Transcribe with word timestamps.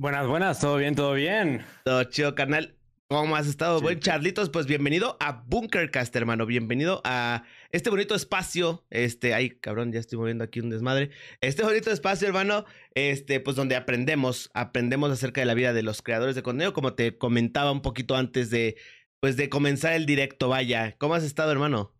Buenas, 0.00 0.28
buenas, 0.28 0.60
todo 0.60 0.76
bien, 0.76 0.94
todo 0.94 1.14
bien. 1.14 1.64
Todo 1.84 2.04
chido, 2.04 2.36
carnal. 2.36 2.76
¿Cómo 3.08 3.34
has 3.34 3.48
estado? 3.48 3.80
Buen 3.80 3.98
Charlitos, 3.98 4.48
pues 4.48 4.66
bienvenido 4.66 5.16
a 5.18 5.42
Bunkercast, 5.48 6.14
hermano. 6.14 6.46
Bienvenido 6.46 7.00
a 7.02 7.42
este 7.72 7.90
bonito 7.90 8.14
espacio. 8.14 8.86
Este, 8.90 9.34
ay, 9.34 9.50
cabrón, 9.50 9.92
ya 9.92 9.98
estoy 9.98 10.20
moviendo 10.20 10.44
aquí 10.44 10.60
un 10.60 10.70
desmadre. 10.70 11.10
Este 11.40 11.64
bonito 11.64 11.90
espacio, 11.90 12.28
hermano, 12.28 12.64
este, 12.94 13.40
pues 13.40 13.56
donde 13.56 13.74
aprendemos, 13.74 14.52
aprendemos 14.54 15.10
acerca 15.10 15.40
de 15.40 15.46
la 15.46 15.54
vida 15.54 15.72
de 15.72 15.82
los 15.82 16.00
creadores 16.00 16.36
de 16.36 16.44
contenido, 16.44 16.72
como 16.72 16.94
te 16.94 17.18
comentaba 17.18 17.72
un 17.72 17.82
poquito 17.82 18.14
antes 18.14 18.50
de, 18.50 18.76
pues 19.18 19.36
de 19.36 19.48
comenzar 19.48 19.94
el 19.94 20.06
directo, 20.06 20.48
vaya. 20.48 20.94
¿Cómo 20.98 21.14
has 21.14 21.24
estado, 21.24 21.50
hermano? 21.50 21.92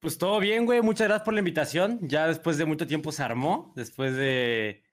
Pues 0.00 0.16
todo 0.16 0.40
bien, 0.40 0.64
güey. 0.64 0.80
Muchas 0.80 1.08
gracias 1.08 1.26
por 1.26 1.34
la 1.34 1.40
invitación. 1.40 1.98
Ya 2.00 2.28
después 2.28 2.56
de 2.56 2.64
mucho 2.64 2.86
tiempo 2.86 3.12
se 3.12 3.22
armó, 3.22 3.74
después 3.76 4.16
de 4.16 4.84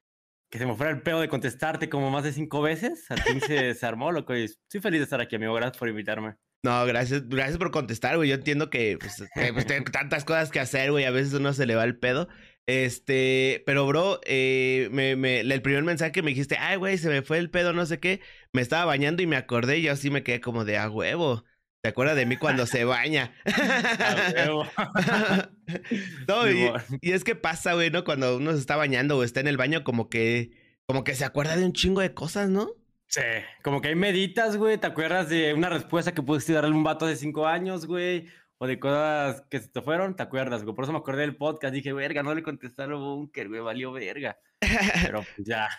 que 0.49 0.57
se 0.57 0.65
me 0.65 0.75
fuera 0.75 0.91
el 0.91 1.01
pedo 1.01 1.19
de 1.19 1.29
contestarte 1.29 1.89
como 1.89 2.09
más 2.09 2.23
de 2.23 2.33
cinco 2.33 2.61
veces. 2.61 3.09
Al 3.09 3.21
fin 3.21 3.41
se, 3.41 3.73
se 3.75 3.85
armó, 3.85 4.11
loco. 4.11 4.35
Y 4.35 4.45
estoy 4.45 4.81
feliz 4.81 4.99
de 4.99 5.03
estar 5.05 5.21
aquí, 5.21 5.35
amigo. 5.35 5.53
Gracias 5.53 5.77
por 5.77 5.89
invitarme. 5.89 6.35
No, 6.63 6.85
gracias, 6.85 7.27
gracias 7.29 7.57
por 7.57 7.71
contestar, 7.71 8.17
güey. 8.17 8.29
Yo 8.29 8.35
entiendo 8.35 8.69
que 8.69 8.97
pues, 8.99 9.23
pues 9.53 9.67
tengo 9.67 9.91
tantas 9.91 10.25
cosas 10.25 10.49
que 10.49 10.59
hacer, 10.59 10.91
güey. 10.91 11.05
A 11.05 11.11
veces 11.11 11.33
uno 11.33 11.53
se 11.53 11.65
le 11.65 11.75
va 11.75 11.83
el 11.83 11.97
pedo. 11.97 12.27
Este, 12.65 13.63
pero 13.65 13.85
bro, 13.87 14.19
eh, 14.25 14.89
me, 14.91 15.15
me, 15.15 15.39
el 15.39 15.61
primer 15.61 15.83
mensaje 15.83 16.11
que 16.11 16.21
me 16.21 16.31
dijiste, 16.31 16.57
ay, 16.59 16.75
güey, 16.77 16.97
se 16.97 17.09
me 17.09 17.21
fue 17.21 17.37
el 17.37 17.49
pedo, 17.49 17.71
no 17.73 17.85
sé 17.85 17.99
qué. 17.99 18.21
Me 18.51 18.61
estaba 18.61 18.85
bañando 18.85 19.21
y 19.21 19.27
me 19.27 19.37
acordé 19.37 19.77
y 19.77 19.83
yo 19.83 19.93
así 19.93 20.09
me 20.09 20.23
quedé 20.23 20.41
como 20.41 20.65
de, 20.65 20.77
a 20.77 20.89
huevo. 20.89 21.45
¿Te 21.87 21.91
acuerdas 21.91 22.17
de 22.17 22.25
mí 22.25 22.35
cuando 22.35 22.65
se 22.65 22.83
baña? 22.83 23.33
no, 26.27 26.51
y, 26.51 26.69
y, 26.99 27.13
es 27.13 27.23
que 27.23 27.33
pasa, 27.33 27.75
güey, 27.75 27.91
¿no? 27.91 28.03
Cuando 28.03 28.35
uno 28.35 28.51
se 28.51 28.59
está 28.59 28.75
bañando 28.75 29.17
o 29.17 29.23
está 29.23 29.39
en 29.39 29.47
el 29.47 29.55
baño, 29.55 29.85
como 29.85 30.09
que, 30.09 30.51
como 30.85 31.05
que 31.05 31.15
se 31.15 31.23
acuerda 31.23 31.55
de 31.55 31.63
un 31.63 31.71
chingo 31.71 32.01
de 32.01 32.13
cosas, 32.13 32.49
¿no? 32.49 32.67
Sí, 33.05 33.21
como 33.63 33.79
que 33.79 33.87
ahí 33.87 33.95
meditas, 33.95 34.57
güey, 34.57 34.77
te 34.77 34.85
acuerdas 34.85 35.29
de 35.29 35.53
una 35.53 35.69
respuesta 35.69 36.13
que 36.13 36.21
pudiste 36.21 36.51
darle 36.51 36.71
a 36.71 36.73
un 36.73 36.83
vato 36.83 37.05
de 37.05 37.15
cinco 37.15 37.47
años, 37.47 37.85
güey, 37.85 38.27
o 38.57 38.67
de 38.67 38.81
cosas 38.81 39.45
que 39.49 39.61
se 39.61 39.69
te 39.69 39.81
fueron, 39.81 40.17
te 40.17 40.23
acuerdas, 40.23 40.65
güey. 40.65 40.75
Por 40.75 40.83
eso 40.83 40.91
me 40.91 40.99
acordé 40.99 41.21
del 41.21 41.37
podcast, 41.37 41.73
dije, 41.73 41.93
verga, 41.93 42.21
no 42.21 42.35
le 42.35 42.43
contestaron 42.43 42.99
Bunker, 42.99 43.47
güey, 43.47 43.61
valió 43.61 43.93
verga. 43.93 44.37
Pero 44.59 45.23
pues 45.37 45.47
ya. 45.47 45.69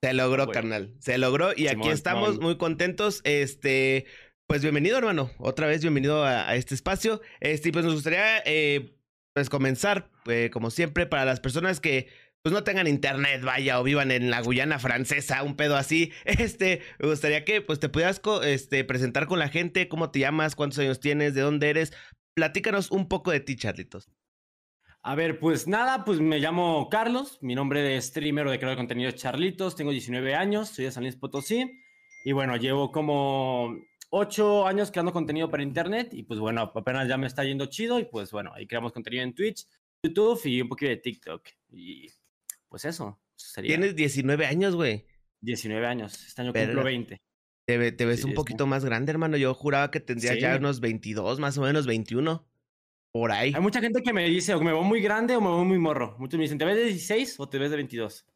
Se 0.00 0.14
logró, 0.14 0.48
carnal. 0.48 0.94
Se 1.00 1.18
logró 1.18 1.50
y 1.56 1.66
aquí 1.66 1.88
estamos 1.88 2.40
muy 2.40 2.56
contentos. 2.56 3.20
Este, 3.24 4.06
pues 4.48 4.62
bienvenido, 4.62 4.96
hermano. 4.96 5.30
Otra 5.36 5.66
vez 5.66 5.82
bienvenido 5.82 6.24
a, 6.24 6.56
este 6.56 6.74
espacio. 6.74 7.20
Este, 7.38 7.70
pues 7.70 7.84
nos 7.84 7.92
gustaría 7.92 8.38
eh, 8.46 8.96
pues 9.34 9.50
comenzar, 9.50 10.10
eh, 10.26 10.48
como 10.50 10.70
siempre, 10.70 11.04
para 11.04 11.26
las 11.26 11.38
personas 11.38 11.80
que 11.80 12.08
pues 12.42 12.54
no 12.54 12.64
tengan 12.64 12.86
internet, 12.86 13.42
vaya, 13.42 13.78
o 13.78 13.82
vivan 13.82 14.10
en 14.10 14.30
la 14.30 14.40
Guyana 14.40 14.78
francesa, 14.78 15.42
un 15.42 15.54
pedo 15.54 15.76
así. 15.76 16.12
Este, 16.24 16.80
me 16.98 17.08
gustaría 17.08 17.44
que 17.44 17.60
pues 17.60 17.78
te 17.78 17.90
pudieras 17.90 18.22
este, 18.44 18.84
presentar 18.84 19.26
con 19.26 19.38
la 19.38 19.50
gente, 19.50 19.86
cómo 19.86 20.10
te 20.10 20.20
llamas, 20.20 20.56
cuántos 20.56 20.78
años 20.78 20.98
tienes, 20.98 21.34
de 21.34 21.42
dónde 21.42 21.68
eres. 21.68 21.92
Platícanos 22.32 22.90
un 22.90 23.06
poco 23.06 23.30
de 23.30 23.40
ti, 23.40 23.54
Charlitos. 23.54 24.08
A 25.02 25.14
ver, 25.14 25.40
pues 25.40 25.68
nada, 25.68 26.06
pues 26.06 26.20
me 26.20 26.38
llamo 26.38 26.88
Carlos, 26.90 27.38
mi 27.42 27.54
nombre 27.54 27.82
de 27.82 28.00
streamer 28.00 28.46
o 28.46 28.50
de 28.50 28.58
creador 28.58 28.76
de 28.76 28.80
contenido 28.80 29.10
es 29.10 29.16
Charlitos, 29.16 29.76
tengo 29.76 29.90
19 29.90 30.34
años, 30.34 30.70
soy 30.70 30.86
de 30.86 30.90
San 30.90 31.02
Luis 31.02 31.16
Potosí 31.16 31.70
y 32.24 32.32
bueno, 32.32 32.56
llevo 32.56 32.90
como 32.90 33.76
ocho 34.10 34.66
años 34.66 34.90
creando 34.90 35.12
contenido 35.12 35.50
para 35.50 35.62
internet 35.62 36.10
y 36.12 36.22
pues 36.22 36.40
bueno, 36.40 36.62
apenas 36.74 37.08
ya 37.08 37.16
me 37.16 37.26
está 37.26 37.44
yendo 37.44 37.66
chido 37.66 37.98
y 37.98 38.04
pues 38.04 38.30
bueno, 38.30 38.52
ahí 38.54 38.66
creamos 38.66 38.92
contenido 38.92 39.22
en 39.22 39.34
Twitch, 39.34 39.66
YouTube 40.02 40.40
y 40.44 40.60
un 40.60 40.68
poquito 40.68 40.90
de 40.90 40.96
TikTok. 40.96 41.48
Y 41.70 42.08
pues 42.68 42.84
eso. 42.84 43.20
Sería. 43.36 43.76
Tienes 43.76 43.94
19 43.94 44.46
años, 44.46 44.74
güey. 44.74 45.04
19 45.40 45.86
años, 45.86 46.26
este 46.26 46.42
año 46.42 46.52
cumplo 46.52 46.82
20. 46.82 47.20
Te, 47.66 47.92
te 47.92 48.06
ves 48.06 48.20
sí, 48.20 48.26
un 48.26 48.34
poquito 48.34 48.64
sí. 48.64 48.70
más 48.70 48.84
grande, 48.84 49.12
hermano. 49.12 49.36
Yo 49.36 49.54
juraba 49.54 49.90
que 49.90 50.00
tendría 50.00 50.32
sí. 50.32 50.40
ya 50.40 50.56
unos 50.56 50.80
22, 50.80 51.38
más 51.38 51.56
o 51.58 51.62
menos 51.62 51.86
21. 51.86 52.44
Por 53.12 53.32
ahí. 53.32 53.52
Hay 53.54 53.60
mucha 53.60 53.80
gente 53.80 54.02
que 54.02 54.12
me 54.12 54.24
dice, 54.24 54.54
o 54.54 54.60
me 54.60 54.72
veo 54.72 54.82
muy 54.82 55.00
grande 55.00 55.36
o 55.36 55.40
me 55.40 55.48
veo 55.48 55.64
muy 55.64 55.78
morro. 55.78 56.16
Muchos 56.18 56.38
me 56.38 56.44
dicen, 56.44 56.58
¿te 56.58 56.64
ves 56.64 56.76
de 56.76 56.84
16 56.84 57.38
o 57.38 57.48
te 57.48 57.58
ves 57.58 57.70
de 57.70 57.76
22? 57.76 58.26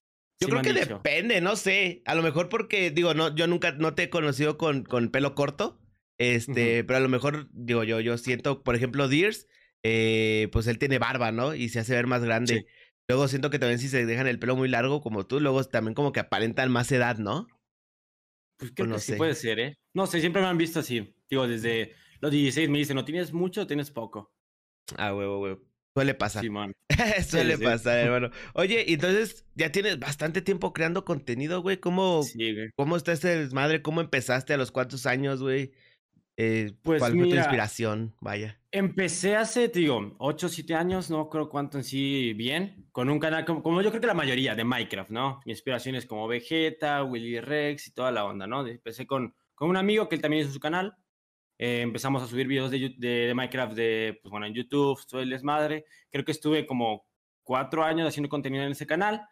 Yo 0.43 0.49
creo 0.49 0.63
que 0.63 0.73
dicho. 0.73 1.05
depende, 1.05 1.41
no 1.41 1.57
sé. 1.57 2.03
A 2.07 2.15
lo 2.15 2.23
mejor 2.23 2.49
porque, 2.49 2.91
digo, 2.91 3.15
no, 3.15 3.35
yo 3.35 3.47
nunca 3.47 3.73
no 3.73 3.95
te 3.95 4.05
he 4.05 4.11
conocido 4.11 4.59
con, 4.59 4.85
con 4.85 5.11
pelo 5.11 5.35
corto. 5.35 5.81
Este, 6.19 6.81
uh 6.81 6.83
-huh. 6.83 6.87
pero 6.87 6.97
a 6.99 7.01
lo 7.01 7.09
mejor, 7.09 7.49
digo, 7.53 7.85
yo, 7.85 8.01
yo 8.01 8.19
siento, 8.19 8.63
por 8.63 8.75
ejemplo, 8.77 9.09
Deers, 9.09 9.49
eh, 9.83 10.49
pues 10.53 10.67
él 10.67 10.79
tiene 10.79 10.99
barba, 10.99 11.33
¿no? 11.33 11.55
Y 11.55 11.69
se 11.69 11.81
hace 11.81 11.95
ver 11.95 12.07
más 12.07 12.25
grande. 12.25 12.61
Sí. 12.61 12.67
Luego 13.09 13.29
siento 13.29 13.51
que 13.51 13.59
también 13.59 13.79
si 13.79 13.89
se 13.89 14.07
dejan 14.07 14.27
el 14.27 14.39
pelo 14.39 14.57
muy 14.57 14.69
largo 14.69 15.01
como 15.01 15.27
tú, 15.27 15.41
luego 15.41 15.63
también 15.65 15.95
como 15.95 16.13
que 16.13 16.21
aparentan 16.21 16.71
más 16.71 16.91
edad, 16.93 17.19
¿no? 17.19 17.47
Pues 18.59 18.73
creo 18.75 18.89
no 18.89 18.95
que 18.97 19.01
sé. 19.01 19.13
sí 19.13 19.19
puede 19.19 19.35
ser, 19.35 19.59
¿eh? 19.61 19.79
No 19.95 20.07
sé, 20.07 20.21
siempre 20.21 20.43
me 20.43 20.49
han 20.49 20.59
visto 20.59 20.81
así. 20.81 21.15
Digo, 21.29 21.49
desde 21.49 21.95
los 22.21 22.31
16 22.31 22.69
me 22.71 22.79
dicen, 22.79 22.97
¿no 22.97 23.05
tienes 23.05 23.33
mucho 23.33 23.63
o 23.63 23.67
tienes 23.67 23.91
poco? 23.91 24.33
Ah, 24.97 25.15
huevo, 25.15 25.41
huevo. 25.41 25.72
Suele 25.95 26.15
pasar. 26.15 26.43
Sí. 26.43 26.49
Suele 27.29 27.57
sí, 27.57 27.65
pasar, 27.65 28.01
sí. 28.01 28.01
hermano. 28.07 28.31
Oye, 28.55 28.93
entonces 28.93 29.45
ya 29.55 29.71
tienes 29.71 29.99
bastante 29.99 30.43
tiempo 30.43 30.73
creando 30.73 31.05
contenido, 31.05 31.63
güey. 31.63 31.79
¿Cómo, 31.79 32.23
güey. 32.35 32.71
¿Cómo 32.77 32.97
está 32.97 33.13
ese 33.13 33.37
desmadre? 33.37 33.83
¿Cómo 33.83 34.01
empezaste? 34.01 34.55
¿A 34.55 34.57
los 34.57 34.73
cuántos 34.73 35.07
años, 35.07 35.43
güey? 35.43 35.73
Eh, 36.39 36.73
pues 36.83 37.01
¿Cuál 37.01 37.13
mira, 37.13 37.25
fue 37.25 37.35
tu 37.35 37.39
inspiración? 37.39 38.15
Vaya. 38.21 38.59
Empecé 38.71 39.37
hace, 39.37 39.69
te 39.69 39.81
digo, 39.81 40.17
8 40.19 40.47
o 40.47 40.49
7 40.49 40.75
años, 40.75 41.11
no 41.11 41.29
creo 41.29 41.51
cuánto 41.51 41.77
en 41.77 41.85
sí 41.85 42.33
bien, 42.33 42.87
con 42.91 43.11
un 43.11 43.19
canal 43.19 43.45
como, 43.45 43.63
como, 43.63 43.83
yo 43.83 43.91
creo 43.91 44.01
que 44.01 44.07
la 44.07 44.15
mayoría 44.15 44.55
de 44.55 44.65
Minecraft, 44.65 45.11
¿no? 45.11 45.41
Mi 45.45 45.53
inspiración 45.53 45.95
es 45.95 46.07
como 46.07 46.27
Vegeta, 46.27 47.05
Willy 47.05 47.39
Rex 47.41 47.89
y 47.89 47.93
toda 47.93 48.11
la 48.11 48.25
onda, 48.25 48.47
¿no? 48.47 48.67
Empecé 48.67 49.07
con, 49.07 49.35
con 49.55 49.69
un 49.69 49.77
amigo 49.77 50.09
que 50.09 50.15
él 50.17 50.23
también 50.23 50.45
hizo 50.45 50.55
su 50.55 50.61
canal. 50.61 50.97
Eh, 51.65 51.81
empezamos 51.81 52.21
a 52.21 52.27
subir 52.27 52.49
videos 52.49 52.73
de, 52.73 52.93
de, 52.99 53.09
de, 53.09 53.35
Minecraft 53.35 53.75
de, 53.75 54.19
pues 54.21 54.33
bueno, 54.33 54.47
en 54.47 54.53
YouTube, 54.53 54.99
todo 55.07 55.21
el 55.21 55.31
desmadre. 55.31 55.85
Creo 56.11 56.25
que 56.25 56.33
estuve 56.33 56.67
como 56.67 57.07
4 57.45 57.85
años 57.85 58.09
haciendo 58.09 58.29
contenido 58.29 58.65
en 58.65 58.73
ese 58.73 58.85
canal 58.85 59.29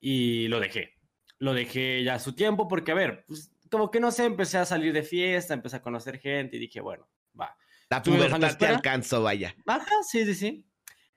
y 0.00 0.48
lo 0.48 0.58
dejé. 0.58 0.94
Lo 1.38 1.54
dejé 1.54 2.02
ya 2.02 2.14
a 2.14 2.18
su 2.18 2.34
tiempo 2.34 2.66
porque, 2.66 2.90
a 2.90 2.96
ver, 2.96 3.24
pues 3.28 3.52
como 3.70 3.92
que 3.92 4.00
no 4.00 4.10
sé, 4.10 4.24
empecé 4.24 4.58
a 4.58 4.64
salir 4.64 4.92
de 4.92 5.04
fiesta, 5.04 5.54
empecé 5.54 5.76
a 5.76 5.82
conocer 5.82 6.18
gente 6.18 6.56
y 6.56 6.58
dije, 6.58 6.80
bueno, 6.80 7.08
va. 7.40 7.56
La 7.90 8.02
pubertad 8.02 8.58
te 8.58 8.66
alcanzó, 8.66 9.22
vaya. 9.22 9.54
Ajá, 9.64 10.02
sí, 10.02 10.24
sí, 10.24 10.34
sí. 10.34 10.66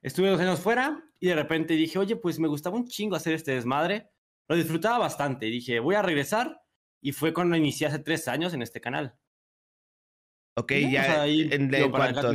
Estuve 0.03 0.29
dos 0.29 0.39
años 0.39 0.59
fuera 0.59 1.03
y 1.19 1.25
de 1.25 1.33
repente 1.33 1.73
dije, 1.73 1.97
oye, 1.97 2.17
pues 2.17 2.37
me 2.37 2.47
gustaba 2.47 2.75
un 2.75 2.85
chingo 2.85 3.15
hacer 3.15 3.33
este 3.33 3.55
desmadre. 3.55 4.11
Lo 4.47 4.55
disfrutaba 4.55 4.99
bastante. 4.99 5.47
Y 5.47 5.51
dije, 5.51 5.79
voy 5.79 5.95
a 5.95 6.03
regresar. 6.03 6.61
Y 7.01 7.13
fue 7.13 7.33
cuando 7.33 7.55
inicié 7.55 7.87
hace 7.87 7.97
tres 7.97 8.27
años 8.27 8.53
en 8.53 8.61
este 8.61 8.79
canal. 8.79 9.17
Ok, 10.57 10.71
ya. 10.89 11.01
O 11.01 11.03
sea, 11.05 11.21
ahí, 11.23 11.49
en, 11.51 11.73
en 11.73 11.91
cuanto, 11.91 12.31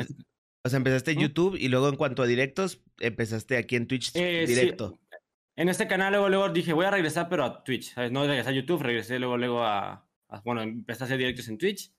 o 0.65 0.69
sea, 0.69 0.77
empezaste 0.77 1.13
en. 1.13 1.21
YouTube 1.21 1.57
y 1.59 1.69
luego 1.69 1.89
en 1.89 1.97
cuanto 1.97 2.23
a 2.23 2.27
directos, 2.27 2.83
empezaste 2.99 3.57
aquí 3.57 3.77
en 3.77 3.87
Twitch 3.87 4.15
eh, 4.15 4.45
directo. 4.47 4.91
Sí. 4.91 5.17
En 5.57 5.69
este 5.69 5.87
canal 5.87 6.13
luego, 6.13 6.29
luego 6.29 6.49
dije, 6.51 6.73
voy 6.73 6.87
a 6.87 6.91
regresar, 6.91 7.29
pero 7.29 7.45
a 7.45 7.65
Twitch. 7.65 7.95
¿sabes? 7.95 8.13
No 8.13 8.27
regresé 8.27 8.51
a 8.51 8.53
YouTube, 8.53 8.83
regresé 8.83 9.19
luego, 9.19 9.37
luego 9.37 9.63
a, 9.63 10.07
a, 10.29 10.41
Bueno, 10.43 10.63
empecé 10.63 11.05
a 11.05 11.07
hacer 11.07 11.19
directos 11.19 11.49
en 11.49 11.59
Twitch. 11.59 11.93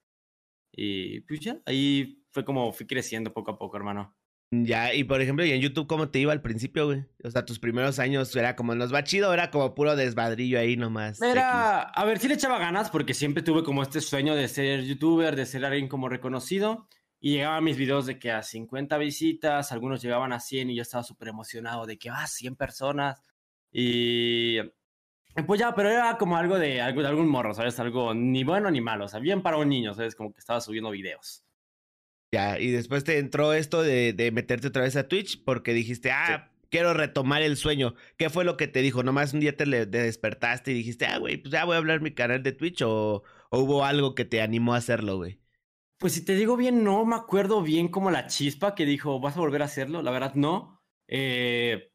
Y 0.72 1.22
pues 1.22 1.42
ya, 1.42 1.60
ahí 1.66 2.24
fue 2.32 2.46
como 2.46 2.72
fui 2.72 2.88
creciendo 2.88 3.34
poco 3.34 3.52
a 3.52 3.60
poco, 3.60 3.78
hermano. 3.78 4.16
Ya, 4.54 4.94
y 4.94 5.06
por 5.06 5.22
ejemplo, 5.22 5.46
¿y 5.46 5.52
en 5.52 5.62
YouTube 5.62 5.88
cómo 5.88 6.10
te 6.10 6.20
iba 6.20 6.34
al 6.34 6.42
principio, 6.42 6.86
güey? 6.86 7.06
O 7.24 7.32
sea, 7.32 7.46
tus 7.46 7.58
primeros 7.58 8.00
años 8.00 8.36
era 8.36 8.58
como 8.58 8.76
nos 8.76 8.94
va 8.94 9.06
chido, 9.06 9.34
era 9.34 9.50
como 9.50 9.74
puro 9.74 9.96
desmadrillo 9.96 10.60
ahí 10.60 10.76
nomás. 10.76 11.22
Era, 11.22 11.84
X. 11.84 11.92
a 11.96 12.06
ver, 12.06 12.20
sí 12.20 12.28
le 12.28 12.34
echaba 12.34 12.60
ganas 12.60 12.90
porque 12.90 13.14
siempre 13.14 13.44
tuve 13.44 13.64
como 13.64 13.82
este 13.82 14.02
sueño 14.02 14.36
de 14.36 14.50
ser 14.50 14.84
youtuber, 14.84 15.38
de 15.38 15.46
ser 15.46 15.64
alguien 15.64 15.88
como 15.88 16.10
reconocido. 16.10 16.90
Y 17.22 17.34
llegaban 17.34 17.64
mis 17.64 17.78
videos 17.78 18.08
de 18.08 18.20
que 18.20 18.32
a 18.32 18.44
50 18.44 18.98
visitas, 18.98 19.72
algunos 19.72 20.02
llegaban 20.02 20.34
a 20.34 20.42
100 20.42 20.72
y 20.72 20.76
yo 20.76 20.82
estaba 20.82 21.04
súper 21.04 21.30
emocionado 21.30 21.86
de 21.86 21.98
que, 21.98 22.10
ah, 22.10 22.28
100 22.28 22.58
personas. 22.58 23.22
Y 23.72 24.58
pues 25.48 25.62
ya, 25.62 25.74
pero 25.74 25.90
era 25.90 26.18
como 26.18 26.36
algo 26.36 26.60
de, 26.60 26.82
algo 26.82 27.02
de 27.02 27.08
algún 27.08 27.30
morro, 27.30 27.54
¿sabes? 27.54 27.80
Algo 27.80 28.14
ni 28.14 28.44
bueno 28.44 28.70
ni 28.70 28.82
malo, 28.82 29.06
o 29.06 29.08
sea, 29.08 29.22
bien 29.22 29.42
para 29.42 29.58
un 29.58 29.70
niño, 29.70 29.94
¿sabes? 29.94 30.14
Como 30.14 30.34
que 30.34 30.40
estaba 30.40 30.60
subiendo 30.60 30.92
videos. 30.92 31.46
Ya, 32.32 32.60
y 32.60 32.72
después 32.72 33.04
te 33.04 33.18
entró 33.20 33.54
esto 33.54 33.82
de, 33.84 34.14
de 34.14 34.32
meterte 34.32 34.68
otra 34.68 34.84
vez 34.84 34.96
a 34.96 35.08
Twitch 35.10 35.44
porque 35.44 35.74
dijiste, 35.74 36.12
ah, 36.12 36.50
sí. 36.50 36.52
quiero 36.70 36.94
retomar 36.94 37.42
el 37.42 37.58
sueño. 37.58 37.96
¿Qué 38.18 38.30
fue 38.30 38.46
lo 38.46 38.56
que 38.56 38.68
te 38.70 38.82
dijo? 38.82 39.04
¿Nomás 39.04 39.34
un 39.34 39.42
día 39.42 39.58
te, 39.58 39.66
le, 39.66 39.86
te 39.86 39.98
despertaste 40.04 40.72
y 40.72 40.76
dijiste, 40.76 41.06
ah, 41.06 41.18
güey, 41.18 41.38
pues 41.38 41.52
ya 41.52 41.66
voy 41.66 41.76
a 41.76 41.78
hablar 41.80 42.00
mi 42.02 42.14
canal 42.14 42.42
de 42.42 42.54
Twitch 42.54 42.82
o, 42.84 43.24
o 43.50 43.60
hubo 43.60 43.84
algo 43.84 44.16
que 44.16 44.24
te 44.26 44.42
animó 44.42 44.74
a 44.74 44.78
hacerlo, 44.78 45.18
güey? 45.18 45.42
Pues 45.98 46.14
si 46.14 46.26
te 46.26 46.34
digo 46.36 46.58
bien, 46.58 46.84
no 46.84 47.06
me 47.06 47.16
acuerdo 47.16 47.62
bien 47.62 47.88
como 47.90 48.10
la 48.10 48.26
chispa 48.28 48.74
que 48.74 48.86
dijo, 48.86 49.20
¿vas 49.20 49.38
a 49.38 49.40
volver 49.40 49.62
a 49.62 49.66
hacerlo? 49.66 50.02
La 50.02 50.10
verdad, 50.12 50.34
no. 50.34 50.82
Eh, 51.08 51.92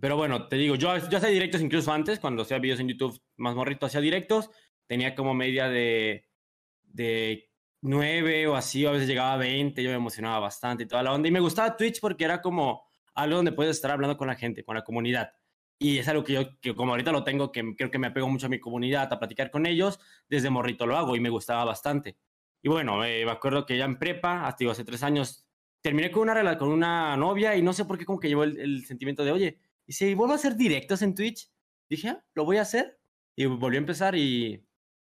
pero 0.00 0.16
bueno, 0.16 0.48
te 0.48 0.56
digo, 0.56 0.76
yo, 0.76 0.96
yo 1.08 1.18
hacía 1.18 1.30
directos 1.30 1.60
incluso 1.62 1.92
antes, 1.92 2.20
cuando 2.20 2.42
hacía 2.42 2.58
videos 2.58 2.80
en 2.80 2.88
YouTube 2.88 3.20
más 3.36 3.54
morrito, 3.56 3.86
hacía 3.86 4.00
directos. 4.00 4.50
Tenía 4.86 5.14
como 5.14 5.34
media 5.34 5.68
de, 5.68 6.28
de 6.84 7.50
9 7.86 8.48
o 8.48 8.56
así, 8.56 8.84
o 8.84 8.88
a 8.88 8.92
veces 8.92 9.08
llegaba 9.08 9.34
a 9.34 9.36
20, 9.36 9.82
yo 9.82 9.90
me 9.90 9.96
emocionaba 9.96 10.40
bastante 10.40 10.84
y 10.84 10.86
toda 10.86 11.02
la 11.02 11.12
onda. 11.12 11.28
Y 11.28 11.32
me 11.32 11.40
gustaba 11.40 11.76
Twitch 11.76 12.00
porque 12.00 12.24
era 12.24 12.42
como 12.42 12.84
algo 13.14 13.36
donde 13.36 13.52
puedes 13.52 13.76
estar 13.76 13.90
hablando 13.90 14.16
con 14.16 14.26
la 14.26 14.34
gente, 14.34 14.64
con 14.64 14.74
la 14.74 14.82
comunidad. 14.82 15.32
Y 15.78 15.98
es 15.98 16.08
algo 16.08 16.24
que 16.24 16.32
yo, 16.32 16.60
que 16.60 16.74
como 16.74 16.92
ahorita 16.92 17.12
lo 17.12 17.22
tengo, 17.22 17.52
que 17.52 17.74
creo 17.76 17.90
que 17.90 17.98
me 17.98 18.08
apego 18.08 18.28
mucho 18.28 18.46
a 18.46 18.48
mi 18.48 18.58
comunidad, 18.58 19.12
a 19.12 19.18
platicar 19.18 19.50
con 19.50 19.66
ellos, 19.66 20.00
desde 20.28 20.50
morrito 20.50 20.86
lo 20.86 20.96
hago 20.96 21.16
y 21.16 21.20
me 21.20 21.28
gustaba 21.28 21.64
bastante. 21.64 22.16
Y 22.62 22.68
bueno, 22.68 23.04
eh, 23.04 23.24
me 23.24 23.30
acuerdo 23.30 23.64
que 23.66 23.76
ya 23.76 23.84
en 23.84 23.98
prepa, 23.98 24.46
hasta 24.46 24.70
hace 24.70 24.84
tres 24.84 25.02
años, 25.02 25.46
terminé 25.80 26.10
con 26.10 26.22
una, 26.22 26.58
con 26.58 26.68
una 26.68 27.16
novia 27.16 27.56
y 27.56 27.62
no 27.62 27.72
sé 27.72 27.84
por 27.84 27.98
qué 27.98 28.04
como 28.04 28.18
que 28.18 28.28
llevó 28.28 28.44
el, 28.44 28.84
sentimiento 28.86 29.24
de, 29.24 29.32
oye, 29.32 29.58
¿y 29.86 29.92
si 29.92 30.14
vuelvo 30.14 30.32
a 30.32 30.36
hacer 30.36 30.56
directos 30.56 31.02
en 31.02 31.14
Twitch? 31.14 31.48
Dije, 31.88 32.08
ah, 32.08 32.24
lo 32.34 32.44
voy 32.44 32.56
a 32.56 32.62
hacer. 32.62 32.98
Y 33.36 33.44
volví 33.46 33.76
a 33.76 33.80
empezar 33.80 34.16
y, 34.16 34.64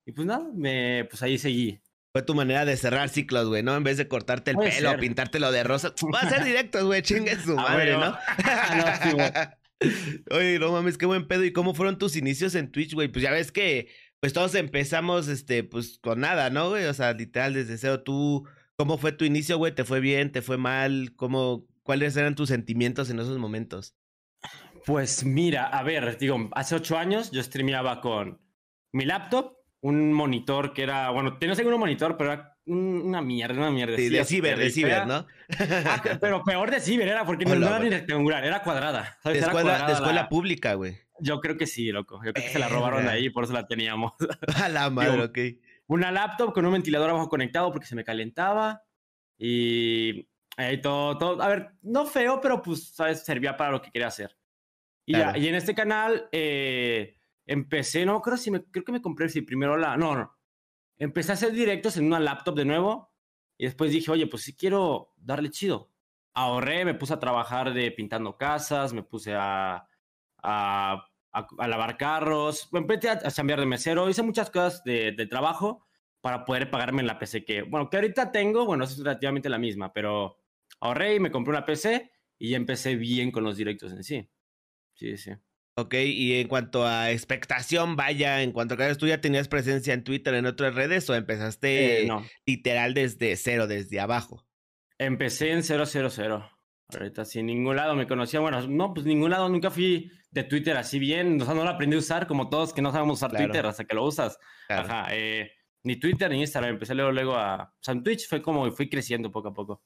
y 0.06 0.12
pues 0.12 0.26
nada, 0.28 0.50
me, 0.54 1.06
pues 1.10 1.22
ahí 1.22 1.38
seguí. 1.38 1.80
Fue 2.18 2.24
tu 2.24 2.34
manera 2.34 2.66
de 2.66 2.76
cerrar 2.78 3.10
ciclos, 3.10 3.48
güey, 3.48 3.62
¿no? 3.62 3.78
En 3.78 3.84
vez 3.84 3.98
de 3.98 4.08
cortarte 4.08 4.50
el 4.50 4.58
pelo 4.58 4.92
o 4.92 4.98
pintártelo 4.98 5.52
de 5.52 5.64
rosa. 5.64 5.94
Va 6.12 6.22
a 6.22 6.28
ser 6.28 6.44
directos, 6.44 6.84
güey, 6.84 7.04
chingue 7.04 7.36
su 7.36 7.52
ah, 7.52 7.62
madre, 7.62 7.92
¿no? 7.92 8.10
no 8.10 8.18
sí, 9.80 9.90
Oye, 10.32 10.58
no 10.58 10.72
mames, 10.72 10.98
qué 10.98 11.06
buen 11.06 11.28
pedo. 11.28 11.44
¿Y 11.44 11.54
cómo 11.54 11.76
fueron 11.76 12.00
tus 12.00 12.16
inicios 12.16 12.56
en 12.56 12.72
Twitch, 12.72 12.96
güey? 12.96 13.08
Pues 13.08 13.22
ya 13.22 13.30
ves 13.30 13.52
que, 13.52 13.90
pues 14.20 14.34
todos 14.34 14.56
empezamos, 14.56 15.28
este, 15.28 15.64
pues 15.64 16.00
con 16.02 16.22
nada, 16.22 16.50
¿no, 16.50 16.70
güey? 16.70 16.86
O 16.86 16.94
sea, 16.96 17.14
literal, 17.14 17.54
desde 17.54 17.78
cero. 17.78 18.02
¿Tú, 18.02 18.48
cómo 18.78 18.98
fue 18.98 19.12
tu 19.12 19.24
inicio, 19.24 19.60
güey? 19.60 19.76
¿Te 19.76 19.84
fue 19.84 20.00
bien? 20.00 20.32
¿Te 20.32 20.42
fue 20.42 20.58
mal? 20.58 21.14
¿Cómo, 21.18 21.68
cuáles 21.84 22.18
eran 22.18 22.34
tus 22.34 22.50
sentimientos 22.50 23.12
en 23.12 23.20
esos 23.20 23.38
momentos? 23.38 23.96
Pues 24.88 25.24
mira, 25.24 25.66
a 25.68 25.84
ver, 25.84 26.18
digo, 26.18 26.50
hace 26.54 26.74
ocho 26.74 26.98
años 26.98 27.30
yo 27.30 27.44
streameaba 27.44 28.02
con 28.02 28.42
mi 28.92 29.06
laptop 29.06 29.57
un 29.82 30.14
monitor 30.14 30.74
que 30.74 30.84
era, 30.84 31.10
bueno, 31.12 31.38
tenía 31.38 31.56
un 31.56 31.80
monitor, 31.80 32.18
pero 32.18 32.34
era 32.34 32.58
una 32.66 33.22
mierda, 33.22 33.58
una 33.58 33.72
mierda. 33.72 33.96
Sí, 33.96 34.10
de 34.10 34.26
ciber, 34.26 34.58
de 34.58 34.70
ciber, 34.70 35.08
¿no? 35.08 35.26
Ah, 35.60 36.04
pero 36.20 36.44
peor 36.44 36.72
de 36.72 36.80
ciber 36.80 37.08
era 37.08 37.26
porque 37.26 37.46
no 37.46 37.54
era 37.54 37.80
ni 37.80 37.90
rectangular, 37.90 38.44
era 38.44 38.62
cuadrada. 38.64 39.18
De, 39.24 39.40
escuela, 39.40 40.28
pública, 40.30 40.74
güey. 40.74 40.98
Yo 41.20 41.40
creo 41.40 41.58
que 41.58 41.66
sí, 41.66 41.92
loco. 41.92 42.20
Yo 42.24 42.34
creo 42.34 42.46
que 42.46 42.52
se 42.52 42.60
la 42.60 42.68
robaron 42.68 43.06
de 43.06 43.12
ahí, 43.12 43.30
por 43.30 43.44
eso 43.44 43.54
la 43.54 43.68
teníamos. 43.68 44.14
A 44.62 44.70
la 44.70 44.90
madre, 44.90 45.24
ok. 45.24 45.38
Una 45.88 46.12
laptop 46.12 46.54
con 46.54 46.66
un 46.66 46.74
ventilador 46.74 47.10
abajo 47.10 47.30
conectado 47.30 47.72
porque 47.72 47.88
se 47.88 47.96
me 47.96 48.04
calentaba. 48.04 48.84
Y 49.38 50.28
ahí 50.58 50.82
todo, 50.82 51.18
todo, 51.18 51.42
a 51.42 51.48
ver, 51.48 51.70
no 51.82 52.06
feo, 52.06 52.42
pero 52.42 52.62
pues, 52.62 52.90
¿sabes? 52.90 53.24
Servía 53.24 53.56
para 53.56 53.72
lo 53.72 53.82
que 53.82 53.92
quería 53.92 54.08
hacer. 54.08 54.36
Y, 55.06 55.14
ya, 55.14 55.38
y 55.38 55.48
en 55.48 55.56
este 55.56 55.74
canal, 55.74 56.28
eh, 56.34 57.17
empecé, 57.48 58.06
no 58.06 58.22
creo 58.22 58.38
si 58.38 58.52
me, 58.52 58.64
creo 58.66 58.84
que 58.86 58.92
me 58.92 59.02
compré 59.02 59.30
si 59.30 59.42
primero 59.42 59.78
la, 59.78 59.98
no, 59.98 60.16
no. 60.16 60.38
Empecé 60.98 61.32
a 61.32 61.36
hacer 61.36 61.52
directos 61.54 61.98
en 61.98 62.06
una 62.06 62.20
laptop 62.20 62.56
de 62.56 62.66
nuevo 62.66 63.12
y 63.58 63.66
después 63.66 63.92
dije, 63.92 64.12
oye, 64.12 64.28
pues 64.28 64.44
sí 64.44 64.56
quiero 64.56 65.14
darle 65.18 65.50
chido. 65.50 65.92
Ahorré, 66.34 66.86
me 66.86 66.94
puse 66.94 67.14
a 67.14 67.20
trabajar 67.20 67.74
de 67.74 67.92
pintando 67.92 68.38
casas, 68.38 68.94
me 68.94 69.04
puse 69.04 69.34
a, 69.36 69.88
a, 70.44 71.10
a, 71.32 71.68
lavar 71.68 71.98
carros, 71.98 72.70
empecé 72.74 73.10
a, 73.10 73.14
a 73.14 73.32
cambiar 73.32 73.60
de 73.60 73.66
mesero, 73.66 74.10
hice 74.10 74.24
muchas 74.24 74.50
cosas 74.52 74.84
de, 74.84 75.12
de, 75.14 75.26
trabajo 75.28 75.86
para 76.22 76.46
poder 76.46 76.70
pagarme 76.70 77.02
en 77.02 77.08
la 77.08 77.20
PC 77.20 77.46
que, 77.46 77.64
bueno, 77.64 77.90
que 77.90 77.98
ahorita 77.98 78.32
tengo, 78.32 78.66
bueno, 78.66 78.84
es 78.84 78.98
relativamente 78.98 79.50
la 79.50 79.58
misma, 79.58 79.94
pero 79.94 80.38
ahorré 80.80 81.16
y 81.16 81.20
me 81.20 81.32
compré 81.32 81.52
una 81.52 81.66
PC 81.66 82.12
y 82.38 82.52
ya 82.52 82.58
empecé 82.58 82.96
bien 82.96 83.32
con 83.32 83.44
los 83.44 83.58
directos 83.58 83.92
en 83.94 84.04
sí. 84.04 84.30
Sí, 84.94 85.18
sí. 85.18 85.32
Ok, 85.80 85.94
y 85.94 86.40
en 86.40 86.48
cuanto 86.48 86.88
a 86.88 87.12
expectación, 87.12 87.96
vaya, 87.96 88.42
en 88.42 88.52
cuanto 88.52 88.74
a 88.74 88.78
que 88.78 88.96
tú 88.96 89.06
ya 89.06 89.22
tenías 89.22 89.48
presencia 89.48 89.94
en 89.94 90.04
Twitter, 90.04 90.34
en 90.34 90.48
otras 90.48 90.74
redes, 90.74 91.08
o 91.08 91.14
empezaste 91.14 92.08
eh, 92.08 92.12
literal 92.48 92.96
desde 92.96 93.36
cero, 93.36 93.68
desde 93.68 94.00
abajo. 94.00 94.44
Empecé 94.98 95.52
en 95.52 95.62
000. 95.62 96.44
Ahorita 96.94 97.26
sin 97.26 97.46
ningún 97.46 97.76
lado 97.76 97.96
me 97.96 98.08
conocía. 98.08 98.40
Bueno, 98.40 98.66
no, 98.68 98.92
pues 98.92 99.06
ningún 99.06 99.30
lado 99.30 99.50
nunca 99.50 99.70
fui 99.70 100.12
de 100.32 100.44
Twitter 100.44 100.76
así 100.78 100.98
bien. 100.98 101.40
O 101.40 101.46
sea, 101.46 101.54
no 101.54 101.64
lo 101.64 101.70
aprendí 101.70 101.96
a 101.96 102.00
usar 102.00 102.26
como 102.26 102.50
todos 102.50 102.74
que 102.74 102.82
no 102.82 102.92
sabemos 102.92 103.20
usar 103.20 103.32
Twitter 103.32 103.64
hasta 103.68 103.86
que 103.86 103.94
lo 103.94 104.04
usas. 104.04 104.40
Ajá. 104.70 105.10
Eh, 105.12 105.52
ni 105.84 105.98
Twitter 105.98 106.32
ni 106.32 106.40
Instagram. 106.40 106.72
Empecé 106.72 106.96
luego, 106.96 107.12
luego 107.12 107.36
a. 107.36 107.66
O 107.66 107.84
sea, 107.84 107.94
en 107.94 108.04
Twitch 108.04 108.28
fue 108.28 108.42
como 108.42 108.72
fui 108.72 108.90
creciendo 108.90 109.32
poco 109.32 109.50
a 109.50 109.54
poco. 109.54 109.84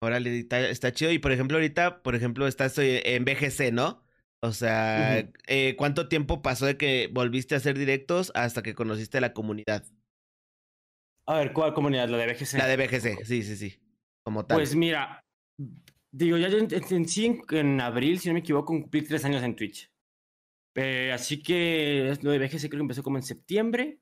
Órale, 0.00 0.40
está, 0.40 0.60
está 0.68 0.92
chido. 0.92 1.12
Y 1.12 1.20
por 1.20 1.30
ejemplo, 1.30 1.58
ahorita, 1.58 2.02
por 2.02 2.16
ejemplo, 2.16 2.48
estás 2.48 2.76
eh, 2.78 3.14
en 3.14 3.24
BGC, 3.24 3.72
¿no? 3.72 4.03
O 4.44 4.52
sea, 4.52 5.26
eh, 5.46 5.74
¿cuánto 5.78 6.06
tiempo 6.06 6.42
pasó 6.42 6.66
de 6.66 6.76
que 6.76 7.08
volviste 7.10 7.54
a 7.54 7.58
hacer 7.58 7.78
directos 7.78 8.30
hasta 8.34 8.62
que 8.62 8.74
conociste 8.74 9.18
la 9.22 9.32
comunidad? 9.32 9.86
A 11.26 11.38
ver, 11.38 11.54
¿cuál 11.54 11.72
comunidad? 11.72 12.10
¿La 12.10 12.18
de 12.18 12.26
BGC? 12.26 12.58
La 12.58 12.66
de 12.66 12.76
BGC, 12.76 13.24
sí, 13.24 13.42
sí, 13.42 13.56
sí. 13.56 13.80
Como 14.22 14.44
tal. 14.44 14.58
Pues 14.58 14.76
mira, 14.76 15.24
digo, 16.12 16.36
ya 16.36 16.48
en, 16.48 16.68
en, 16.70 17.40
en, 17.50 17.80
abril, 17.80 18.20
si 18.20 18.28
no 18.28 18.34
me 18.34 18.40
equivoco, 18.40 18.66
cumplí 18.66 19.00
tres 19.00 19.24
años 19.24 19.42
en 19.42 19.56
Twitch. 19.56 19.90
Eh, 20.74 21.10
así 21.14 21.42
que 21.42 22.14
lo 22.20 22.30
de 22.30 22.38
BGC 22.38 22.68
creo 22.68 22.70
que 22.70 22.76
empezó 22.80 23.02
como 23.02 23.16
en 23.16 23.22
septiembre. 23.22 23.98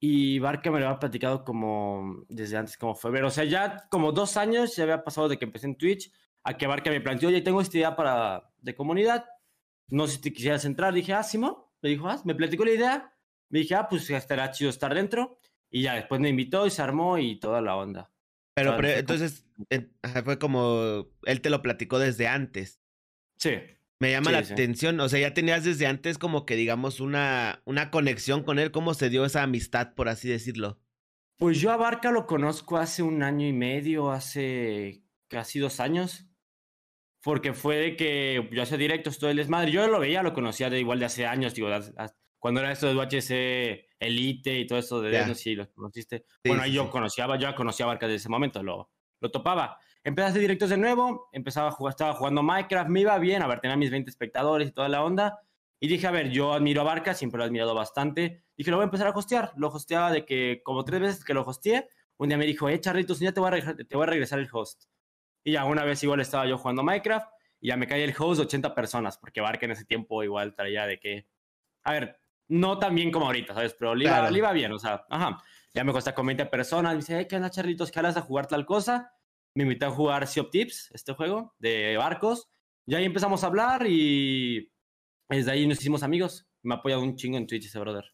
Y 0.00 0.38
Barca 0.38 0.70
me 0.70 0.80
lo 0.80 0.86
había 0.86 1.00
platicado 1.00 1.44
como 1.44 2.24
desde 2.30 2.56
antes, 2.56 2.78
como 2.78 2.94
febrero. 2.94 3.26
O 3.26 3.30
sea, 3.30 3.44
ya 3.44 3.88
como 3.90 4.10
dos 4.10 4.38
años 4.38 4.74
ya 4.74 4.84
había 4.84 5.04
pasado 5.04 5.28
de 5.28 5.36
que 5.36 5.44
empecé 5.44 5.66
en 5.66 5.76
Twitch 5.76 6.10
a 6.48 6.56
que 6.56 6.66
Barca 6.66 6.90
me 6.90 7.02
planteó, 7.02 7.28
oye, 7.28 7.42
tengo 7.42 7.60
esta 7.60 7.76
idea 7.76 7.94
para, 7.94 8.50
de 8.62 8.74
comunidad, 8.74 9.26
no 9.88 10.06
sé 10.06 10.14
si 10.14 10.20
te 10.22 10.32
quisieras 10.32 10.64
entrar. 10.64 10.94
Dije, 10.94 11.12
ah, 11.12 11.22
Simón, 11.22 11.56
me 11.82 11.90
dijo, 11.90 12.08
ah, 12.08 12.22
me 12.24 12.34
platicó 12.34 12.64
la 12.64 12.72
idea, 12.72 13.14
me 13.50 13.58
dije, 13.58 13.74
ah, 13.74 13.86
pues 13.86 14.08
estará 14.08 14.50
chido 14.50 14.70
estar 14.70 14.94
dentro. 14.94 15.38
Y 15.70 15.82
ya 15.82 15.94
después 15.94 16.22
me 16.22 16.30
invitó 16.30 16.66
y 16.66 16.70
se 16.70 16.80
armó 16.80 17.18
y 17.18 17.38
toda 17.38 17.60
la 17.60 17.76
onda. 17.76 18.10
Pero, 18.54 18.76
pero 18.76 18.88
entonces 18.88 19.46
fue 20.24 20.38
como, 20.38 21.08
él 21.24 21.42
te 21.42 21.50
lo 21.50 21.60
platicó 21.60 21.98
desde 21.98 22.28
antes. 22.28 22.80
Sí. 23.36 23.50
Me 24.00 24.12
llama 24.12 24.32
la 24.32 24.38
atención, 24.38 24.98
o 25.00 25.08
sea, 25.08 25.20
ya 25.20 25.34
tenías 25.34 25.64
desde 25.64 25.86
antes 25.86 26.16
como 26.16 26.46
que 26.46 26.56
digamos 26.56 27.00
una, 27.00 27.60
una 27.66 27.90
conexión 27.90 28.42
con 28.42 28.58
él, 28.58 28.70
¿cómo 28.70 28.94
se 28.94 29.10
dio 29.10 29.24
esa 29.26 29.42
amistad, 29.42 29.94
por 29.94 30.08
así 30.08 30.28
decirlo? 30.28 30.80
Pues 31.36 31.60
yo 31.60 31.72
a 31.72 31.76
Barca 31.76 32.10
lo 32.10 32.26
conozco 32.26 32.78
hace 32.78 33.02
un 33.02 33.22
año 33.22 33.46
y 33.46 33.52
medio, 33.52 34.12
hace 34.12 35.02
casi 35.28 35.58
dos 35.58 35.80
años 35.80 36.27
porque 37.22 37.52
fue 37.52 37.76
de 37.76 37.96
que 37.96 38.48
yo 38.52 38.62
hacía 38.62 38.78
directos 38.78 39.18
todo 39.18 39.30
el 39.30 39.36
desmadre. 39.36 39.70
Yo 39.70 39.86
lo 39.88 40.00
veía, 40.00 40.22
lo 40.22 40.32
conocía 40.32 40.70
de 40.70 40.80
igual 40.80 40.98
de 40.98 41.06
hace 41.06 41.26
años, 41.26 41.54
digo, 41.54 41.68
cuando 42.38 42.60
era 42.60 42.72
esto 42.72 42.86
de 42.86 42.94
UHC 42.94 43.88
Elite 43.98 44.60
y 44.60 44.66
todo 44.66 44.78
eso 44.78 45.00
de 45.00 45.10
yeah. 45.10 45.34
si 45.34 45.54
lo 45.54 45.68
conociste. 45.72 46.24
bueno, 46.44 46.62
ahí 46.62 46.72
yo 46.72 46.88
conocía, 46.90 47.26
yo 47.36 47.54
conocía 47.54 47.84
a 47.84 47.88
Barca 47.88 48.06
desde 48.06 48.16
ese 48.16 48.28
momento, 48.28 48.62
lo, 48.62 48.90
lo 49.20 49.30
topaba. 49.30 49.78
Empecé 50.04 50.26
a 50.26 50.30
hacer 50.30 50.40
directos 50.40 50.70
de 50.70 50.76
nuevo, 50.76 51.28
empezaba 51.32 51.68
a 51.68 51.72
jugar, 51.72 51.90
estaba 51.90 52.14
jugando 52.14 52.42
Minecraft, 52.42 52.88
me 52.88 53.00
iba 53.00 53.18
bien, 53.18 53.42
a 53.42 53.48
ver, 53.48 53.60
tenía 53.60 53.76
mis 53.76 53.90
20 53.90 54.08
espectadores 54.08 54.68
y 54.68 54.72
toda 54.72 54.88
la 54.88 55.04
onda. 55.04 55.40
Y 55.80 55.88
dije, 55.88 56.06
a 56.06 56.10
ver, 56.10 56.30
yo 56.30 56.52
admiro 56.52 56.80
a 56.80 56.84
Barca, 56.84 57.14
siempre 57.14 57.38
lo 57.38 57.44
he 57.44 57.46
admirado 57.46 57.74
bastante. 57.74 58.44
Dije, 58.56 58.70
lo 58.70 58.78
voy 58.78 58.84
a 58.84 58.86
empezar 58.86 59.06
a 59.06 59.10
hostear. 59.10 59.52
Lo 59.56 59.68
hosteaba 59.68 60.10
de 60.10 60.24
que, 60.24 60.60
como 60.64 60.84
tres 60.84 61.00
veces 61.00 61.24
que 61.24 61.34
lo 61.34 61.42
hosteé, 61.42 61.88
un 62.16 62.28
día 62.28 62.38
me 62.38 62.46
dijo, 62.46 62.68
eh, 62.68 62.80
Charlitos, 62.80 63.20
ya 63.20 63.32
te 63.32 63.38
voy 63.38 63.60
a, 63.60 63.76
te 63.76 63.96
voy 63.96 64.02
a 64.02 64.06
regresar 64.06 64.40
el 64.40 64.48
host. 64.50 64.84
Y 65.48 65.52
ya 65.52 65.64
una 65.64 65.82
vez 65.82 66.02
igual 66.02 66.20
estaba 66.20 66.46
yo 66.46 66.58
jugando 66.58 66.82
Minecraft 66.82 67.26
y 67.58 67.68
ya 67.68 67.78
me 67.78 67.86
cae 67.86 68.04
el 68.04 68.14
host 68.18 68.38
de 68.38 68.44
80 68.44 68.74
personas, 68.74 69.16
porque 69.16 69.40
Barca 69.40 69.64
en 69.64 69.72
ese 69.72 69.86
tiempo 69.86 70.22
igual 70.22 70.54
traía 70.54 70.84
de 70.84 71.00
que, 71.00 71.26
a 71.84 71.92
ver, 71.92 72.20
no 72.48 72.78
tan 72.78 72.94
bien 72.94 73.10
como 73.10 73.24
ahorita, 73.24 73.54
¿sabes? 73.54 73.72
Pero 73.72 73.94
le 73.94 74.04
iba, 74.04 74.52
bien, 74.52 74.72
o 74.72 74.78
sea, 74.78 75.06
ajá. 75.08 75.42
Ya 75.72 75.84
me 75.84 75.92
cuesta 75.92 76.14
con 76.14 76.26
20 76.26 76.44
personas, 76.46 76.92
me 76.92 76.98
dice, 76.98 77.26
¿qué 77.26 77.36
onda, 77.36 77.48
Charlitos? 77.48 77.90
¿Qué 77.90 77.98
harás 77.98 78.18
a 78.18 78.20
jugar 78.20 78.46
tal 78.46 78.66
cosa? 78.66 79.14
Me 79.54 79.62
invitó 79.62 79.86
a 79.86 79.90
jugar 79.90 80.26
Sea 80.26 80.42
of 80.42 80.50
Tips, 80.50 80.90
este 80.92 81.14
juego 81.14 81.54
de 81.58 81.96
barcos. 81.96 82.50
Y 82.84 82.94
ahí 82.94 83.06
empezamos 83.06 83.42
a 83.42 83.46
hablar 83.46 83.86
y 83.86 84.70
desde 85.30 85.50
ahí 85.50 85.66
nos 85.66 85.80
hicimos 85.80 86.02
amigos. 86.02 86.46
Me 86.60 86.74
ha 86.74 86.76
apoyado 86.76 87.00
un 87.00 87.16
chingo 87.16 87.38
en 87.38 87.46
Twitch 87.46 87.64
ese 87.64 87.78
brother 87.78 88.04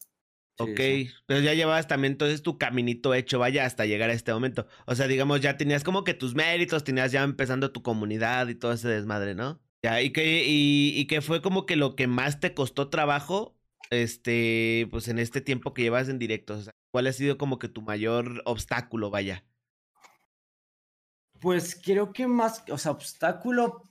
ok, 0.58 0.80
pero 1.26 1.40
ya 1.40 1.54
llevabas 1.54 1.86
también 1.86 2.12
entonces 2.12 2.42
tu 2.42 2.58
caminito 2.58 3.14
hecho, 3.14 3.38
vaya, 3.38 3.64
hasta 3.64 3.86
llegar 3.86 4.10
a 4.10 4.12
este 4.14 4.32
momento. 4.32 4.66
O 4.86 4.94
sea, 4.94 5.06
digamos, 5.06 5.40
ya 5.40 5.56
tenías 5.56 5.84
como 5.84 6.04
que 6.04 6.14
tus 6.14 6.34
méritos, 6.34 6.84
tenías 6.84 7.12
ya 7.12 7.22
empezando 7.22 7.72
tu 7.72 7.82
comunidad 7.82 8.48
y 8.48 8.54
todo 8.54 8.72
ese 8.72 8.88
desmadre, 8.88 9.34
¿no? 9.34 9.60
Ya, 9.82 10.00
y 10.00 10.12
que, 10.12 10.44
y, 10.46 11.06
que 11.06 11.20
fue 11.20 11.42
como 11.42 11.66
que 11.66 11.76
lo 11.76 11.94
que 11.94 12.06
más 12.06 12.40
te 12.40 12.54
costó 12.54 12.88
trabajo, 12.88 13.58
este, 13.90 14.88
pues 14.90 15.08
en 15.08 15.18
este 15.18 15.42
tiempo 15.42 15.74
que 15.74 15.82
llevas 15.82 16.08
en 16.08 16.18
directo. 16.18 16.54
O 16.54 16.62
sea, 16.62 16.72
¿cuál 16.90 17.06
ha 17.06 17.12
sido 17.12 17.36
como 17.36 17.58
que 17.58 17.68
tu 17.68 17.82
mayor 17.82 18.40
obstáculo, 18.46 19.10
vaya? 19.10 19.44
Pues 21.38 21.78
creo 21.84 22.14
que 22.14 22.26
más, 22.26 22.64
o 22.70 22.78
sea, 22.78 22.92
obstáculo, 22.92 23.82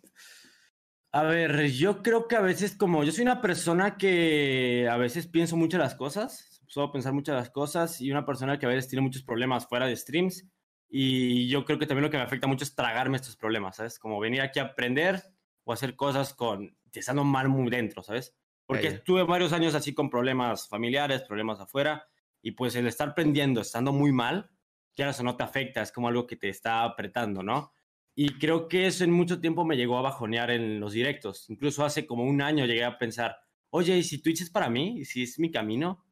a 1.11 1.21
ver, 1.21 1.69
yo 1.71 2.01
creo 2.01 2.27
que 2.27 2.35
a 2.37 2.41
veces 2.41 2.75
como 2.75 3.03
yo 3.03 3.11
soy 3.11 3.21
una 3.21 3.39
persona 3.39 3.95
que 3.95 4.89
a 4.89 4.97
veces 4.97 5.27
pienso 5.27 5.55
mucho 5.55 5.77
las 5.77 5.93
cosas, 5.93 6.52
suelo 6.67 6.91
pensar 6.91 7.13
muchas 7.13 7.35
las 7.35 7.49
cosas 7.49 8.01
y 8.01 8.11
una 8.11 8.25
persona 8.25 8.59
que 8.59 8.65
a 8.65 8.69
veces 8.69 8.89
tiene 8.89 9.01
muchos 9.01 9.23
problemas 9.23 9.67
fuera 9.67 9.87
de 9.87 9.95
streams 9.95 10.47
y 10.89 11.47
yo 11.47 11.65
creo 11.65 11.79
que 11.79 11.87
también 11.87 12.03
lo 12.03 12.11
que 12.11 12.17
me 12.17 12.23
afecta 12.23 12.45
mucho 12.47 12.63
es 12.63 12.75
tragarme 12.75 13.17
estos 13.17 13.35
problemas, 13.35 13.77
¿sabes? 13.77 13.97
Como 13.97 14.19
venir 14.19 14.41
aquí 14.41 14.59
a 14.59 14.63
aprender 14.63 15.23
o 15.63 15.73
hacer 15.73 15.95
cosas 15.95 16.33
con 16.33 16.77
estando 16.91 17.23
mal 17.23 17.49
muy 17.49 17.69
dentro, 17.69 18.03
¿sabes? 18.03 18.35
Porque 18.65 18.87
estuve 18.87 19.23
varios 19.23 19.53
años 19.53 19.75
así 19.75 19.93
con 19.93 20.09
problemas 20.09 20.67
familiares, 20.67 21.23
problemas 21.23 21.59
afuera 21.59 22.07
y 22.41 22.51
pues 22.51 22.75
el 22.75 22.87
estar 22.87 23.09
aprendiendo 23.09 23.61
estando 23.61 23.91
muy 23.91 24.11
mal, 24.11 24.51
ya 24.95 25.09
eso 25.09 25.23
no 25.23 25.35
te 25.35 25.43
afecta, 25.43 25.81
es 25.81 25.91
como 25.91 26.07
algo 26.07 26.27
que 26.27 26.35
te 26.35 26.49
está 26.49 26.83
apretando, 26.83 27.41
¿no? 27.41 27.73
Y 28.15 28.37
creo 28.37 28.67
que 28.67 28.85
eso 28.85 29.03
en 29.03 29.11
mucho 29.11 29.41
tiempo 29.41 29.65
me 29.65 29.75
llegó 29.75 29.97
a 29.97 30.03
bajonear 30.03 30.51
en 30.51 30.79
los 30.79 30.93
directos. 30.93 31.49
Incluso 31.49 31.83
hace 31.83 32.05
como 32.05 32.23
un 32.23 32.41
año 32.41 32.65
llegué 32.65 32.83
a 32.83 32.97
pensar, 32.97 33.37
oye, 33.71 33.97
¿y 33.97 34.03
si 34.03 34.21
Twitch 34.21 34.41
es 34.41 34.51
para 34.51 34.69
mí? 34.69 34.99
¿Y 34.99 35.05
si 35.05 35.23
es 35.23 35.39
mi 35.39 35.49
camino? 35.49 36.05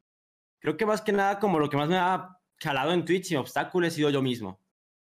Creo 0.62 0.76
que 0.76 0.86
más 0.86 1.02
que 1.02 1.12
nada 1.12 1.40
como 1.40 1.58
lo 1.58 1.68
que 1.68 1.76
más 1.76 1.88
me 1.88 1.96
ha 1.96 2.38
jalado 2.60 2.92
en 2.92 3.04
Twitch 3.04 3.32
y 3.32 3.36
obstáculo 3.36 3.86
he 3.86 3.90
sido 3.90 4.10
yo 4.10 4.22
mismo. 4.22 4.60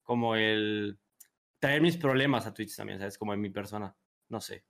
Como 0.04 0.37
el 0.37 0.99
traer 1.59 1.83
mis 1.83 1.97
problemas 1.97 2.47
a 2.47 2.54
Twitch 2.54 2.76
también, 2.76 3.00
¿sabes? 3.00 3.19
Como 3.19 3.35
en 3.35 3.40
mi 3.40 3.50
persona. 3.50 3.95
No 4.28 4.40
sé. 4.40 4.64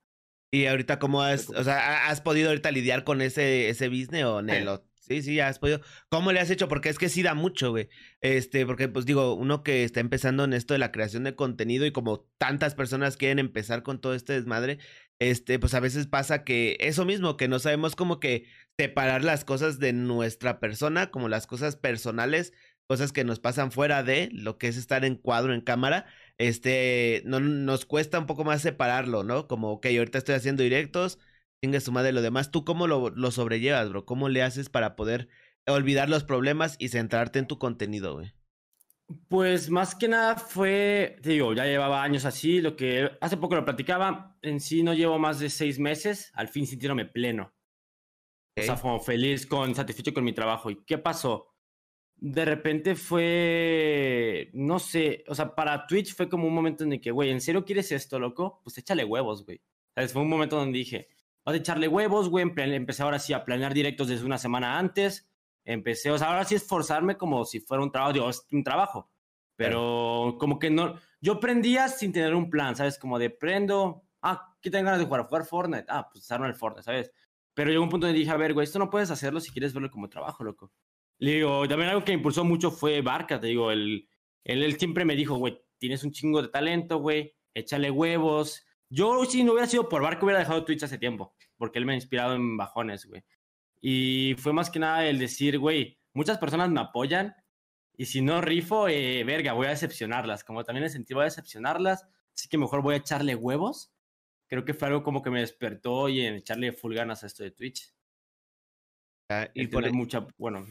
¿Y 0.50 0.66
ahorita 0.66 0.98
cómo 0.98 1.22
has, 1.22 1.50
o 1.50 1.62
sea, 1.62 2.08
has 2.08 2.22
podido 2.22 2.48
ahorita 2.48 2.70
lidiar 2.70 3.04
con 3.04 3.20
ese, 3.20 3.68
ese 3.68 3.88
business 3.88 4.24
o 4.24 4.42
Nelo? 4.42 4.84
Sí, 5.10 5.22
sí, 5.22 5.40
has 5.40 5.58
podido. 5.58 5.80
¿Cómo 6.08 6.32
le 6.32 6.40
has 6.40 6.50
hecho? 6.50 6.68
Porque 6.68 6.88
es 6.88 6.98
que 6.98 7.08
sí 7.08 7.22
da 7.22 7.34
mucho, 7.34 7.70
güey. 7.70 7.88
Este, 8.20 8.64
porque 8.64 8.88
pues 8.88 9.06
digo, 9.06 9.34
uno 9.34 9.62
que 9.62 9.84
está 9.84 10.00
empezando 10.00 10.44
en 10.44 10.52
esto 10.52 10.74
de 10.74 10.78
la 10.78 10.92
creación 10.92 11.24
de 11.24 11.34
contenido 11.34 11.84
y 11.84 11.92
como 11.92 12.28
tantas 12.38 12.74
personas 12.74 13.16
quieren 13.16 13.38
empezar 13.38 13.82
con 13.82 14.00
todo 14.00 14.14
este 14.14 14.34
desmadre, 14.34 14.78
este, 15.18 15.58
pues 15.58 15.74
a 15.74 15.80
veces 15.80 16.06
pasa 16.06 16.44
que 16.44 16.76
eso 16.80 17.04
mismo, 17.04 17.36
que 17.36 17.48
no 17.48 17.58
sabemos 17.58 17.96
como 17.96 18.20
que 18.20 18.46
separar 18.80 19.24
las 19.24 19.44
cosas 19.44 19.78
de 19.78 19.92
nuestra 19.92 20.58
persona, 20.58 21.10
como 21.10 21.28
las 21.28 21.46
cosas 21.46 21.76
personales, 21.76 22.54
cosas 22.86 23.12
que 23.12 23.24
nos 23.24 23.38
pasan 23.38 23.72
fuera 23.72 24.02
de 24.02 24.30
lo 24.32 24.56
que 24.56 24.68
es 24.68 24.78
estar 24.78 25.04
en 25.04 25.16
cuadro, 25.16 25.52
en 25.52 25.60
cámara, 25.60 26.06
este, 26.38 27.22
no, 27.26 27.40
nos 27.40 27.84
cuesta 27.84 28.18
un 28.18 28.24
poco 28.24 28.42
más 28.42 28.62
separarlo, 28.62 29.22
¿no? 29.22 29.46
Como, 29.48 29.72
ok, 29.72 29.86
ahorita 29.86 30.16
estoy 30.16 30.34
haciendo 30.34 30.62
directos, 30.62 31.18
Tenga 31.60 31.78
su 31.80 31.92
madre 31.92 32.12
lo 32.12 32.22
demás. 32.22 32.50
¿Tú 32.50 32.64
cómo 32.64 32.86
lo, 32.86 33.10
lo, 33.10 33.30
sobrellevas, 33.30 33.90
bro? 33.90 34.06
¿Cómo 34.06 34.30
le 34.30 34.42
haces 34.42 34.70
para 34.70 34.96
poder 34.96 35.28
olvidar 35.66 36.08
los 36.08 36.24
problemas 36.24 36.76
y 36.78 36.88
centrarte 36.88 37.38
en 37.38 37.46
tu 37.46 37.58
contenido, 37.58 38.14
güey? 38.14 38.32
Pues 39.28 39.68
más 39.68 39.94
que 39.94 40.08
nada 40.08 40.36
fue, 40.36 41.18
te 41.20 41.30
digo, 41.30 41.52
ya 41.52 41.66
llevaba 41.66 42.02
años 42.02 42.24
así, 42.24 42.62
lo 42.62 42.76
que 42.76 43.10
hace 43.20 43.36
poco 43.36 43.56
lo 43.56 43.64
platicaba, 43.66 44.38
en 44.40 44.58
sí 44.58 44.82
no 44.82 44.94
llevo 44.94 45.18
más 45.18 45.38
de 45.38 45.50
seis 45.50 45.78
meses, 45.78 46.30
al 46.32 46.48
fin 46.48 46.66
sintiéndome 46.66 47.04
pleno. 47.04 47.52
O 48.60 48.62
sea, 48.62 48.76
como 48.76 49.00
feliz, 49.00 49.46
con, 49.46 49.74
satisfecho 49.74 50.12
con 50.12 50.24
mi 50.24 50.32
trabajo. 50.32 50.70
¿Y 50.70 50.84
qué 50.84 50.98
pasó? 50.98 51.48
De 52.16 52.44
repente 52.44 52.94
fue, 52.94 54.50
no 54.52 54.78
sé, 54.78 55.24
o 55.26 55.34
sea, 55.34 55.54
para 55.54 55.86
Twitch 55.86 56.14
fue 56.14 56.28
como 56.28 56.46
un 56.46 56.54
momento 56.54 56.84
en 56.84 56.92
el 56.92 57.00
que, 57.00 57.10
güey, 57.10 57.30
¿en 57.30 57.40
serio 57.40 57.64
quieres 57.64 57.92
esto, 57.92 58.18
loco? 58.18 58.60
Pues 58.62 58.76
échale 58.78 59.04
huevos, 59.04 59.44
güey. 59.44 59.60
¿Sabes? 59.94 60.12
Fue 60.12 60.22
un 60.22 60.28
momento 60.28 60.56
donde 60.56 60.78
dije, 60.78 61.08
vas 61.44 61.54
a 61.54 61.58
echarle 61.58 61.88
huevos, 61.88 62.28
güey. 62.28 62.44
Empecé 62.56 63.02
ahora 63.02 63.18
sí 63.18 63.32
a 63.32 63.44
planear 63.44 63.72
directos 63.72 64.08
desde 64.08 64.26
una 64.26 64.38
semana 64.38 64.78
antes. 64.78 65.30
Empecé, 65.64 66.10
o 66.10 66.18
sea, 66.18 66.28
ahora 66.28 66.44
sí 66.44 66.54
esforzarme 66.54 67.16
como 67.16 67.44
si 67.44 67.60
fuera 67.60 67.82
un 67.82 67.90
trabajo, 67.90 68.12
digo, 68.12 68.30
un 68.52 68.64
trabajo. 68.64 69.10
Pero 69.56 70.36
como 70.38 70.58
que 70.58 70.70
no, 70.70 70.98
yo 71.20 71.38
prendía 71.38 71.88
sin 71.88 72.12
tener 72.12 72.34
un 72.34 72.48
plan, 72.48 72.74
¿sabes? 72.76 72.98
Como 72.98 73.18
de 73.18 73.28
prendo, 73.28 74.04
ah, 74.22 74.56
¿qué 74.60 74.70
tengo 74.70 74.86
ganas 74.86 75.00
de 75.00 75.04
jugar? 75.04 75.26
¿Jugar 75.26 75.44
Fortnite? 75.44 75.84
Ah, 75.88 76.08
pues 76.10 76.30
en 76.30 76.44
el 76.44 76.54
Fortnite, 76.54 76.82
¿sabes? 76.82 77.12
Pero 77.54 77.70
llegó 77.70 77.82
un 77.82 77.88
punto 77.88 78.06
donde 78.06 78.18
dije, 78.18 78.30
a 78.30 78.36
ver, 78.36 78.54
güey, 78.54 78.64
esto 78.64 78.78
no 78.78 78.90
puedes 78.90 79.10
hacerlo 79.10 79.40
si 79.40 79.50
quieres 79.50 79.72
verlo 79.72 79.90
como 79.90 80.08
trabajo, 80.08 80.44
loco. 80.44 80.72
Le 81.18 81.34
digo, 81.34 81.68
también 81.68 81.90
algo 81.90 82.04
que 82.04 82.12
impulsó 82.12 82.44
mucho 82.44 82.70
fue 82.70 83.02
Barca, 83.02 83.38
te 83.40 83.48
digo, 83.48 83.70
él, 83.70 84.08
él, 84.44 84.62
él 84.62 84.78
siempre 84.78 85.04
me 85.04 85.16
dijo, 85.16 85.36
güey, 85.36 85.60
tienes 85.78 86.02
un 86.04 86.12
chingo 86.12 86.40
de 86.40 86.48
talento, 86.48 86.98
güey, 86.98 87.34
échale 87.54 87.90
huevos, 87.90 88.64
yo, 88.92 89.24
si 89.24 89.44
no 89.44 89.52
hubiera 89.52 89.68
sido 89.68 89.88
por 89.88 90.02
Barco, 90.02 90.26
hubiera 90.26 90.40
dejado 90.40 90.64
Twitch 90.64 90.82
hace 90.82 90.98
tiempo, 90.98 91.36
porque 91.56 91.78
él 91.78 91.86
me 91.86 91.92
ha 91.92 91.94
inspirado 91.94 92.34
en 92.34 92.56
bajones, 92.56 93.06
güey. 93.06 93.22
Y 93.80 94.34
fue 94.38 94.52
más 94.52 94.68
que 94.68 94.80
nada 94.80 95.06
el 95.06 95.18
decir, 95.18 95.58
güey, 95.60 96.00
muchas 96.12 96.38
personas 96.38 96.70
me 96.70 96.80
apoyan 96.80 97.36
y 97.96 98.06
si 98.06 98.20
no 98.20 98.40
rifo, 98.40 98.88
eh, 98.88 99.22
verga, 99.22 99.52
voy 99.52 99.68
a 99.68 99.70
decepcionarlas. 99.70 100.42
Como 100.42 100.64
también 100.64 100.86
he 100.86 100.88
sentido, 100.88 101.18
voy 101.18 101.24
a 101.24 101.24
decepcionarlas, 101.26 102.04
así 102.34 102.48
que 102.48 102.58
mejor 102.58 102.82
voy 102.82 102.94
a 102.94 102.98
echarle 102.98 103.36
huevos. 103.36 103.92
Creo 104.50 104.64
que 104.64 104.74
fue 104.74 104.88
algo 104.88 105.02
como 105.02 105.22
que 105.22 105.30
me 105.30 105.40
despertó 105.40 106.08
y 106.08 106.20
en 106.20 106.34
echarle 106.34 106.72
full 106.72 106.94
ganas 106.94 107.22
a 107.22 107.26
esto 107.26 107.44
de 107.44 107.52
Twitch. 107.52 107.94
Ah, 109.30 109.48
y 109.54 109.68
poner 109.68 109.92
mucha, 109.92 110.26
bueno. 110.36 110.66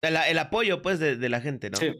El, 0.00 0.38
apoyo, 0.38 0.80
pues, 0.80 0.98
de, 1.00 1.16
de, 1.16 1.28
la 1.28 1.40
gente, 1.40 1.70
¿no? 1.70 1.76
Sí 1.78 1.92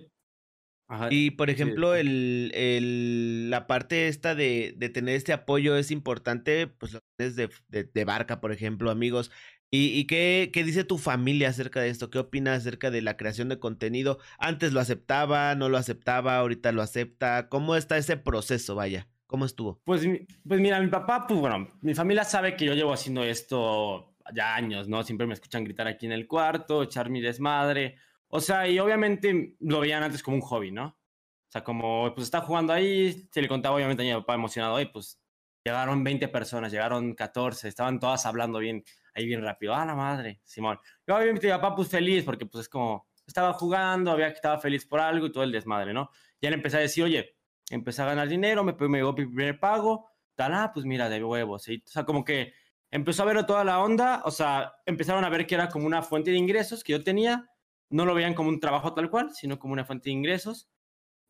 y 1.10 1.30
por 1.32 1.50
ejemplo, 1.50 1.94
el, 1.94 2.50
el, 2.54 3.50
la 3.50 3.66
parte 3.66 4.08
esta 4.08 4.34
de, 4.34 4.74
de, 4.76 4.88
tener 4.90 5.16
este 5.16 5.32
apoyo 5.32 5.76
es 5.76 5.90
importante, 5.90 6.66
pues 6.66 6.92
lo 6.92 7.00
tienes 7.16 7.36
de, 7.36 7.50
de, 7.84 8.04
Barca, 8.04 8.40
por 8.40 8.52
ejemplo, 8.52 8.90
amigos. 8.90 9.30
¿Y, 9.70 9.98
y 9.98 10.06
qué, 10.06 10.50
qué, 10.52 10.62
dice 10.62 10.84
tu 10.84 10.98
familia 10.98 11.48
acerca 11.48 11.80
de 11.80 11.88
esto? 11.88 12.10
¿Qué 12.10 12.18
opinas 12.18 12.58
acerca 12.58 12.90
de 12.90 13.02
la 13.02 13.16
creación 13.16 13.48
de 13.48 13.58
contenido? 13.58 14.18
¿Antes 14.38 14.72
lo 14.72 14.80
aceptaba, 14.80 15.54
no 15.54 15.68
lo 15.68 15.78
aceptaba, 15.78 16.36
ahorita 16.36 16.70
lo 16.70 16.82
acepta? 16.82 17.48
¿Cómo 17.48 17.74
está 17.74 17.96
ese 17.96 18.16
proceso, 18.16 18.74
vaya? 18.74 19.08
¿Cómo 19.26 19.46
estuvo? 19.46 19.80
Pues, 19.84 20.06
pues 20.46 20.60
mira, 20.60 20.80
mi 20.80 20.88
papá, 20.88 21.26
pues 21.26 21.40
bueno, 21.40 21.68
mi 21.80 21.94
familia 21.94 22.24
sabe 22.24 22.56
que 22.56 22.66
yo 22.66 22.74
llevo 22.74 22.92
haciendo 22.92 23.24
esto 23.24 24.14
ya 24.32 24.54
años, 24.54 24.88
¿no? 24.88 25.02
Siempre 25.02 25.26
me 25.26 25.34
escuchan 25.34 25.64
gritar 25.64 25.86
aquí 25.86 26.06
en 26.06 26.12
el 26.12 26.26
cuarto, 26.26 26.82
echar 26.82 27.10
mi 27.10 27.20
desmadre. 27.20 27.96
O 28.28 28.40
sea, 28.40 28.68
y 28.68 28.78
obviamente 28.78 29.56
lo 29.60 29.80
veían 29.80 30.02
antes 30.02 30.22
como 30.22 30.36
un 30.36 30.42
hobby, 30.42 30.70
¿no? 30.72 30.86
O 30.86 31.50
sea, 31.50 31.62
como 31.62 32.12
pues 32.14 32.24
está 32.24 32.40
jugando 32.40 32.72
ahí, 32.72 33.28
se 33.30 33.40
le 33.40 33.48
contaba 33.48 33.76
obviamente 33.76 34.02
a 34.02 34.14
mi 34.14 34.20
papá 34.20 34.34
emocionado, 34.34 34.80
y 34.80 34.86
pues 34.86 35.20
llegaron 35.64 36.04
20 36.04 36.28
personas, 36.28 36.72
llegaron 36.72 37.14
14, 37.14 37.68
estaban 37.68 37.98
todas 38.00 38.26
hablando 38.26 38.58
bien, 38.58 38.84
ahí 39.14 39.26
bien 39.26 39.42
rápido, 39.42 39.74
ah, 39.74 39.86
la 39.86 39.94
madre, 39.94 40.40
Simón. 40.44 40.78
Y 41.06 41.12
obviamente 41.12 41.46
mi 41.46 41.52
papá 41.52 41.74
pues 41.74 41.88
feliz, 41.88 42.24
porque 42.24 42.46
pues 42.46 42.62
es 42.62 42.68
como, 42.68 43.06
estaba 43.26 43.52
jugando, 43.52 44.10
había 44.10 44.28
que 44.28 44.34
estaba 44.34 44.58
feliz 44.58 44.84
por 44.86 45.00
algo 45.00 45.26
y 45.26 45.32
todo 45.32 45.44
el 45.44 45.52
desmadre, 45.52 45.94
¿no? 45.94 46.10
Ya 46.40 46.50
le 46.50 46.56
empecé 46.56 46.78
a 46.78 46.80
decir, 46.80 47.04
oye, 47.04 47.36
empecé 47.70 48.02
a 48.02 48.06
ganar 48.06 48.28
dinero, 48.28 48.64
me, 48.64 48.74
me 48.88 48.98
llegó 48.98 49.12
mi 49.12 49.26
primer 49.26 49.58
pago, 49.58 50.08
tal, 50.34 50.54
ah, 50.54 50.70
pues 50.72 50.86
mira, 50.86 51.08
de 51.08 51.22
huevos, 51.22 51.62
¿sí? 51.62 51.82
O 51.86 51.90
sea, 51.90 52.04
como 52.04 52.24
que 52.24 52.52
empezó 52.90 53.22
a 53.22 53.26
ver 53.26 53.44
toda 53.46 53.64
la 53.64 53.80
onda, 53.80 54.22
o 54.24 54.30
sea, 54.30 54.74
empezaron 54.86 55.24
a 55.24 55.28
ver 55.28 55.46
que 55.46 55.54
era 55.54 55.68
como 55.68 55.86
una 55.86 56.02
fuente 56.02 56.30
de 56.30 56.36
ingresos 56.36 56.84
que 56.84 56.92
yo 56.92 57.02
tenía, 57.02 57.50
no 57.90 58.04
lo 58.04 58.14
veían 58.14 58.34
como 58.34 58.48
un 58.48 58.60
trabajo 58.60 58.94
tal 58.94 59.10
cual, 59.10 59.30
sino 59.34 59.58
como 59.58 59.72
una 59.72 59.84
fuente 59.84 60.10
de 60.10 60.14
ingresos. 60.14 60.68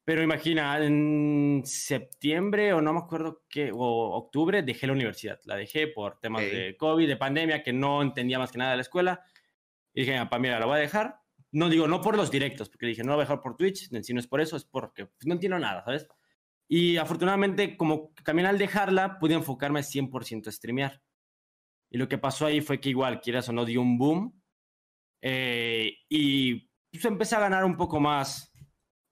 Pero 0.04 0.22
imagina, 0.22 0.78
en 0.84 1.62
septiembre 1.64 2.74
o 2.74 2.82
no 2.82 2.92
me 2.92 2.98
acuerdo 2.98 3.42
qué, 3.48 3.70
o 3.72 3.78
octubre, 4.16 4.62
dejé 4.62 4.86
la 4.86 4.92
universidad. 4.92 5.40
La 5.44 5.56
dejé 5.56 5.88
por 5.88 6.20
temas 6.20 6.42
de 6.42 6.76
COVID, 6.76 7.08
de 7.08 7.16
pandemia, 7.16 7.62
que 7.62 7.72
no 7.72 8.02
entendía 8.02 8.38
más 8.38 8.52
que 8.52 8.58
nada 8.58 8.72
de 8.72 8.76
la 8.76 8.82
escuela. 8.82 9.24
Y 9.94 10.02
dije, 10.02 10.18
papá, 10.18 10.38
mira, 10.38 10.60
la 10.60 10.66
voy 10.66 10.76
a 10.76 10.80
dejar. 10.80 11.20
No 11.52 11.70
digo, 11.70 11.88
no 11.88 12.02
por 12.02 12.18
los 12.18 12.30
directos, 12.30 12.68
porque 12.68 12.86
dije, 12.86 13.02
no 13.02 13.12
lo 13.12 13.14
voy 13.14 13.22
a 13.22 13.24
dejar 13.24 13.40
por 13.40 13.56
Twitch, 13.56 13.88
si 14.02 14.12
no 14.12 14.20
es 14.20 14.26
por 14.26 14.42
eso, 14.42 14.56
es 14.56 14.64
porque 14.64 15.06
pues, 15.06 15.26
no 15.26 15.34
entiendo 15.34 15.58
nada, 15.58 15.82
¿sabes? 15.84 16.06
Y 16.68 16.96
afortunadamente, 16.96 17.76
como 17.76 18.12
también 18.24 18.46
al 18.46 18.58
dejarla, 18.58 19.18
pude 19.18 19.34
enfocarme 19.34 19.80
100% 19.80 20.48
a 20.48 20.52
streamear. 20.52 21.02
Y 21.90 21.98
lo 21.98 22.08
que 22.08 22.18
pasó 22.18 22.46
ahí 22.46 22.60
fue 22.60 22.80
que 22.80 22.88
igual, 22.88 23.20
quieras 23.20 23.48
o 23.48 23.52
no, 23.52 23.64
dio 23.64 23.80
un 23.80 23.98
boom 23.98 24.44
eh, 25.26 26.00
y 26.10 26.68
pues 26.92 27.06
empecé 27.06 27.34
a 27.34 27.40
ganar 27.40 27.64
un 27.64 27.78
poco 27.78 27.98
más, 27.98 28.52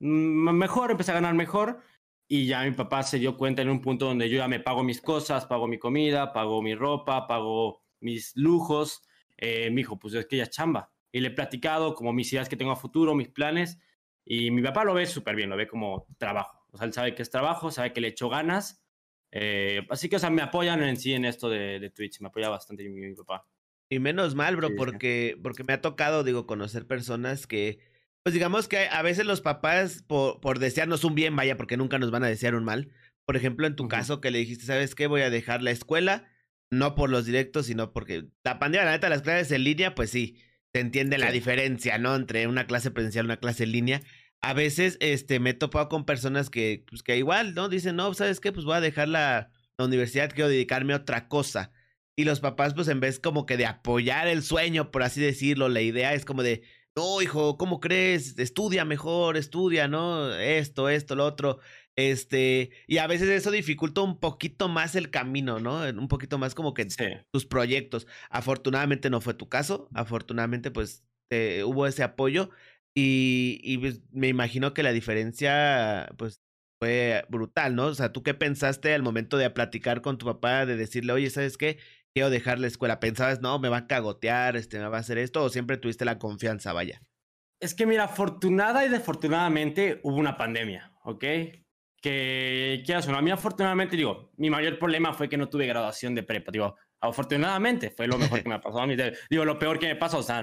mm, 0.01 0.51
mejor, 0.53 0.91
empecé 0.91 1.11
a 1.13 1.15
ganar 1.15 1.35
mejor. 1.35 1.81
Y 2.29 2.47
ya 2.47 2.63
mi 2.65 2.73
papá 2.73 3.03
se 3.03 3.19
dio 3.19 3.37
cuenta 3.37 3.63
en 3.63 3.71
un 3.71 3.81
punto 3.81 4.07
donde 4.07 4.29
yo 4.29 4.37
ya 4.39 4.49
me 4.49 4.61
pago 4.61 4.83
mis 4.85 5.01
cosas, 5.01 5.47
pago 5.47 5.67
mi 5.67 5.79
comida, 5.79 6.33
pago 6.33 6.61
mi 6.63 6.75
ropa, 6.75 7.27
pago 7.27 7.83
mis 8.01 8.37
lujos. 8.37 9.03
Eh, 9.39 9.71
me 9.71 9.77
dijo, 9.77 9.99
pues 9.99 10.15
es 10.15 10.27
que 10.27 10.37
ya 10.37 10.47
chamba. 10.47 10.93
Y 11.11 11.21
le 11.21 11.29
he 11.29 11.31
platicado 11.33 11.95
como 11.95 12.13
mis 12.13 12.33
ideas 12.33 12.49
que 12.49 12.57
tengo 12.57 12.73
a 12.73 12.77
futuro, 12.77 13.15
mis 13.15 13.29
planes. 13.29 13.79
Y 14.25 14.51
mi 14.51 14.63
papá 14.63 14.85
lo 14.85 14.95
ve 14.95 15.07
súper 15.07 15.35
bien, 15.35 15.49
lo 15.51 15.57
ve 15.57 15.67
como 15.67 16.07
trabajo. 16.19 16.62
O 16.73 16.79
sea, 16.79 16.87
él 16.87 16.93
sabe 16.93 17.14
que 17.14 17.23
es 17.23 17.31
trabajo, 17.31 17.71
sabe 17.71 17.93
que 17.93 18.00
le 18.00 18.09
echo 18.09 18.29
ganas. 18.29 18.83
Eh, 19.31 19.87
así 19.91 20.09
que, 20.09 20.17
o 20.17 20.19
sea, 20.19 20.31
me 20.31 20.43
apoyan 20.43 20.83
en 20.83 20.97
sí 20.97 21.14
en 21.14 21.25
esto 21.25 21.49
de, 21.49 21.79
de 21.79 21.91
Twitch, 21.91 22.21
me 22.21 22.29
apoya 22.29 22.49
bastante 22.49 22.88
mi 22.88 23.14
papá. 23.14 23.47
Y 23.91 23.99
menos 23.99 24.35
mal, 24.35 24.57
bro, 24.57 24.71
porque, 24.75 25.38
porque 25.43 25.64
me 25.64 25.75
ha 25.75 25.83
tocado, 25.83 26.25
digo, 26.25 26.47
conocer 26.47 26.87
personas 26.87 27.47
que, 27.47 27.79
pues 28.23 28.33
digamos 28.33 28.69
que 28.69 28.88
a 28.88 29.02
veces 29.02 29.26
los 29.26 29.43
papás, 29.43 30.02
por, 30.07 30.41
por 30.41 30.59
desearnos 30.59 31.05
un 31.05 31.14
bien, 31.14 31.37
vaya, 31.37 31.57
porque 31.59 31.76
nunca 31.76 31.99
nos 31.99 32.11
van 32.11 32.25
a 32.25 32.29
desear 32.29 32.55
un 32.55 32.64
mal. 32.64 32.91
Por 33.26 33.37
ejemplo, 33.37 33.67
en 33.67 33.76
tu 33.76 33.88
caso 33.88 34.21
que 34.21 34.31
le 34.31 34.38
dijiste, 34.38 34.64
¿sabes 34.64 34.95
qué? 34.95 35.07
Voy 35.07 35.21
a 35.21 35.31
dejar 35.31 35.62
la 35.62 35.71
escuela, 35.71 36.26
no 36.71 36.95
por 36.95 37.11
los 37.11 37.26
directos, 37.26 37.67
sino 37.67 37.93
porque 37.93 38.29
la 38.45 38.59
pandemia, 38.59 38.87
la 38.87 38.93
neta, 38.93 39.11
las 39.11 39.23
clases 39.23 39.52
en 39.52 39.64
línea, 39.64 39.95
pues 39.95 40.11
sí, 40.11 40.38
se 40.73 40.81
entiende 40.81 41.19
la 41.19 41.31
diferencia, 41.31 41.99
¿no? 41.99 42.14
Entre 42.14 42.47
una 42.47 42.67
clase 42.67 42.91
presencial 42.91 43.26
y 43.26 43.29
una 43.29 43.37
clase 43.37 43.64
en 43.64 43.73
línea. 43.73 44.02
A 44.43 44.55
veces, 44.55 44.97
este, 45.01 45.39
me 45.41 45.51
he 45.51 45.55
topado 45.55 45.89
con 45.89 46.05
personas 46.05 46.51
que, 46.51 46.85
pues 46.89 47.03
que 47.03 47.17
igual, 47.17 47.55
¿no? 47.55 47.69
Dicen, 47.69 47.97
no, 47.97 48.13
¿sabes 48.15 48.41
qué? 48.41 48.53
Pues 48.53 48.65
voy 48.65 48.75
a 48.75 48.81
dejar 48.81 49.09
la, 49.09 49.51
la 49.79 49.85
universidad, 49.85 50.31
quiero 50.33 50.49
dedicarme 50.49 50.93
a 50.95 50.97
otra 50.97 51.29
cosa. 51.29 51.73
Y 52.17 52.25
los 52.25 52.41
papás, 52.41 52.75
pues 52.75 52.89
en 52.89 53.01
vez 53.01 53.19
como 53.21 53.47
que 53.47 53.57
de 53.57 53.67
apoyar 53.67 54.29
el 54.29 54.43
sueño, 54.43 54.91
por 54.91 55.03
así 55.03 55.21
decirlo, 55.21 55.69
la 55.69 55.81
idea 55.81 56.13
es 56.15 56.25
como 56.25 56.43
de, 56.43 56.63
no, 56.97 57.23
hijo, 57.23 57.57
¿cómo 57.57 57.81
crees? 57.81 58.39
Estudia 58.39 58.85
mejor, 58.85 59.37
estudia, 59.37 59.89
¿no? 59.89 60.35
Esto, 60.35 60.89
esto, 60.89 61.15
lo 61.15 61.25
otro. 61.25 61.59
Este, 61.97 62.71
y 62.87 62.99
a 62.99 63.07
veces 63.07 63.29
eso 63.29 63.51
dificulta 63.51 64.03
un 64.03 64.19
poquito 64.19 64.69
más 64.69 64.95
el 64.95 65.11
camino, 65.11 65.59
¿no? 65.61 65.81
Un 65.83 66.09
poquito 66.09 66.39
más 66.39 66.55
como 66.55 66.75
que 66.75 66.87
tus 67.31 67.47
proyectos. 67.47 68.07
Afortunadamente 68.31 69.09
no 69.09 69.21
fue 69.21 69.35
tu 69.35 69.49
caso, 69.49 69.89
afortunadamente 69.95 70.71
pues 70.71 71.05
hubo 71.65 71.87
ese 71.87 72.03
apoyo 72.03 72.51
y, 72.95 73.79
pues, 73.79 74.03
me 74.13 74.29
imagino 74.29 74.75
que 74.75 74.83
la 74.83 74.93
diferencia, 74.93 76.09
pues 76.19 76.43
fue 76.81 77.25
brutal, 77.29 77.75
¿no? 77.77 77.87
O 77.87 77.95
sea, 77.95 78.13
¿tú 78.13 78.23
qué 78.23 78.35
pensaste 78.35 78.93
al 78.93 79.03
momento 79.03 79.37
de 79.39 79.49
platicar 79.51 80.03
con 80.03 80.19
tu 80.19 80.27
papá, 80.27 80.67
de 80.67 80.77
decirle, 80.77 81.13
oye, 81.13 81.31
¿sabes 81.31 81.57
qué? 81.57 81.79
Quiero 82.13 82.29
dejar 82.29 82.59
la 82.59 82.67
escuela. 82.67 83.01
¿Pensabas, 83.01 83.41
no, 83.41 83.59
me 83.59 83.69
va 83.69 83.79
a 83.79 83.87
cagotear, 83.87 84.57
este, 84.57 84.79
me 84.79 84.89
va 84.89 84.99
a 84.99 85.01
hacer 85.01 85.17
esto? 85.17 85.45
¿O 85.45 85.49
siempre 85.49 85.77
tuviste 85.77 86.05
la 86.05 86.19
confianza, 86.19 86.73
vaya? 86.73 87.01
Es 87.61 87.75
que 87.75 87.87
mira, 87.87 88.05
afortunada 88.05 88.85
y 88.85 88.89
desafortunadamente 88.89 90.01
hubo 90.03 90.17
una 90.17 90.37
pandemia, 90.37 90.93
¿ok? 91.05 91.25
Que, 92.01 92.83
¿qué 92.85 92.95
hace? 92.95 93.13
A 93.13 93.23
mí 93.23 93.31
afortunadamente, 93.31 93.97
digo, 93.97 94.33
mi 94.37 94.51
mayor 94.51 94.77
problema 94.81 95.15
fue 95.15 95.29
que 95.29 95.37
no 95.37 95.49
tuve 95.49 95.69
graduación 95.69 96.17
de 96.17 96.25
prepa, 96.25 96.51
digo, 96.51 96.77
afortunadamente 97.01 97.91
fue 97.91 98.09
lo 98.09 98.19
mejor 98.19 98.43
que 98.43 98.49
me 98.49 98.57
ha 98.57 98.61
pasado 98.61 98.83
a 98.83 98.87
mí. 98.89 98.97
Digo, 99.31 99.45
lo 99.45 99.59
peor 99.59 99.79
que 99.79 99.87
me 99.87 99.95
pasó, 99.95 100.19
o 100.19 100.23
sea, 100.25 100.43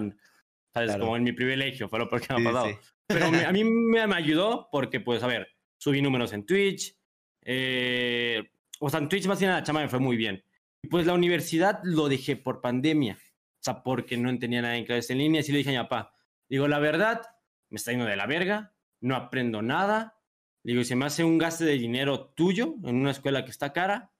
¿sabes? 0.74 0.96
Como 0.98 1.16
en 1.18 1.24
mi 1.24 1.32
privilegio, 1.32 1.90
fue 1.90 2.00
lo 2.00 2.10
peor 2.10 2.22
que 2.22 2.34
me 2.34 2.42
ha 2.42 2.52
pasado. 2.52 2.80
Pero 3.08 3.26
a 3.26 3.52
mí 3.52 3.64
me, 3.64 4.08
me, 4.08 4.16
ayudó 4.16 4.70
porque, 4.72 5.00
pues, 5.00 5.24
a 5.24 5.28
ver, 5.28 5.48
subí 5.78 6.02
números 6.02 6.34
en 6.34 6.46
Twitch, 6.46 6.96
eh, 7.44 8.44
o 8.80 8.90
sea, 8.90 9.00
en 9.00 9.10
Twitch 9.10 9.28
más 9.28 9.40
bien 9.40 9.52
la 9.52 9.64
chama 9.64 9.82
me 9.82 9.90
fue 9.90 10.00
muy 10.00 10.18
bien. 10.18 10.44
Pues 10.90 11.06
la 11.06 11.14
universidad 11.14 11.82
lo 11.84 12.08
dejé 12.08 12.36
por 12.36 12.62
pandemia, 12.62 13.16
o 13.16 13.64
sea, 13.64 13.84
porque 13.84 14.16
no 14.18 14.38
tenía 14.40 14.62
nada 14.62 14.78
en 14.78 14.86
clases 14.86 15.10
en 15.10 15.18
línea, 15.18 15.42
y 15.46 15.52
le 15.52 15.58
dije 15.58 15.76
a 15.76 15.82
mi 15.82 15.88
papá, 15.88 16.14
Digo, 16.50 16.68
la 16.68 16.80
verdad, 16.80 17.22
me 17.70 17.78
está 17.78 17.92
yendo 17.92 18.08
de 18.08 18.16
la 18.16 18.26
verga, 18.26 18.74
no 19.02 19.16
aprendo 19.16 19.62
nada. 19.62 20.20
Digo, 20.64 20.84
se 20.84 20.96
me 20.96 21.06
hace 21.06 21.24
un 21.24 21.38
gasto 21.38 21.64
de 21.64 21.74
dinero 21.74 22.32
tuyo 22.32 22.76
en 22.84 22.96
una 22.96 23.12
escuela 23.12 23.46
que 23.46 23.52
está 23.52 23.72
cara 23.72 24.12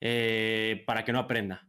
eh, 0.00 0.82
para 0.86 1.04
que 1.04 1.12
no 1.12 1.20
aprenda. 1.20 1.68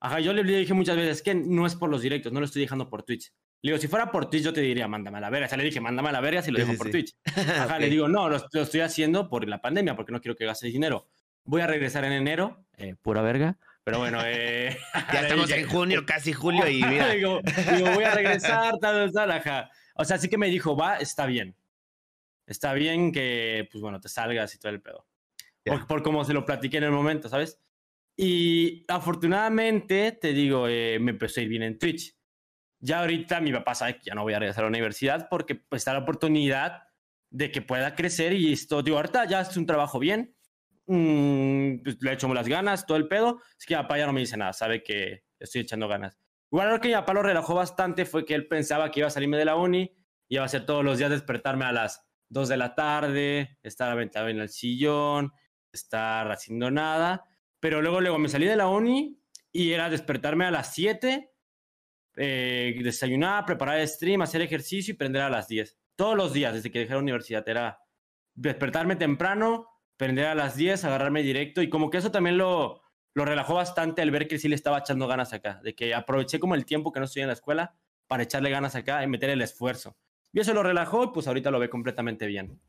Ajá, 0.00 0.18
yo 0.20 0.32
le 0.32 0.42
dije 0.42 0.74
muchas 0.74 0.96
veces 0.96 1.22
que 1.22 1.34
no 1.34 1.64
es 1.64 1.76
por 1.76 1.90
los 1.90 2.02
directos, 2.02 2.32
no 2.32 2.40
lo 2.40 2.46
estoy 2.46 2.62
dejando 2.62 2.90
por 2.90 3.04
Twitch. 3.04 3.32
Le 3.62 3.72
digo, 3.72 3.80
si 3.80 3.88
fuera 3.88 4.10
por 4.10 4.30
Twitch, 4.30 4.44
yo 4.44 4.52
te 4.52 4.62
diría, 4.62 4.88
mándame 4.88 5.18
a 5.18 5.20
la 5.20 5.30
verga. 5.30 5.46
O 5.46 5.48
sea, 5.48 5.58
le 5.58 5.64
dije, 5.64 5.80
mándame 5.80 6.08
a 6.08 6.12
la 6.12 6.20
verga 6.20 6.40
si 6.40 6.50
lo 6.50 6.58
dejo 6.58 6.76
por 6.76 6.90
Twitch. 6.90 7.14
Ajá, 7.36 7.78
le 7.78 7.90
digo, 7.90 8.08
no, 8.08 8.28
lo, 8.28 8.36
estoy 8.36 8.80
haciendo 8.80 9.28
por 9.28 9.46
la 9.46 9.60
pandemia, 9.60 9.96
porque 9.96 10.12
no 10.12 10.20
quiero 10.20 10.34
que 10.34 10.46
gastes 10.46 10.72
dinero. 10.72 11.08
Voy 11.44 11.60
a 11.60 11.66
regresar 11.66 12.04
en 12.04 12.12
enero, 12.12 12.64
eh, 12.78 12.94
pura 13.00 13.20
verga. 13.20 13.58
Pero 13.84 13.98
bueno, 13.98 14.20
eh, 14.24 14.76
ya 15.12 15.20
estamos 15.22 15.50
en 15.50 15.68
junio, 15.68 16.04
casi 16.06 16.32
julio, 16.32 16.68
y 16.68 16.82
mira. 16.82 17.10
digo, 17.10 17.40
voy 17.94 18.04
a 18.04 18.14
regresar, 18.14 18.78
tal, 18.78 19.12
tal, 19.12 19.30
ajá. 19.30 19.70
O 19.94 20.04
sea, 20.04 20.16
sí 20.16 20.28
que 20.28 20.38
me 20.38 20.48
dijo, 20.48 20.76
va, 20.76 20.96
está 20.96 21.26
bien. 21.26 21.54
Está 22.46 22.72
bien 22.72 23.12
que, 23.12 23.68
pues 23.70 23.82
bueno, 23.82 24.00
te 24.00 24.08
salgas 24.08 24.54
y 24.54 24.58
todo 24.58 24.72
el 24.72 24.80
pedo. 24.80 25.06
Por, 25.64 25.86
por, 25.86 26.02
como 26.02 26.24
se 26.24 26.32
lo 26.32 26.46
platiqué 26.46 26.78
en 26.78 26.84
el 26.84 26.90
momento, 26.90 27.28
¿sabes? 27.28 27.58
Y 28.16 28.84
afortunadamente, 28.88 30.12
te 30.12 30.32
digo, 30.32 30.66
eh, 30.68 30.98
me 31.00 31.12
empezó 31.12 31.40
a 31.40 31.42
ir 31.42 31.48
bien 31.48 31.62
en 31.62 31.78
Twitch. 31.78 32.14
Ya 32.80 33.00
ahorita 33.00 33.40
mi 33.40 33.52
papá 33.52 33.74
sabe 33.74 33.96
que 33.96 34.04
ya 34.04 34.14
no 34.14 34.22
voy 34.22 34.32
a 34.34 34.38
regresar 34.38 34.64
a 34.64 34.66
la 34.66 34.70
universidad 34.70 35.28
porque 35.28 35.54
pues, 35.54 35.80
está 35.80 35.92
la 35.92 36.00
oportunidad 36.00 36.82
de 37.30 37.52
que 37.52 37.62
pueda 37.62 37.94
crecer 37.94 38.32
y 38.32 38.52
esto, 38.52 38.82
digo, 38.82 38.96
ahorita 38.96 39.26
ya 39.26 39.40
es 39.42 39.56
un 39.56 39.66
trabajo 39.66 39.98
bien, 39.98 40.34
Mm, 40.92 41.84
pues, 41.84 41.98
le 42.00 42.12
echo 42.12 42.34
las 42.34 42.48
ganas, 42.48 42.84
todo 42.84 42.96
el 42.96 43.06
pedo. 43.06 43.40
Es 43.56 43.64
que 43.64 43.76
mi 43.76 43.82
papá 43.82 43.96
ya 43.96 44.06
no 44.06 44.12
me 44.12 44.20
dice 44.20 44.36
nada, 44.36 44.52
sabe 44.52 44.82
que 44.82 45.22
estoy 45.38 45.60
echando 45.60 45.86
ganas. 45.86 46.18
Igual 46.50 46.70
lo 46.70 46.80
que 46.80 46.88
mi 46.88 46.94
papá 46.94 47.12
lo 47.14 47.22
relajó 47.22 47.54
bastante 47.54 48.04
fue 48.04 48.24
que 48.24 48.34
él 48.34 48.48
pensaba 48.48 48.90
que 48.90 48.98
iba 48.98 49.06
a 49.06 49.10
salirme 49.10 49.36
de 49.36 49.44
la 49.44 49.54
uni, 49.54 49.96
iba 50.28 50.44
a 50.44 50.48
ser 50.48 50.66
todos 50.66 50.84
los 50.84 50.98
días 50.98 51.10
despertarme 51.10 51.64
a 51.64 51.70
las 51.70 52.04
2 52.28 52.48
de 52.48 52.56
la 52.56 52.74
tarde, 52.74 53.58
estar 53.62 53.88
aventado 53.88 54.28
en 54.28 54.40
el 54.40 54.48
sillón, 54.48 55.30
estar 55.72 56.28
haciendo 56.32 56.72
nada. 56.72 57.24
Pero 57.60 57.82
luego, 57.82 58.00
luego 58.00 58.18
me 58.18 58.28
salí 58.28 58.46
de 58.46 58.56
la 58.56 58.66
uni 58.66 59.16
y 59.52 59.70
era 59.72 59.90
despertarme 59.90 60.46
a 60.46 60.50
las 60.50 60.74
7, 60.74 61.29
eh, 62.16 62.78
desayunar, 62.82 63.46
preparar 63.46 63.78
el 63.78 63.88
stream, 63.88 64.22
hacer 64.22 64.42
ejercicio 64.42 64.92
y 64.92 64.96
prender 64.96 65.22
a 65.22 65.30
las 65.30 65.48
10. 65.48 65.78
Todos 65.96 66.16
los 66.16 66.32
días, 66.32 66.54
desde 66.54 66.70
que 66.70 66.80
dejé 66.80 66.94
la 66.94 67.00
universidad, 67.00 67.48
era 67.48 67.80
despertarme 68.34 68.96
temprano, 68.96 69.68
prender 69.96 70.26
a 70.26 70.34
las 70.34 70.56
10, 70.56 70.84
agarrarme 70.84 71.22
directo 71.22 71.62
y 71.62 71.68
como 71.68 71.90
que 71.90 71.98
eso 71.98 72.10
también 72.10 72.38
lo, 72.38 72.82
lo 73.14 73.24
relajó 73.24 73.54
bastante 73.54 74.02
al 74.02 74.10
ver 74.10 74.28
que 74.28 74.38
sí 74.38 74.48
le 74.48 74.54
estaba 74.54 74.78
echando 74.78 75.06
ganas 75.06 75.32
acá, 75.32 75.60
de 75.62 75.74
que 75.74 75.94
aproveché 75.94 76.38
como 76.38 76.54
el 76.54 76.64
tiempo 76.64 76.92
que 76.92 77.00
no 77.00 77.06
estoy 77.06 77.22
en 77.22 77.28
la 77.28 77.34
escuela 77.34 77.74
para 78.06 78.22
echarle 78.22 78.50
ganas 78.50 78.74
acá 78.74 79.02
y 79.02 79.06
meter 79.06 79.30
el 79.30 79.42
esfuerzo. 79.42 79.96
Y 80.32 80.40
eso 80.40 80.54
lo 80.54 80.62
relajó 80.62 81.04
y 81.04 81.08
pues 81.08 81.26
ahorita 81.26 81.50
lo 81.50 81.58
ve 81.58 81.68
completamente 81.68 82.26
bien. 82.26 82.60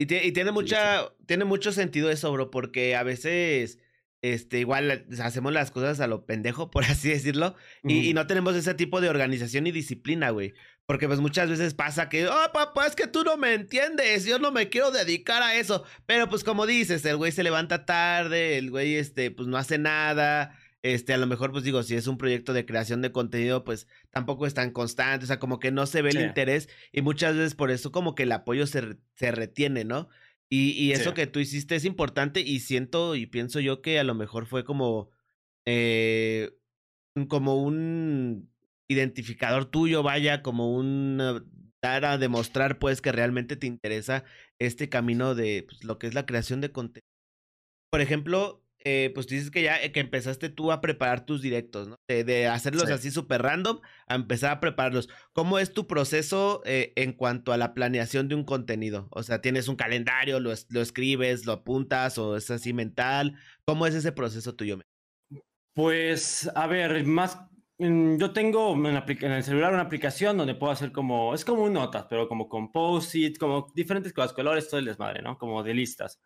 Y, 0.00 0.06
tiene 0.06 0.52
mucha, 0.52 1.12
tiene 1.26 1.44
mucho 1.44 1.72
sentido 1.72 2.08
eso, 2.10 2.30
bro, 2.32 2.50
porque 2.52 2.94
a 2.94 3.02
veces 3.02 3.80
este, 4.22 4.58
igual 4.58 5.06
hacemos 5.22 5.52
las 5.52 5.70
cosas 5.70 6.00
a 6.00 6.06
lo 6.06 6.26
pendejo, 6.26 6.70
por 6.70 6.84
así 6.84 7.08
decirlo, 7.08 7.54
y, 7.84 8.08
y, 8.08 8.14
no 8.14 8.26
tenemos 8.26 8.54
ese 8.56 8.74
tipo 8.74 9.00
de 9.00 9.08
organización 9.08 9.66
y 9.66 9.72
disciplina, 9.72 10.30
güey. 10.30 10.54
Porque 10.86 11.06
pues 11.06 11.20
muchas 11.20 11.50
veces 11.50 11.74
pasa 11.74 12.08
que, 12.08 12.28
oh, 12.28 12.52
papá, 12.54 12.86
es 12.86 12.96
que 12.96 13.06
tú 13.06 13.22
no 13.22 13.36
me 13.36 13.52
entiendes, 13.52 14.24
yo 14.24 14.38
no 14.38 14.50
me 14.50 14.70
quiero 14.70 14.90
dedicar 14.90 15.42
a 15.42 15.54
eso. 15.54 15.84
Pero 16.06 16.30
pues 16.30 16.44
como 16.44 16.64
dices, 16.64 17.04
el 17.04 17.18
güey 17.18 17.30
se 17.30 17.42
levanta 17.42 17.84
tarde, 17.84 18.56
el 18.56 18.70
güey, 18.70 18.94
este, 18.94 19.30
pues 19.30 19.46
no 19.48 19.58
hace 19.58 19.76
nada. 19.76 20.58
Este, 20.82 21.12
a 21.12 21.18
lo 21.18 21.26
mejor, 21.26 21.52
pues 21.52 21.62
digo, 21.62 21.82
si 21.82 21.94
es 21.94 22.06
un 22.06 22.16
proyecto 22.16 22.54
de 22.54 22.64
creación 22.64 23.02
de 23.02 23.12
contenido, 23.12 23.64
pues 23.64 23.86
tampoco 24.10 24.46
es 24.46 24.54
tan 24.54 24.70
constante, 24.70 25.24
o 25.24 25.26
sea, 25.26 25.38
como 25.38 25.58
que 25.58 25.72
no 25.72 25.84
se 25.86 26.00
ve 26.00 26.08
el 26.08 26.22
interés 26.22 26.70
y 26.90 27.02
muchas 27.02 27.36
veces 27.36 27.54
por 27.54 27.70
eso 27.70 27.92
como 27.92 28.14
que 28.14 28.22
el 28.22 28.32
apoyo 28.32 28.66
se, 28.66 28.96
se 29.14 29.30
retiene, 29.30 29.84
¿no? 29.84 30.08
Y, 30.50 30.70
y 30.72 30.92
eso 30.92 31.12
que 31.12 31.26
tú 31.26 31.40
hiciste 31.40 31.76
es 31.76 31.84
importante 31.84 32.40
y 32.40 32.60
siento 32.60 33.14
y 33.14 33.26
pienso 33.26 33.60
yo 33.60 33.82
que 33.82 33.98
a 33.98 34.04
lo 34.04 34.14
mejor 34.14 34.46
fue 34.46 34.64
como, 34.64 35.10
eh, 35.66 36.56
como 37.28 37.62
un 37.62 38.50
identificador 38.88 39.66
tuyo, 39.66 40.02
vaya, 40.02 40.42
como 40.42 40.74
un 40.74 41.18
dar 41.82 42.04
a 42.04 42.18
demostrar 42.18 42.78
pues 42.78 43.00
que 43.00 43.12
realmente 43.12 43.56
te 43.56 43.66
interesa 43.66 44.24
este 44.58 44.88
camino 44.88 45.34
de 45.34 45.64
pues, 45.68 45.84
lo 45.84 45.98
que 45.98 46.06
es 46.06 46.14
la 46.14 46.26
creación 46.26 46.60
de 46.60 46.72
contenido. 46.72 47.06
Por 47.90 48.00
ejemplo, 48.00 48.64
eh, 48.90 49.10
pues 49.10 49.26
dices 49.26 49.50
que 49.50 49.62
ya 49.62 49.82
eh, 49.82 49.92
que 49.92 50.00
empezaste 50.00 50.48
tú 50.48 50.72
a 50.72 50.80
preparar 50.80 51.26
tus 51.26 51.42
directos, 51.42 51.88
¿no? 51.88 51.96
De, 52.08 52.46
hacerlos 52.46 52.90
así 52.90 53.10
súper 53.10 53.42
random 53.42 53.80
a 54.06 54.14
empezar 54.14 54.50
a 54.50 54.60
prepararlos. 54.60 55.10
¿Cómo 55.34 55.58
es 55.58 55.74
tu 55.74 55.86
proceso 55.86 56.62
eh, 56.64 56.94
en 56.96 57.12
cuanto 57.12 57.52
a 57.52 57.58
la 57.58 57.74
planeación 57.74 58.28
de 58.28 58.34
un 58.34 58.44
contenido? 58.44 59.08
O 59.10 59.22
sea, 59.22 59.42
¿tienes 59.42 59.68
un 59.68 59.76
calendario, 59.76 60.40
lo, 60.40 60.54
lo 60.70 60.80
escribes, 60.80 61.44
lo 61.44 61.52
apuntas 61.52 62.16
o 62.16 62.34
es 62.38 62.50
así 62.50 62.72
mental? 62.72 63.38
¿Cómo 63.66 63.86
es 63.86 63.94
ese 63.94 64.10
proceso 64.10 64.54
tuyo? 64.54 64.80
Pues, 65.74 66.50
a 66.54 66.66
ver, 66.66 67.04
más 67.04 67.38
yo 67.78 68.32
tengo 68.32 68.74
en, 68.74 68.96
el 68.96 69.44
celular 69.44 69.72
una 69.74 69.82
aplicación 69.82 70.38
donde 70.38 70.54
puedo 70.54 70.72
hacer 70.72 70.92
como, 70.92 71.34
es 71.34 71.44
como 71.44 71.64
un 71.64 71.74
notas, 71.74 72.06
pero 72.08 72.26
como 72.26 72.48
composite, 72.48 73.38
como 73.38 73.70
diferentes 73.74 74.14
cosas, 74.14 74.32
colores, 74.32 74.66
todo 74.66 74.80
el 74.80 74.86
desmadre, 74.86 75.22
¿no? 75.22 75.36
Como 75.36 75.62
de 75.62 75.74
listas. 75.74 76.18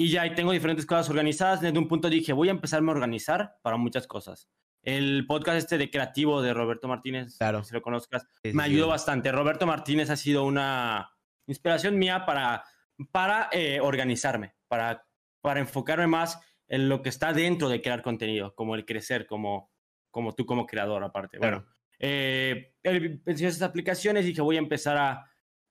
Y 0.00 0.08
ya 0.08 0.34
tengo 0.34 0.52
diferentes 0.52 0.86
cosas 0.86 1.10
organizadas. 1.10 1.60
Desde 1.60 1.78
un 1.78 1.86
punto 1.86 2.08
dije, 2.08 2.32
voy 2.32 2.48
a 2.48 2.52
empezarme 2.52 2.90
a 2.90 2.94
organizar 2.94 3.58
para 3.60 3.76
muchas 3.76 4.06
cosas. 4.06 4.48
El 4.82 5.26
podcast 5.26 5.58
este 5.58 5.76
de 5.76 5.90
creativo 5.90 6.40
de 6.40 6.54
Roberto 6.54 6.88
Martínez, 6.88 7.36
claro. 7.36 7.62
si 7.64 7.74
lo 7.74 7.82
conozcas, 7.82 8.26
me 8.42 8.62
ayudó 8.62 8.88
bastante. 8.88 9.30
Roberto 9.30 9.66
Martínez 9.66 10.08
ha 10.08 10.16
sido 10.16 10.46
una 10.46 11.10
inspiración 11.46 11.98
mía 11.98 12.24
para, 12.24 12.64
para 13.12 13.50
eh, 13.52 13.78
organizarme, 13.82 14.54
para, 14.68 15.06
para 15.42 15.60
enfocarme 15.60 16.06
más 16.06 16.40
en 16.66 16.88
lo 16.88 17.02
que 17.02 17.10
está 17.10 17.34
dentro 17.34 17.68
de 17.68 17.82
crear 17.82 18.00
contenido, 18.00 18.54
como 18.54 18.76
el 18.76 18.86
crecer, 18.86 19.26
como 19.26 19.70
como 20.10 20.34
tú 20.34 20.46
como 20.46 20.66
creador 20.66 21.04
aparte. 21.04 21.36
Bueno, 21.36 21.66
eh, 21.98 22.72
pensé 22.82 23.46
esas 23.46 23.68
aplicaciones 23.68 24.24
y 24.24 24.28
dije 24.28 24.40
voy 24.40 24.56
a 24.56 24.60
empezar 24.60 24.96
a 24.96 25.29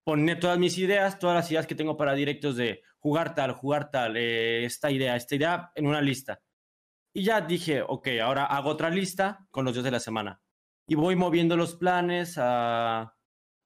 poner 0.10 0.40
todas 0.40 0.58
mis 0.58 0.76
ideas, 0.80 1.20
todas 1.20 1.36
las 1.36 1.52
ideas 1.52 1.68
que 1.68 1.76
tengo 1.76 1.96
para 1.96 2.16
directos 2.16 2.56
de 2.56 2.82
jugar 2.98 3.36
tal, 3.36 3.52
jugar 3.52 3.92
tal, 3.92 4.18
eh, 4.18 4.66
esta 4.66 4.90
idea, 4.90 5.16
esta 5.16 5.36
idea 5.36 5.72
en 5.76 5.86
una 5.86 6.02
lista. 6.02 6.42
Y 7.14 7.22
ya 7.22 7.42
dije, 7.42 7.84
ok, 7.88 8.08
ahora 8.24 8.46
hago 8.46 8.72
otra 8.72 8.90
lista 8.90 9.46
con 9.52 9.66
los 9.66 9.76
días 9.76 9.84
de 9.84 9.92
la 9.92 10.00
semana. 10.00 10.42
Y 10.88 10.96
voy 10.96 11.16
moviendo 11.16 11.56
los 11.56 11.76
planes 11.76 12.40
a, 12.40 13.02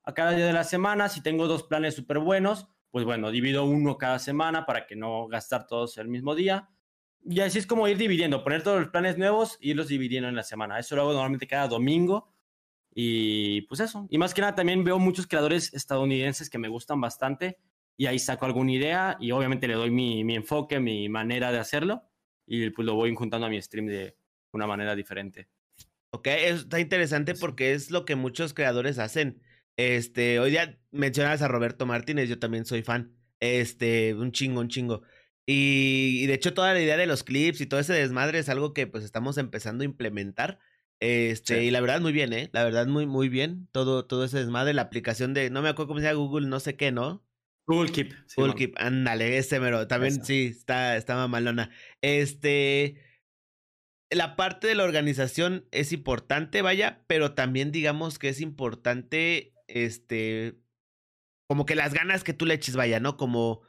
a 0.03 0.13
cada 0.13 0.31
día 0.31 0.45
de 0.45 0.51
la 0.51 0.65
semana. 0.65 1.07
Si 1.07 1.23
tengo 1.23 1.47
dos 1.47 1.63
planes 1.63 1.95
súper 1.95 2.19
buenos, 2.19 2.67
pues 2.91 3.05
bueno, 3.05 3.31
divido 3.31 3.63
uno 3.63 3.97
cada 3.97 4.19
semana 4.19 4.65
para 4.65 4.85
que 4.85 4.97
no 4.97 5.29
gastar 5.29 5.65
todos 5.65 5.97
el 5.97 6.09
mismo 6.09 6.35
día. 6.35 6.67
Y 7.23 7.39
así 7.39 7.57
es 7.57 7.65
como 7.65 7.87
ir 7.87 7.95
dividiendo, 7.95 8.43
poner 8.43 8.63
todos 8.63 8.81
los 8.81 8.89
planes 8.89 9.17
nuevos 9.17 9.57
y 9.61 9.69
irlos 9.69 9.87
dividiendo 9.87 10.27
en 10.27 10.35
la 10.35 10.43
semana. 10.43 10.77
Eso 10.77 10.97
lo 10.97 11.03
hago 11.03 11.13
normalmente 11.13 11.47
cada 11.47 11.69
domingo. 11.69 12.32
Y 12.93 13.61
pues 13.61 13.79
eso. 13.79 14.07
Y 14.09 14.17
más 14.17 14.33
que 14.33 14.41
nada 14.41 14.55
también 14.55 14.83
veo 14.83 14.99
muchos 14.99 15.27
creadores 15.27 15.73
estadounidenses 15.73 16.49
que 16.49 16.57
me 16.57 16.67
gustan 16.67 17.01
bastante 17.01 17.57
y 17.97 18.05
ahí 18.05 18.19
saco 18.19 18.45
alguna 18.45 18.71
idea 18.71 19.17
y 19.19 19.31
obviamente 19.31 19.67
le 19.67 19.73
doy 19.73 19.91
mi, 19.91 20.23
mi 20.23 20.35
enfoque, 20.35 20.79
mi 20.79 21.09
manera 21.09 21.51
de 21.51 21.59
hacerlo 21.59 22.03
y 22.45 22.69
pues 22.69 22.85
lo 22.85 22.95
voy 22.95 23.13
juntando 23.15 23.47
a 23.47 23.49
mi 23.49 23.61
stream 23.61 23.87
de 23.87 24.15
una 24.51 24.67
manera 24.67 24.95
diferente. 24.95 25.47
Ok, 26.11 26.27
está 26.27 26.79
interesante 26.79 27.33
porque 27.33 27.73
es 27.73 27.89
lo 27.89 28.05
que 28.05 28.15
muchos 28.15 28.53
creadores 28.53 28.99
hacen. 28.99 29.41
Este, 29.77 30.39
hoy 30.39 30.51
día 30.51 30.79
mencionas 30.91 31.41
a 31.41 31.47
Roberto 31.47 31.87
Martínez, 31.87 32.29
yo 32.29 32.37
también 32.37 32.65
soy 32.65 32.83
fan. 32.83 33.15
Este, 33.39 34.13
un 34.13 34.31
chingo, 34.31 34.61
un 34.61 34.69
chingo. 34.69 35.01
Y, 35.45 36.25
de 36.27 36.33
hecho 36.35 36.53
toda 36.53 36.73
la 36.73 36.81
idea 36.81 36.97
de 36.97 37.07
los 37.07 37.23
clips 37.23 37.59
y 37.59 37.65
todo 37.65 37.79
ese 37.79 37.93
desmadre 37.93 38.39
es 38.39 38.47
algo 38.47 38.73
que 38.73 38.87
pues 38.87 39.03
estamos 39.03 39.37
empezando 39.37 39.81
a 39.81 39.85
implementar. 39.85 40.59
Este, 41.05 41.65
y 41.65 41.69
la 41.69 41.81
verdad 41.81 41.99
muy 41.99 42.13
bien, 42.13 42.31
¿eh? 42.31 42.49
La 42.53 42.63
verdad 42.63 42.87
muy, 42.87 43.05
muy 43.05 43.27
bien. 43.27 43.67
Todo, 43.73 44.05
todo 44.05 44.23
ese 44.23 44.37
desmadre, 44.37 44.73
la 44.73 44.83
aplicación 44.83 45.33
de, 45.33 45.49
no 45.49 45.61
me 45.61 45.67
acuerdo 45.67 45.89
cómo 45.89 45.99
se 45.99 46.05
llama 46.05 46.17
Google, 46.17 46.47
no 46.47 46.61
sé 46.61 46.77
qué, 46.77 46.93
¿no? 46.93 47.25
Google 47.67 47.91
Keep. 47.91 48.13
Google 48.37 48.55
Keep, 48.55 48.75
ándale, 48.77 49.37
ese 49.37 49.59
mero. 49.59 49.85
También 49.85 50.23
sí, 50.23 50.45
está, 50.45 50.95
está 50.95 51.17
mamalona. 51.17 51.71
Este. 52.01 53.01
La 54.11 54.37
parte 54.37 54.67
de 54.67 54.75
la 54.75 54.85
organización 54.85 55.67
es 55.71 55.91
importante, 55.91 56.61
vaya, 56.61 57.03
pero 57.07 57.33
también 57.33 57.73
digamos 57.73 58.17
que 58.17 58.29
es 58.29 58.39
importante, 58.39 59.53
este, 59.67 60.55
como 61.49 61.65
que 61.65 61.75
las 61.75 61.93
ganas 61.93 62.23
que 62.23 62.31
tú 62.31 62.45
le 62.45 62.53
eches, 62.53 62.77
vaya, 62.77 63.01
¿no? 63.01 63.17
Como, 63.17 63.61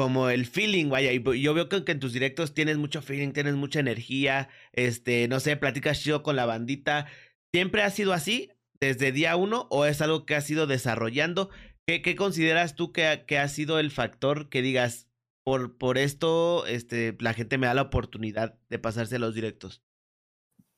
como 0.00 0.30
el 0.30 0.46
feeling, 0.46 0.88
vaya. 0.88 1.12
Y 1.12 1.42
yo 1.42 1.52
veo 1.52 1.68
que, 1.68 1.84
en 1.92 2.00
tus 2.00 2.14
directos 2.14 2.54
tienes 2.54 2.78
mucho 2.78 3.02
feeling, 3.02 3.32
tienes 3.32 3.54
mucha 3.54 3.80
energía, 3.80 4.48
este, 4.72 5.28
no 5.28 5.40
sé, 5.40 5.58
platicas 5.58 6.00
chido 6.00 6.22
con 6.22 6.36
la 6.36 6.46
bandita. 6.46 7.06
¿Siempre 7.52 7.82
ha 7.82 7.90
sido 7.90 8.14
así 8.14 8.50
desde 8.80 9.12
día 9.12 9.36
uno 9.36 9.68
o 9.70 9.84
es 9.84 10.00
algo 10.00 10.24
que 10.24 10.36
has 10.36 10.48
ido 10.48 10.66
desarrollando? 10.66 11.50
¿Qué, 11.86 12.00
qué 12.00 12.16
consideras 12.16 12.76
tú 12.76 12.92
que 12.92 13.24
que 13.26 13.38
ha 13.38 13.46
sido 13.48 13.78
el 13.78 13.90
factor 13.90 14.48
que 14.48 14.62
digas, 14.62 15.06
por, 15.44 15.76
por 15.76 15.98
esto 15.98 16.64
este, 16.64 17.14
la 17.20 17.34
gente 17.34 17.58
me 17.58 17.66
da 17.66 17.74
la 17.74 17.82
oportunidad 17.82 18.58
de 18.70 18.78
pasarse 18.78 19.18
los 19.18 19.34
directos? 19.34 19.82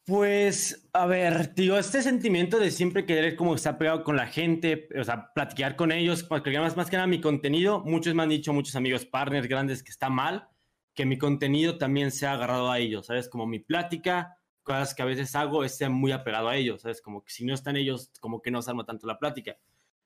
Pues, 0.04 0.88
a 0.92 1.06
ver, 1.06 1.54
digo, 1.54 1.78
este 1.78 2.02
sentimiento 2.02 2.58
de 2.58 2.72
siempre 2.72 3.06
querer 3.06 3.36
como 3.36 3.54
estar 3.54 3.78
pegado 3.78 4.02
con 4.02 4.16
la 4.16 4.26
gente, 4.26 4.88
o 4.98 5.04
sea, 5.04 5.32
platicar 5.32 5.76
con 5.76 5.92
ellos, 5.92 6.24
porque 6.24 6.58
más, 6.58 6.76
más 6.76 6.90
que 6.90 6.96
nada 6.96 7.06
mi 7.06 7.20
contenido, 7.20 7.80
muchos 7.84 8.12
me 8.12 8.24
han 8.24 8.28
dicho, 8.28 8.52
muchos 8.52 8.74
amigos, 8.74 9.06
partners 9.06 9.46
grandes, 9.46 9.80
que 9.84 9.90
está 9.90 10.10
mal, 10.10 10.48
que 10.92 11.06
mi 11.06 11.18
contenido 11.18 11.78
también 11.78 12.10
se 12.10 12.26
ha 12.26 12.32
agarrado 12.32 12.68
a 12.72 12.80
ellos, 12.80 13.06
¿sabes? 13.06 13.28
Como 13.28 13.46
mi 13.46 13.60
plática, 13.60 14.38
cosas 14.64 14.92
que 14.92 15.02
a 15.02 15.04
veces 15.04 15.36
hago, 15.36 15.62
esté 15.62 15.88
muy 15.88 16.10
apegado 16.10 16.48
a 16.48 16.56
ellos, 16.56 16.82
¿sabes? 16.82 17.00
Como 17.00 17.24
que 17.24 17.32
si 17.32 17.44
no 17.44 17.54
están 17.54 17.76
ellos, 17.76 18.10
como 18.18 18.42
que 18.42 18.50
no 18.50 18.60
se 18.60 18.70
arma 18.70 18.84
tanto 18.84 19.06
la 19.06 19.20
plática. 19.20 19.56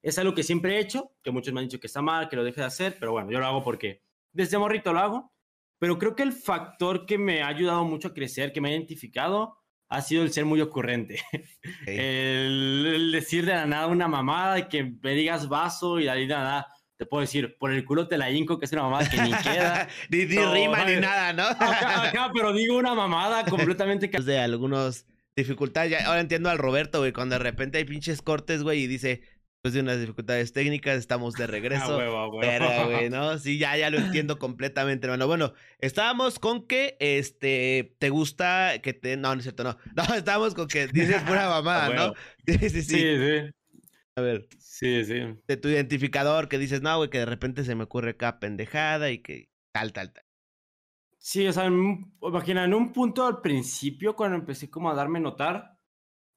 Es 0.02 0.18
algo 0.18 0.34
que 0.34 0.42
siempre 0.42 0.76
he 0.76 0.80
hecho, 0.80 1.12
que 1.22 1.30
muchos 1.30 1.54
me 1.54 1.60
han 1.60 1.68
dicho 1.68 1.80
que 1.80 1.86
está 1.86 2.02
mal, 2.02 2.28
que 2.28 2.36
lo 2.36 2.44
deje 2.44 2.60
de 2.60 2.66
hacer, 2.66 2.96
pero 3.00 3.12
bueno, 3.12 3.30
yo 3.30 3.40
lo 3.40 3.46
hago 3.46 3.62
porque 3.62 4.02
desde 4.30 4.58
morrito 4.58 4.92
lo 4.92 5.00
hago, 5.00 5.32
pero 5.78 5.98
creo 5.98 6.14
que 6.14 6.22
el 6.22 6.34
factor 6.34 7.06
que 7.06 7.16
me 7.16 7.42
ha 7.42 7.48
ayudado 7.48 7.84
mucho 7.84 8.08
a 8.08 8.14
crecer, 8.14 8.52
que 8.52 8.60
me 8.60 8.68
ha 8.68 8.72
identificado, 8.72 9.56
ha 9.88 10.02
sido 10.02 10.22
el 10.22 10.32
ser 10.32 10.44
muy 10.44 10.60
ocurrente. 10.60 11.20
El, 11.86 13.10
decir 13.12 13.46
de 13.46 13.54
la 13.54 13.66
nada 13.66 13.86
una 13.86 14.08
mamada 14.08 14.58
y 14.58 14.68
que 14.68 14.92
me 15.02 15.14
digas 15.14 15.48
vaso 15.48 16.00
y 16.00 16.04
de 16.04 16.10
ahí 16.10 16.26
nada. 16.26 16.66
Te 16.96 17.04
puedo 17.04 17.20
decir, 17.20 17.56
por 17.58 17.72
el 17.72 17.84
culo 17.84 18.08
te 18.08 18.16
la 18.16 18.30
hinco, 18.30 18.58
que 18.58 18.64
es 18.64 18.72
una 18.72 18.84
mamada 18.84 19.08
que 19.08 19.20
ni 19.20 19.30
queda. 19.42 19.86
ni, 20.08 20.24
rima 20.24 20.84
ni 20.84 20.96
nada, 20.96 21.32
¿no? 21.32 21.42
acá, 21.60 22.30
pero 22.32 22.54
digo 22.54 22.78
una 22.78 22.94
mamada 22.94 23.44
completamente 23.44 24.08
que... 24.08 24.18
De 24.20 24.38
algunos 24.38 25.04
dificultades. 25.36 26.04
ahora 26.06 26.20
entiendo 26.20 26.48
al 26.48 26.56
Roberto, 26.56 27.00
güey, 27.00 27.12
cuando 27.12 27.34
de 27.34 27.40
repente 27.40 27.76
hay 27.76 27.84
pinches 27.84 28.22
cortes, 28.22 28.62
güey, 28.62 28.84
y 28.84 28.86
dice, 28.86 29.20
de 29.72 29.80
unas 29.80 30.00
dificultades 30.00 30.52
técnicas, 30.52 30.98
estamos 30.98 31.34
de 31.34 31.46
regreso. 31.46 31.98
Pero, 32.40 32.86
güey, 32.86 33.10
¿no? 33.10 33.38
Sí, 33.38 33.58
ya, 33.58 33.76
ya 33.76 33.90
lo 33.90 33.98
entiendo 33.98 34.38
completamente, 34.38 35.06
hermano. 35.06 35.26
Bueno, 35.26 35.52
estábamos 35.78 36.38
con 36.38 36.66
que, 36.66 36.96
este, 37.00 37.96
te 37.98 38.10
gusta 38.10 38.80
que 38.82 38.92
te... 38.92 39.16
No, 39.16 39.34
no 39.34 39.38
es 39.38 39.44
cierto, 39.44 39.64
no. 39.64 39.76
No, 39.96 40.14
estábamos 40.14 40.54
con 40.54 40.68
que 40.68 40.86
dices 40.88 41.22
pura 41.22 41.48
mamada, 41.48 41.88
¿no? 41.90 42.14
Sí, 42.46 42.58
sí, 42.58 42.82
sí. 42.82 42.82
Sí, 42.82 43.16
sí. 43.16 43.50
A 44.16 44.20
ver. 44.22 44.48
Sí, 44.58 45.04
sí. 45.04 45.20
De 45.46 45.56
tu 45.56 45.68
identificador 45.68 46.48
que 46.48 46.58
dices, 46.58 46.82
no, 46.82 46.96
güey, 46.96 47.10
que 47.10 47.18
de 47.18 47.26
repente 47.26 47.64
se 47.64 47.74
me 47.74 47.84
ocurre 47.84 48.10
acá 48.10 48.38
pendejada 48.38 49.10
y 49.10 49.18
que 49.18 49.48
tal, 49.72 49.92
tal, 49.92 50.12
tal. 50.12 50.24
Sí, 51.18 51.46
o 51.48 51.52
sea, 51.52 51.66
imagina, 51.66 52.64
en 52.64 52.72
un 52.72 52.92
punto 52.92 53.26
al 53.26 53.40
principio, 53.40 54.14
cuando 54.14 54.36
empecé 54.36 54.70
como 54.70 54.90
a 54.90 54.94
darme 54.94 55.18
notar, 55.18 55.75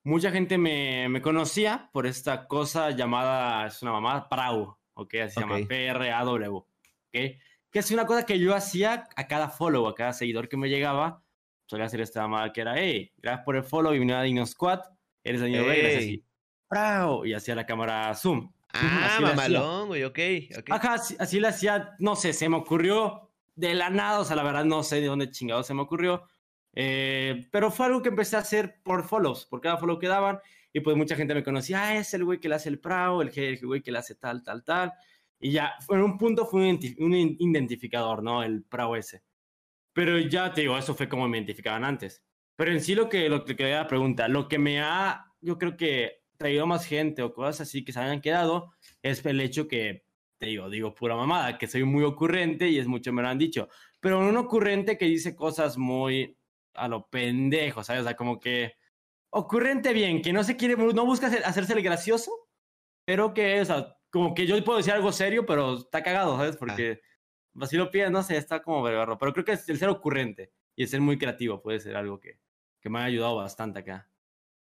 mucha 0.09 0.31
gente 0.31 0.57
me, 0.57 1.07
me, 1.07 1.21
conocía 1.21 1.89
por 1.93 2.07
esta 2.07 2.47
cosa 2.47 2.89
llamada, 2.91 3.67
es 3.67 3.81
una 3.81 3.91
mamá, 3.91 4.27
Prau, 4.27 4.77
¿ok? 4.95 5.15
Así 5.23 5.35
se 5.35 5.39
llama, 5.41 5.59
P-R-A-W, 5.67 6.49
¿ok? 6.49 6.67
Que 7.11 7.79
es 7.79 7.91
una 7.91 8.05
cosa 8.05 8.25
que 8.25 8.39
yo 8.39 8.55
hacía 8.55 9.07
a 9.15 9.27
cada 9.27 9.49
follow, 9.49 9.87
a 9.87 9.95
cada 9.95 10.11
seguidor 10.13 10.49
que 10.49 10.57
me 10.57 10.67
llegaba, 10.67 11.23
solía 11.67 11.85
hacer 11.85 12.01
esta 12.01 12.23
mamada 12.23 12.51
que 12.51 12.61
era, 12.61 12.73
hey, 12.77 13.13
gracias 13.17 13.45
por 13.45 13.55
el 13.55 13.63
follow, 13.63 13.91
bienvenido 13.91 14.17
a 14.17 14.23
Dino 14.23 14.45
Squad, 14.45 14.79
eres 15.23 15.41
Daniel 15.41 15.65
hey. 15.67 15.79
gracias 15.79 16.03
así, 16.03 16.25
Prau, 16.67 17.25
y 17.25 17.33
hacía 17.33 17.55
la 17.55 17.65
cámara 17.65 18.13
zoom. 18.15 18.51
Ah, 18.73 19.19
mamalón, 19.21 19.87
güey, 19.87 20.03
ok, 20.03 20.19
ok. 20.59 20.71
Ajá, 20.71 20.93
así, 20.95 21.15
así 21.19 21.39
le 21.39 21.47
hacía, 21.47 21.95
no 21.99 22.15
sé, 22.15 22.33
se 22.33 22.49
me 22.49 22.57
ocurrió 22.57 23.29
de 23.55 23.75
la 23.75 23.89
nada, 23.89 24.19
o 24.19 24.25
sea, 24.25 24.35
la 24.35 24.43
verdad 24.43 24.65
no 24.65 24.83
sé 24.83 25.01
de 25.01 25.07
dónde 25.07 25.29
chingado 25.29 25.63
se 25.63 25.73
me 25.73 25.81
ocurrió, 25.81 26.23
eh, 26.73 27.47
pero 27.51 27.71
fue 27.71 27.87
algo 27.87 28.01
que 28.01 28.09
empecé 28.09 28.35
a 28.35 28.39
hacer 28.39 28.81
por 28.83 29.03
follows, 29.03 29.45
por 29.45 29.61
cada 29.61 29.77
follow 29.77 29.99
que 29.99 30.07
daban. 30.07 30.39
Y 30.71 30.81
pues 30.81 30.95
mucha 30.95 31.15
gente 31.15 31.33
me 31.33 31.43
conocía, 31.43 31.83
ah, 31.83 31.97
es 31.97 32.13
el 32.13 32.23
güey 32.23 32.39
que 32.39 32.47
le 32.47 32.55
hace 32.55 32.69
el 32.69 32.79
prao, 32.79 33.21
el, 33.21 33.31
el 33.35 33.65
güey 33.65 33.81
que 33.81 33.91
le 33.91 33.99
hace 33.99 34.15
tal, 34.15 34.43
tal, 34.43 34.63
tal. 34.63 34.93
Y 35.39 35.51
ya, 35.51 35.73
en 35.89 36.01
un 36.01 36.17
punto 36.17 36.45
fue 36.45 36.69
un, 36.99 37.37
identificador, 37.39 38.21
¿no? 38.21 38.43
El 38.43 38.63
prao 38.63 38.95
ese. 38.95 39.23
Pero 39.93 40.19
ya 40.19 40.53
te 40.53 40.61
digo, 40.61 40.77
eso 40.77 40.93
fue 40.93 41.09
como 41.09 41.27
me 41.27 41.37
identificaban 41.37 41.83
antes. 41.83 42.23
Pero 42.55 42.71
en 42.71 42.81
sí 42.81 42.93
lo 42.93 43.09
que, 43.09 43.29
lo 43.29 43.45
que 43.45 43.55
quería 43.55 43.87
pregunta, 43.87 44.27
lo 44.27 44.47
que 44.47 44.59
me 44.59 44.81
ha, 44.81 45.33
yo 45.41 45.57
creo 45.57 45.77
que 45.77 46.23
traído 46.37 46.67
más 46.67 46.85
gente 46.85 47.21
o 47.21 47.33
cosas 47.33 47.61
así 47.61 47.83
que 47.83 47.93
se 47.93 47.99
hayan 47.99 48.21
quedado, 48.21 48.73
es 49.01 49.25
el 49.25 49.41
hecho 49.41 49.67
que, 49.67 50.05
te 50.37 50.47
digo, 50.47 50.69
digo 50.69 50.93
pura 50.93 51.15
mamada, 51.15 51.57
que 51.57 51.67
soy 51.67 51.83
muy 51.83 52.03
ocurrente 52.03 52.69
y 52.69 52.79
es 52.79 52.87
mucho, 52.87 53.11
me 53.13 53.21
lo 53.21 53.29
han 53.29 53.37
dicho. 53.37 53.69
Pero 53.99 54.19
un 54.19 54.37
ocurrente 54.37 54.97
que 54.97 55.05
dice 55.05 55.35
cosas 55.35 55.77
muy, 55.77 56.37
a 56.79 56.87
lo 56.87 57.07
pendejo, 57.07 57.83
¿sabes? 57.83 58.01
O 58.01 58.05
sea, 58.05 58.15
como 58.15 58.39
que 58.39 58.73
ocurrente 59.31 59.93
bien, 59.93 60.21
que 60.21 60.33
no 60.33 60.43
se 60.43 60.57
quiere, 60.57 60.75
no 60.75 61.05
busca 61.05 61.27
hacerse 61.27 61.73
el 61.73 61.83
gracioso, 61.83 62.31
pero 63.05 63.33
que, 63.33 63.61
o 63.61 63.65
sea, 63.65 63.97
como 64.09 64.33
que 64.33 64.47
yo 64.47 64.61
puedo 64.63 64.77
decir 64.77 64.93
algo 64.93 65.11
serio, 65.11 65.45
pero 65.45 65.77
está 65.77 66.03
cagado, 66.03 66.37
¿sabes? 66.37 66.55
Ah. 66.55 66.59
Porque 66.59 67.01
así 67.59 67.77
lo 67.77 67.91
pides, 67.91 68.11
no 68.11 68.23
sé, 68.23 68.37
está 68.37 68.61
como 68.61 68.81
vergarro. 68.81 69.17
Pero 69.17 69.33
creo 69.33 69.45
que 69.45 69.51
el 69.51 69.77
ser 69.77 69.89
ocurrente 69.89 70.51
y 70.75 70.83
el 70.83 70.89
ser 70.89 71.01
muy 71.01 71.17
creativo 71.17 71.61
puede 71.61 71.79
ser 71.79 71.95
algo 71.95 72.19
que, 72.19 72.39
que 72.81 72.89
me 72.89 72.99
ha 72.99 73.03
ayudado 73.03 73.35
bastante 73.35 73.79
acá. 73.79 74.09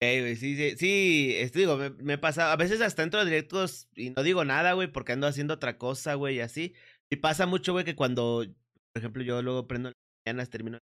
sí, 0.01 0.35
sí, 0.35 0.77
sí, 0.77 1.33
esto 1.37 1.59
digo, 1.59 1.77
me, 1.77 1.89
me, 1.91 2.17
pasa, 2.17 2.51
a 2.51 2.55
veces 2.55 2.81
hasta 2.81 3.03
entro 3.03 3.19
a 3.19 3.25
directos 3.25 3.89
y 3.95 4.11
no 4.11 4.23
digo 4.23 4.45
nada, 4.45 4.73
güey, 4.73 4.91
porque 4.91 5.11
ando 5.11 5.27
haciendo 5.27 5.55
otra 5.55 5.77
cosa, 5.77 6.15
güey, 6.15 6.37
y 6.37 6.41
así. 6.41 6.73
Y 7.09 7.17
pasa 7.17 7.45
mucho, 7.45 7.73
güey, 7.73 7.85
que 7.85 7.95
cuando, 7.95 8.45
por 8.93 8.99
ejemplo, 8.99 9.23
yo 9.23 9.41
luego 9.41 9.67
prendo 9.67 9.91
mañanas, 10.25 10.49
termino 10.49 10.79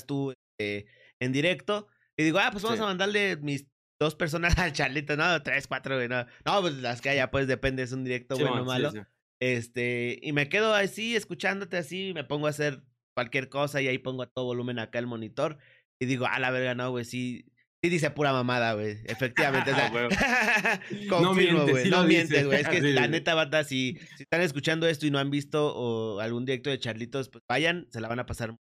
tú 0.00 0.34
eh, 0.60 0.86
en 1.20 1.32
directo. 1.32 1.88
Y 2.16 2.24
digo, 2.24 2.38
ah, 2.38 2.50
pues 2.52 2.62
vamos 2.62 2.80
a 2.80 2.86
mandarle 2.86 3.36
mis 3.36 3.66
dos 4.00 4.14
personas 4.14 4.56
al 4.58 4.72
charlito, 4.72 5.16
¿no? 5.16 5.42
Tres, 5.42 5.66
cuatro, 5.66 5.96
güey, 5.96 6.08
no. 6.08 6.26
No, 6.44 6.60
pues 6.60 6.74
las 6.74 7.00
que 7.00 7.10
haya, 7.10 7.30
pues 7.30 7.46
depende, 7.46 7.82
es 7.82 7.92
un 7.92 8.04
directo 8.04 8.36
bueno 8.36 8.62
o 8.62 8.64
malo. 8.64 8.92
Este, 9.40 10.18
y 10.22 10.32
me 10.32 10.48
quedo 10.48 10.74
así, 10.74 11.16
escuchándote 11.16 11.76
así, 11.76 12.12
me 12.14 12.24
pongo 12.24 12.46
a 12.46 12.50
hacer 12.50 12.82
cualquier 13.14 13.48
cosa 13.48 13.82
y 13.82 13.88
ahí 13.88 13.98
pongo 13.98 14.22
a 14.22 14.26
todo 14.26 14.46
volumen 14.46 14.78
acá 14.78 14.98
el 14.98 15.06
monitor. 15.06 15.58
Y 16.00 16.06
digo, 16.06 16.26
ah, 16.28 16.38
la 16.38 16.50
verga, 16.50 16.74
no, 16.74 16.90
güey, 16.90 17.04
sí. 17.04 17.46
Sí 17.82 17.90
dice 17.90 18.10
pura 18.10 18.32
mamada, 18.32 18.72
güey. 18.72 18.96
Efectivamente. 19.04 19.72
no 21.10 21.34
mientes, 21.34 21.70
güey. 21.70 21.90
no 21.90 22.04
mientes, 22.04 22.46
güey. 22.46 22.62
Es 22.62 22.68
que 22.68 22.80
la 22.80 23.08
neta, 23.08 23.34
bata, 23.34 23.62
si, 23.62 23.98
si 24.16 24.22
están 24.22 24.40
escuchando 24.40 24.88
esto 24.88 25.04
y 25.04 25.10
no 25.10 25.18
han 25.18 25.30
visto 25.30 25.74
o 25.76 26.18
algún 26.20 26.46
directo 26.46 26.70
de 26.70 26.78
Charlitos, 26.78 27.28
pues 27.28 27.44
vayan, 27.46 27.86
se 27.90 28.00
la 28.00 28.08
van 28.08 28.20
a 28.20 28.26
pasar 28.26 28.56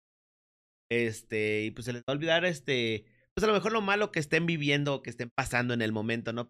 este, 0.93 1.63
y 1.63 1.71
pues 1.71 1.85
se 1.85 1.93
les 1.93 2.01
va 2.01 2.05
a 2.07 2.11
olvidar, 2.13 2.45
este, 2.45 3.05
pues 3.33 3.43
a 3.43 3.47
lo 3.47 3.53
mejor 3.53 3.71
lo 3.71 3.81
malo 3.81 4.11
que 4.11 4.19
estén 4.19 4.45
viviendo, 4.45 5.01
que 5.01 5.09
estén 5.09 5.29
pasando 5.35 5.73
en 5.73 5.81
el 5.81 5.91
momento, 5.91 6.33
¿no? 6.33 6.49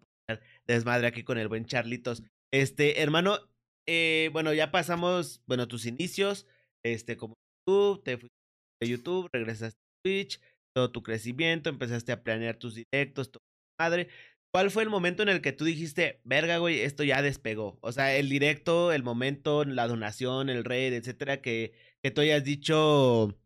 Desmadre 0.66 1.06
aquí 1.06 1.22
con 1.22 1.38
el 1.38 1.48
buen 1.48 1.66
Charlitos. 1.66 2.22
Este, 2.52 3.02
hermano, 3.02 3.38
eh, 3.86 4.30
bueno, 4.32 4.52
ya 4.52 4.70
pasamos, 4.70 5.42
bueno, 5.46 5.68
tus 5.68 5.86
inicios, 5.86 6.46
este, 6.84 7.16
como 7.16 7.34
YouTube, 7.66 8.02
te 8.02 8.18
fuiste 8.18 8.36
de 8.80 8.88
YouTube, 8.88 9.28
regresaste 9.32 9.78
a 9.78 10.02
Twitch, 10.04 10.40
todo 10.74 10.90
tu 10.90 11.02
crecimiento, 11.02 11.70
empezaste 11.70 12.12
a 12.12 12.22
planear 12.22 12.56
tus 12.56 12.74
directos, 12.74 13.30
tu 13.30 13.38
madre. 13.78 14.08
¿Cuál 14.52 14.70
fue 14.70 14.84
el 14.84 14.88
momento 14.88 15.22
en 15.24 15.28
el 15.28 15.40
que 15.40 15.52
tú 15.52 15.64
dijiste, 15.64 16.20
verga, 16.24 16.58
güey, 16.58 16.80
esto 16.80 17.02
ya 17.02 17.22
despegó? 17.22 17.78
O 17.80 17.90
sea, 17.90 18.16
el 18.16 18.28
directo, 18.28 18.92
el 18.92 19.02
momento, 19.02 19.64
la 19.64 19.88
donación, 19.88 20.48
el 20.48 20.64
raid, 20.64 20.92
etcétera, 20.92 21.42
que, 21.42 21.72
que 22.02 22.10
tú 22.12 22.20
hayas 22.20 22.44
dicho, 22.44 23.36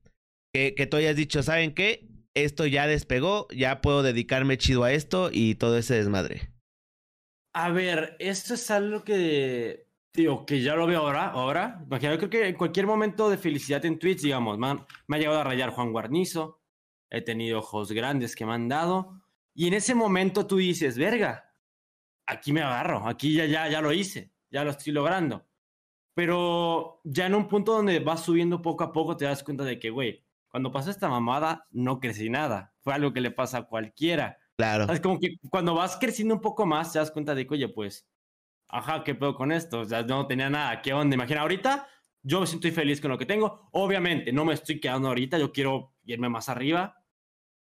que, 0.58 0.74
que 0.74 0.86
tú 0.88 0.96
hayas 0.96 1.14
dicho, 1.14 1.42
¿saben 1.44 1.72
qué? 1.72 2.08
Esto 2.34 2.66
ya 2.66 2.88
despegó, 2.88 3.46
ya 3.54 3.80
puedo 3.80 4.02
dedicarme 4.02 4.58
chido 4.58 4.82
a 4.82 4.92
esto 4.92 5.30
y 5.32 5.54
todo 5.54 5.78
ese 5.78 5.94
desmadre. 5.94 6.50
A 7.54 7.70
ver, 7.70 8.16
esto 8.18 8.54
es 8.54 8.68
algo 8.70 9.04
que, 9.04 9.86
digo, 10.12 10.44
que 10.44 10.60
ya 10.60 10.74
lo 10.74 10.88
veo 10.88 11.00
ahora, 11.00 11.26
ahora. 11.28 11.80
Imagina, 11.86 12.12
yo 12.12 12.18
creo 12.18 12.30
que 12.30 12.48
en 12.48 12.56
cualquier 12.56 12.86
momento 12.86 13.30
de 13.30 13.38
felicidad 13.38 13.84
en 13.84 14.00
Twitch, 14.00 14.22
digamos, 14.22 14.58
me 14.58 14.66
ha 15.16 15.18
llegado 15.18 15.38
a 15.38 15.44
rayar 15.44 15.70
Juan 15.70 15.92
Guarnizo, 15.92 16.60
he 17.08 17.22
tenido 17.22 17.60
ojos 17.60 17.92
grandes 17.92 18.34
que 18.34 18.44
me 18.44 18.54
han 18.54 18.68
dado, 18.68 19.22
y 19.54 19.68
en 19.68 19.74
ese 19.74 19.94
momento 19.94 20.46
tú 20.46 20.56
dices, 20.56 20.98
verga, 20.98 21.52
aquí 22.26 22.52
me 22.52 22.62
agarro, 22.62 23.06
aquí 23.06 23.32
ya, 23.32 23.46
ya, 23.46 23.68
ya 23.68 23.80
lo 23.80 23.92
hice, 23.92 24.32
ya 24.50 24.64
lo 24.64 24.70
estoy 24.70 24.92
logrando. 24.92 25.46
Pero 26.14 27.00
ya 27.04 27.26
en 27.26 27.36
un 27.36 27.46
punto 27.46 27.74
donde 27.74 28.00
vas 28.00 28.24
subiendo 28.24 28.60
poco 28.60 28.82
a 28.82 28.92
poco 28.92 29.16
te 29.16 29.24
das 29.24 29.44
cuenta 29.44 29.62
de 29.62 29.78
que, 29.78 29.90
güey, 29.90 30.27
cuando 30.50 30.72
pasó 30.72 30.90
esta 30.90 31.08
mamada, 31.08 31.66
no 31.70 32.00
crecí 32.00 32.30
nada. 32.30 32.74
Fue 32.80 32.94
algo 32.94 33.12
que 33.12 33.20
le 33.20 33.30
pasa 33.30 33.58
a 33.58 33.62
cualquiera. 33.64 34.38
Claro. 34.56 34.92
Es 34.92 35.00
como 35.00 35.20
que 35.20 35.36
cuando 35.50 35.74
vas 35.74 35.96
creciendo 35.98 36.34
un 36.34 36.40
poco 36.40 36.66
más, 36.66 36.92
te 36.92 36.98
das 36.98 37.10
cuenta 37.10 37.34
de 37.34 37.46
que, 37.46 37.54
oye, 37.54 37.68
pues, 37.68 38.08
ajá, 38.68 39.04
¿qué 39.04 39.14
puedo 39.14 39.34
con 39.34 39.52
esto? 39.52 39.80
O 39.80 39.84
sea, 39.84 40.02
no 40.02 40.26
tenía 40.26 40.50
nada, 40.50 40.82
¿qué 40.82 40.92
onda? 40.92 41.14
Imagina, 41.14 41.42
ahorita 41.42 41.86
yo 42.22 42.40
me 42.40 42.46
siento 42.46 42.70
feliz 42.72 43.00
con 43.00 43.10
lo 43.10 43.18
que 43.18 43.26
tengo. 43.26 43.68
Obviamente, 43.72 44.32
no 44.32 44.44
me 44.44 44.54
estoy 44.54 44.80
quedando 44.80 45.08
ahorita, 45.08 45.38
yo 45.38 45.52
quiero 45.52 45.94
irme 46.04 46.28
más 46.28 46.48
arriba, 46.48 47.02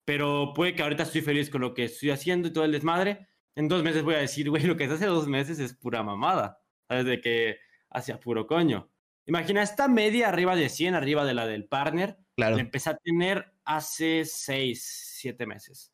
pero 0.05 0.53
puede 0.55 0.75
que 0.75 0.83
ahorita 0.83 1.03
estoy 1.03 1.23
feliz 1.23 1.51
con 1.51 1.61
lo 1.61 1.75
que 1.75 1.85
estoy 1.85 2.11
haciendo 2.11 2.49
y 2.49 2.53
todo 2.53 2.65
el 2.65 2.73
desmadre. 2.73 3.27
En 3.57 3.69
dos 3.69 3.83
meses 3.83 4.03
voy 4.05 4.15
a 4.15 4.19
decir, 4.19 4.49
güey, 4.51 4.63
lo 4.65 4.77
que 4.77 4.85
hace 4.85 5.07
dos 5.07 5.27
meses 5.27 5.59
es 5.59 5.75
pura 5.75 6.03
mamada. 6.03 6.61
¿Sabes? 6.89 7.05
De 7.07 7.21
que 7.21 7.59
hacía 7.91 8.21
puro 8.21 8.47
coño. 8.47 8.89
Imagina 9.27 9.63
esta 9.63 9.89
media 9.89 10.29
arriba 10.29 10.55
de 10.55 10.69
100, 10.69 10.95
arriba 10.95 11.25
de 11.25 11.35
la 11.35 11.47
del 11.47 11.67
partner. 11.67 12.19
Claro. 12.37 12.57
La 12.57 12.63
empecé 12.63 12.91
a 12.91 12.97
tener 12.97 13.53
hace 13.65 14.25
seis, 14.25 15.17
siete 15.19 15.47
meses. 15.47 15.93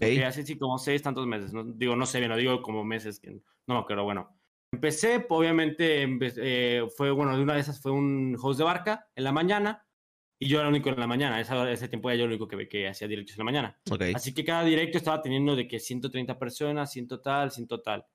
Hace 0.00 0.44
sí 0.44 0.58
como 0.58 0.78
seis 0.78 1.02
tantos 1.02 1.26
meses. 1.26 1.52
No, 1.52 1.64
digo, 1.64 1.94
no 1.94 2.06
sé 2.06 2.18
bien, 2.18 2.30
lo 2.30 2.36
digo 2.36 2.62
como 2.62 2.84
meses 2.84 3.20
que 3.20 3.30
no 3.30 3.74
me 3.74 3.78
acuerdo. 3.78 4.04
Bueno, 4.04 4.40
empecé, 4.72 5.24
obviamente, 5.28 6.08
eh, 6.36 6.86
fue, 6.96 7.10
bueno, 7.10 7.36
de 7.36 7.42
una 7.42 7.54
de 7.54 7.60
esas 7.60 7.80
fue 7.80 7.92
un 7.92 8.36
host 8.40 8.58
de 8.58 8.64
barca 8.64 9.08
en 9.14 9.24
la 9.24 9.32
mañana 9.32 9.86
y 10.40 10.48
yo 10.48 10.58
era 10.58 10.68
el 10.68 10.74
único 10.74 10.88
en 10.88 10.98
la 10.98 11.06
mañana. 11.06 11.40
Esa, 11.40 11.70
ese 11.70 11.88
tiempo 11.88 12.08
era 12.08 12.18
yo 12.18 12.24
el 12.24 12.30
único 12.30 12.48
que, 12.48 12.66
que 12.68 12.88
hacía 12.88 13.06
directos 13.06 13.36
en 13.36 13.40
la 13.40 13.44
mañana. 13.44 13.80
Así 14.14 14.32
que 14.32 14.44
cada 14.44 14.64
directo 14.64 14.96
estaba 14.96 15.20
teniendo 15.20 15.54
de 15.54 15.68
que 15.68 15.78
130 15.78 16.38
personas, 16.38 16.90
100 16.92 17.08
total, 17.08 17.50
100 17.50 17.68
total. 17.68 18.06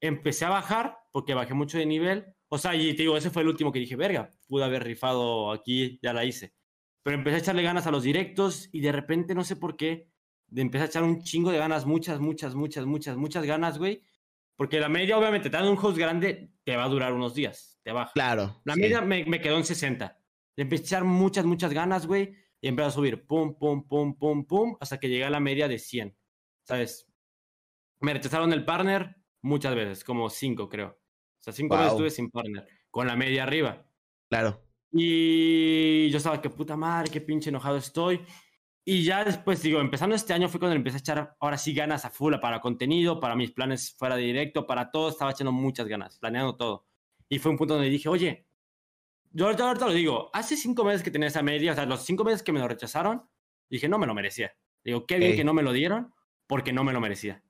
Empecé 0.00 0.46
a 0.46 0.50
bajar 0.50 0.96
porque 1.12 1.34
bajé 1.34 1.52
mucho 1.54 1.76
de 1.76 1.84
nivel. 1.84 2.34
O 2.50 2.58
sea, 2.58 2.74
y 2.74 2.94
te 2.94 3.02
digo, 3.02 3.16
ese 3.16 3.30
fue 3.30 3.42
el 3.42 3.48
último 3.48 3.72
que 3.72 3.78
dije, 3.78 3.96
verga, 3.96 4.30
pude 4.48 4.64
haber 4.64 4.84
rifado 4.84 5.52
aquí, 5.52 5.98
ya 6.02 6.12
la 6.12 6.24
hice. 6.24 6.54
Pero 7.02 7.16
empecé 7.16 7.36
a 7.36 7.40
echarle 7.40 7.62
ganas 7.62 7.86
a 7.86 7.90
los 7.90 8.02
directos 8.02 8.68
y 8.72 8.80
de 8.80 8.92
repente, 8.92 9.34
no 9.34 9.44
sé 9.44 9.56
por 9.56 9.76
qué, 9.76 10.08
empecé 10.54 10.84
a 10.84 10.86
echar 10.86 11.02
un 11.02 11.22
chingo 11.22 11.50
de 11.50 11.58
ganas, 11.58 11.84
muchas, 11.86 12.20
muchas, 12.20 12.54
muchas, 12.54 12.86
muchas, 12.86 13.16
muchas 13.16 13.44
ganas, 13.44 13.78
güey. 13.78 14.02
Porque 14.56 14.80
la 14.80 14.88
media, 14.88 15.16
obviamente, 15.16 15.50
te 15.50 15.56
dan 15.56 15.68
un 15.68 15.78
host 15.78 15.96
grande, 15.96 16.52
te 16.64 16.74
va 16.74 16.84
a 16.84 16.88
durar 16.88 17.12
unos 17.12 17.34
días, 17.34 17.78
te 17.84 17.92
baja. 17.92 18.12
Claro. 18.12 18.60
La 18.64 18.74
media 18.74 19.00
me, 19.00 19.24
me, 19.24 19.40
quedó 19.40 19.56
en 19.56 19.64
60. 19.64 20.18
Le 20.56 20.62
empecé 20.62 20.82
a 20.82 20.86
echar 20.86 21.04
muchas, 21.04 21.44
muchas 21.44 21.72
ganas, 21.72 22.06
güey, 22.06 22.34
y 22.60 22.66
empecé 22.66 22.88
a 22.88 22.90
subir, 22.90 23.26
pum, 23.26 23.54
pum, 23.56 23.86
pum, 23.86 24.18
pum, 24.18 24.44
pum, 24.46 24.76
hasta 24.80 24.98
que 24.98 25.08
llegué 25.08 25.24
a 25.24 25.30
la 25.30 25.38
media 25.38 25.68
de 25.68 25.78
100. 25.78 26.16
¿Sabes? 26.64 27.06
Me 28.00 28.12
rechazaron 28.12 28.52
el 28.52 28.64
partner 28.64 29.16
muchas 29.42 29.74
veces, 29.74 30.02
como 30.02 30.28
cinco, 30.28 30.68
creo. 30.68 30.98
O 31.40 31.42
sea, 31.42 31.52
cinco 31.52 31.76
veces 31.76 31.92
estuve 31.92 32.10
sin 32.10 32.30
partner, 32.30 32.66
con 32.90 33.06
la 33.06 33.16
media 33.16 33.44
arriba. 33.44 33.86
Claro. 34.28 34.62
Y 34.90 36.08
yo 36.10 36.18
estaba, 36.18 36.40
que 36.40 36.50
puta 36.50 36.76
madre, 36.76 37.10
qué 37.10 37.20
pinche 37.20 37.50
enojado 37.50 37.76
estoy. 37.76 38.20
Y 38.84 39.04
ya 39.04 39.22
después, 39.22 39.60
digo, 39.62 39.80
empezando 39.80 40.16
este 40.16 40.32
año 40.32 40.48
fue 40.48 40.58
cuando 40.58 40.74
empecé 40.74 40.96
a 40.96 41.00
echar 41.00 41.36
ahora 41.40 41.58
sí 41.58 41.74
ganas 41.74 42.06
a 42.06 42.10
full 42.10 42.34
para 42.40 42.60
contenido, 42.60 43.20
para 43.20 43.36
mis 43.36 43.52
planes 43.52 43.94
fuera 43.98 44.16
de 44.16 44.22
directo, 44.22 44.66
para 44.66 44.90
todo, 44.90 45.10
estaba 45.10 45.32
echando 45.32 45.52
muchas 45.52 45.86
ganas, 45.86 46.18
planeando 46.18 46.56
todo. 46.56 46.86
Y 47.28 47.38
fue 47.38 47.50
un 47.50 47.58
punto 47.58 47.74
donde 47.74 47.90
dije, 47.90 48.08
oye, 48.08 48.46
yo 49.30 49.44
ahorita, 49.44 49.68
ahorita 49.68 49.86
lo 49.86 49.92
digo, 49.92 50.30
hace 50.32 50.56
cinco 50.56 50.84
meses 50.84 51.02
que 51.02 51.10
tenía 51.10 51.28
esa 51.28 51.42
media, 51.42 51.72
o 51.72 51.74
sea, 51.74 51.84
los 51.84 52.02
cinco 52.02 52.24
meses 52.24 52.42
que 52.42 52.52
me 52.52 52.60
lo 52.60 52.68
rechazaron, 52.68 53.28
dije, 53.68 53.90
no 53.90 53.98
me 53.98 54.06
lo 54.06 54.14
merecía. 54.14 54.56
Digo, 54.82 55.04
qué 55.04 55.18
bien 55.18 55.36
que 55.36 55.44
no 55.44 55.52
me 55.52 55.62
lo 55.62 55.72
dieron, 55.72 56.14
porque 56.46 56.72
no 56.72 56.82
me 56.82 56.94
lo 56.94 57.00
merecía. 57.00 57.44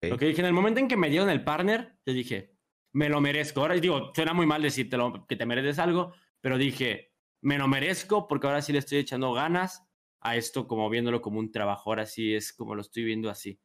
Lo 0.00 0.16
que 0.16 0.26
dije, 0.26 0.40
en 0.40 0.46
el 0.46 0.54
momento 0.54 0.80
en 0.80 0.88
que 0.88 0.96
me 0.96 1.10
dieron 1.10 1.28
el 1.28 1.44
partner, 1.44 1.98
yo 2.06 2.14
dije, 2.14 2.53
me 2.94 3.08
lo 3.08 3.20
merezco. 3.20 3.60
Ahora 3.60 3.74
digo, 3.74 4.12
suena 4.14 4.32
muy 4.32 4.46
mal 4.46 4.62
decirte 4.62 4.96
que 5.28 5.36
te 5.36 5.44
mereces 5.44 5.78
algo, 5.78 6.14
pero 6.40 6.56
dije, 6.56 7.12
me 7.42 7.58
lo 7.58 7.68
merezco 7.68 8.26
porque 8.26 8.46
ahora 8.46 8.62
sí 8.62 8.72
le 8.72 8.78
estoy 8.78 8.98
echando 8.98 9.32
ganas 9.32 9.82
a 10.20 10.36
esto 10.36 10.66
como 10.66 10.88
viéndolo 10.88 11.20
como 11.20 11.40
un 11.40 11.52
trabajo. 11.52 11.90
Ahora 11.90 12.06
sí 12.06 12.34
es 12.34 12.52
como 12.52 12.74
lo 12.74 12.80
estoy 12.80 13.04
viendo 13.04 13.28
así. 13.28 13.60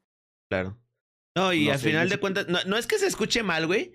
Claro. 0.49 0.77
No, 1.37 1.53
y 1.53 1.69
al 1.69 1.79
final 1.79 2.09
de 2.09 2.17
cuentas, 2.17 2.47
no, 2.49 2.59
no, 2.65 2.75
es 2.75 2.87
que 2.87 2.97
se 2.97 3.05
escuche 3.05 3.43
mal, 3.43 3.67
güey. 3.67 3.93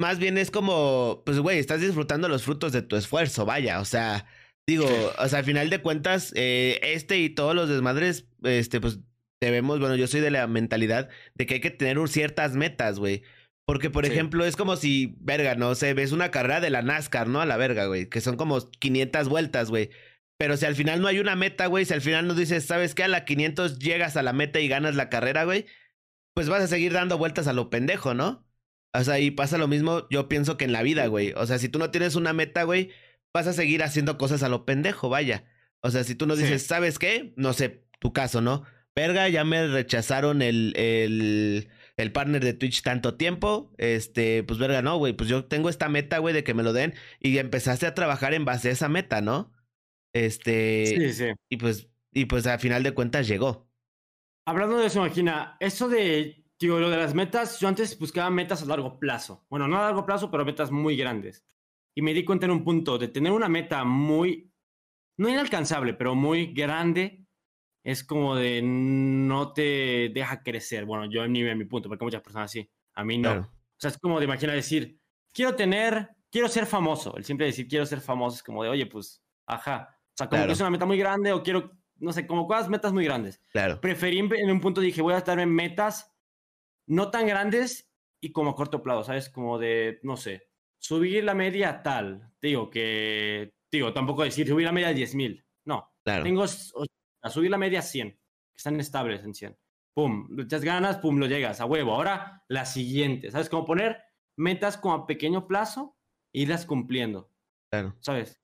Más 0.00 0.18
bien 0.18 0.38
es 0.38 0.50
como, 0.50 1.22
pues, 1.24 1.40
güey, 1.40 1.58
estás 1.58 1.80
disfrutando 1.80 2.28
los 2.28 2.44
frutos 2.44 2.72
de 2.72 2.82
tu 2.82 2.94
esfuerzo, 2.94 3.46
vaya. 3.46 3.80
O 3.80 3.84
sea, 3.84 4.26
digo, 4.66 4.86
o 5.18 5.28
sea, 5.28 5.40
al 5.40 5.44
final 5.44 5.70
de 5.70 5.82
cuentas, 5.82 6.32
eh, 6.36 6.78
este 6.82 7.18
y 7.18 7.30
todos 7.30 7.54
los 7.54 7.68
desmadres, 7.68 8.28
este, 8.44 8.80
pues, 8.80 9.00
debemos, 9.40 9.80
bueno, 9.80 9.96
yo 9.96 10.06
soy 10.06 10.20
de 10.20 10.30
la 10.30 10.46
mentalidad 10.46 11.08
de 11.34 11.46
que 11.46 11.54
hay 11.54 11.60
que 11.60 11.70
tener 11.70 11.98
ciertas 12.08 12.54
metas, 12.54 12.98
güey. 12.98 13.24
Porque, 13.68 13.90
por 13.90 14.06
ejemplo, 14.06 14.46
es 14.46 14.56
como 14.56 14.76
si, 14.76 15.14
verga, 15.20 15.54
no 15.54 15.74
sé, 15.74 15.92
ves 15.92 16.12
una 16.12 16.30
carrera 16.30 16.62
de 16.62 16.70
la 16.70 16.80
NASCAR, 16.80 17.28
¿no? 17.28 17.42
A 17.42 17.44
la 17.44 17.58
verga, 17.58 17.84
güey, 17.84 18.08
que 18.08 18.22
son 18.22 18.38
como 18.38 18.70
500 18.70 19.28
vueltas, 19.28 19.68
güey. 19.68 19.90
Pero 20.38 20.56
si 20.56 20.64
al 20.64 20.74
final 20.74 21.02
no 21.02 21.06
hay 21.06 21.18
una 21.18 21.36
meta, 21.36 21.66
güey, 21.66 21.84
si 21.84 21.92
al 21.92 22.00
final 22.00 22.26
no 22.26 22.34
dices, 22.34 22.64
¿sabes 22.64 22.94
qué? 22.94 23.04
A 23.04 23.08
la 23.08 23.26
500 23.26 23.78
llegas 23.78 24.16
a 24.16 24.22
la 24.22 24.32
meta 24.32 24.58
y 24.58 24.68
ganas 24.68 24.94
la 24.94 25.10
carrera, 25.10 25.44
güey, 25.44 25.66
pues 26.32 26.48
vas 26.48 26.62
a 26.62 26.66
seguir 26.66 26.94
dando 26.94 27.18
vueltas 27.18 27.46
a 27.46 27.52
lo 27.52 27.68
pendejo, 27.68 28.14
¿no? 28.14 28.48
O 28.94 29.04
sea, 29.04 29.20
y 29.20 29.30
pasa 29.32 29.58
lo 29.58 29.68
mismo, 29.68 30.08
yo 30.08 30.28
pienso 30.30 30.56
que 30.56 30.64
en 30.64 30.72
la 30.72 30.82
vida, 30.82 31.06
güey. 31.08 31.34
O 31.36 31.44
sea, 31.44 31.58
si 31.58 31.68
tú 31.68 31.78
no 31.78 31.90
tienes 31.90 32.14
una 32.16 32.32
meta, 32.32 32.62
güey, 32.62 32.90
vas 33.34 33.48
a 33.48 33.52
seguir 33.52 33.82
haciendo 33.82 34.16
cosas 34.16 34.42
a 34.42 34.48
lo 34.48 34.64
pendejo, 34.64 35.10
vaya. 35.10 35.44
O 35.82 35.90
sea, 35.90 36.04
si 36.04 36.14
tú 36.14 36.26
no 36.26 36.36
dices, 36.36 36.62
¿sabes 36.62 36.98
qué? 36.98 37.34
No 37.36 37.52
sé, 37.52 37.84
tu 37.98 38.14
caso, 38.14 38.40
¿no? 38.40 38.64
Verga, 38.96 39.28
ya 39.28 39.44
me 39.44 39.66
rechazaron 39.66 40.40
el, 40.40 40.72
el, 40.74 41.68
el 41.98 42.12
partner 42.12 42.42
de 42.42 42.54
Twitch 42.54 42.82
tanto 42.82 43.16
tiempo. 43.16 43.74
Este, 43.76 44.44
pues 44.44 44.58
verga, 44.58 44.80
no, 44.80 44.96
güey, 44.96 45.12
pues 45.12 45.28
yo 45.28 45.44
tengo 45.44 45.68
esta 45.68 45.88
meta, 45.88 46.18
güey, 46.18 46.32
de 46.32 46.44
que 46.44 46.54
me 46.54 46.62
lo 46.62 46.72
den. 46.72 46.94
Y 47.20 47.36
empezaste 47.38 47.86
a 47.86 47.94
trabajar 47.94 48.32
en 48.32 48.44
base 48.44 48.70
a 48.70 48.72
esa 48.72 48.88
meta, 48.88 49.20
¿no? 49.20 49.52
Este. 50.14 50.86
Sí, 50.86 51.12
sí. 51.12 51.26
Y 51.50 51.56
pues, 51.58 51.90
y 52.12 52.24
pues 52.24 52.46
al 52.46 52.60
final 52.60 52.82
de 52.82 52.94
cuentas 52.94 53.26
llegó. 53.26 53.68
Hablando 54.46 54.78
de 54.78 54.86
eso, 54.86 55.04
imagina, 55.04 55.56
eso 55.60 55.88
de, 55.88 56.46
digo, 56.58 56.78
lo 56.78 56.88
de 56.88 56.96
las 56.96 57.14
metas, 57.14 57.60
yo 57.60 57.68
antes 57.68 57.98
buscaba 57.98 58.30
metas 58.30 58.62
a 58.62 58.66
largo 58.66 58.98
plazo. 58.98 59.44
Bueno, 59.50 59.68
no 59.68 59.76
a 59.76 59.82
largo 59.82 60.06
plazo, 60.06 60.30
pero 60.30 60.44
metas 60.44 60.70
muy 60.70 60.96
grandes. 60.96 61.44
Y 61.94 62.00
me 62.00 62.14
di 62.14 62.24
cuenta 62.24 62.46
en 62.46 62.52
un 62.52 62.64
punto 62.64 62.96
de 62.96 63.08
tener 63.08 63.32
una 63.32 63.48
meta 63.48 63.84
muy, 63.84 64.52
no 65.18 65.28
inalcanzable, 65.28 65.94
pero 65.94 66.14
muy 66.14 66.54
grande, 66.54 67.27
es 67.84 68.04
como 68.04 68.36
de 68.36 68.60
no 68.62 69.52
te 69.52 70.10
deja 70.12 70.42
crecer. 70.42 70.84
Bueno, 70.84 71.10
yo 71.10 71.24
en 71.24 71.32
mi, 71.32 71.40
en 71.42 71.58
mi 71.58 71.64
punto, 71.64 71.88
porque 71.88 72.04
muchas 72.04 72.22
personas 72.22 72.50
sí, 72.50 72.70
a 72.94 73.04
mí 73.04 73.18
no. 73.18 73.32
O 73.40 73.80
sea, 73.80 73.90
es 73.90 73.98
como 73.98 74.18
de 74.18 74.24
imaginar 74.24 74.56
decir, 74.56 74.98
quiero 75.32 75.54
tener, 75.54 76.10
quiero 76.30 76.48
ser 76.48 76.66
famoso. 76.66 77.16
El 77.16 77.24
siempre 77.24 77.46
decir 77.46 77.68
quiero 77.68 77.86
ser 77.86 78.00
famoso 78.00 78.36
es 78.36 78.42
como 78.42 78.62
de, 78.62 78.70
oye, 78.70 78.86
pues, 78.86 79.22
ajá, 79.46 79.88
o 79.92 80.16
sea, 80.16 80.28
como 80.28 80.46
que 80.46 80.52
es 80.52 80.60
una 80.60 80.70
meta 80.70 80.84
muy 80.84 80.98
grande 80.98 81.32
o 81.32 81.42
quiero, 81.42 81.70
no 81.96 82.12
sé, 82.12 82.26
como 82.26 82.46
cosas, 82.48 82.68
metas 82.68 82.92
muy 82.92 83.04
grandes. 83.04 83.40
Claro. 83.52 83.80
Preferí 83.80 84.18
en 84.18 84.50
un 84.50 84.60
punto, 84.60 84.80
dije, 84.80 85.00
voy 85.00 85.14
a 85.14 85.18
estar 85.18 85.38
en 85.38 85.54
metas 85.54 86.12
no 86.88 87.10
tan 87.10 87.26
grandes 87.26 87.88
y 88.20 88.32
como 88.32 88.50
a 88.50 88.56
corto 88.56 88.82
plazo, 88.82 89.04
¿sabes? 89.04 89.30
Como 89.30 89.58
de, 89.58 90.00
no 90.02 90.16
sé, 90.16 90.48
subir 90.78 91.22
la 91.22 91.34
media 91.34 91.82
tal. 91.82 92.32
Digo 92.42 92.68
que, 92.68 93.54
digo, 93.70 93.92
tampoco 93.92 94.24
decir 94.24 94.48
subir 94.48 94.66
la 94.66 94.72
media 94.72 94.88
a 94.88 94.94
10 94.94 95.14
mil. 95.14 95.46
No. 95.64 95.92
Claro. 96.02 96.24
Tengo 96.24 96.44
a 97.22 97.30
subir 97.30 97.50
la 97.50 97.58
media 97.58 97.80
a 97.80 97.82
100, 97.82 98.10
que 98.10 98.18
están 98.56 98.78
estables 98.80 99.24
en 99.24 99.34
100. 99.34 99.58
Pum, 99.94 100.28
echas 100.38 100.62
ganas, 100.62 100.98
pum, 100.98 101.18
lo 101.18 101.26
llegas 101.26 101.60
a 101.60 101.66
huevo. 101.66 101.94
Ahora 101.94 102.44
la 102.48 102.64
siguiente, 102.64 103.30
¿sabes? 103.30 103.48
Como 103.48 103.64
poner 103.64 103.98
metas 104.36 104.76
como 104.76 104.94
a 104.94 105.06
pequeño 105.06 105.46
plazo 105.48 105.96
e 106.32 106.42
irlas 106.42 106.66
cumpliendo. 106.66 107.30
Claro. 107.70 107.96
¿Sabes? 108.00 108.40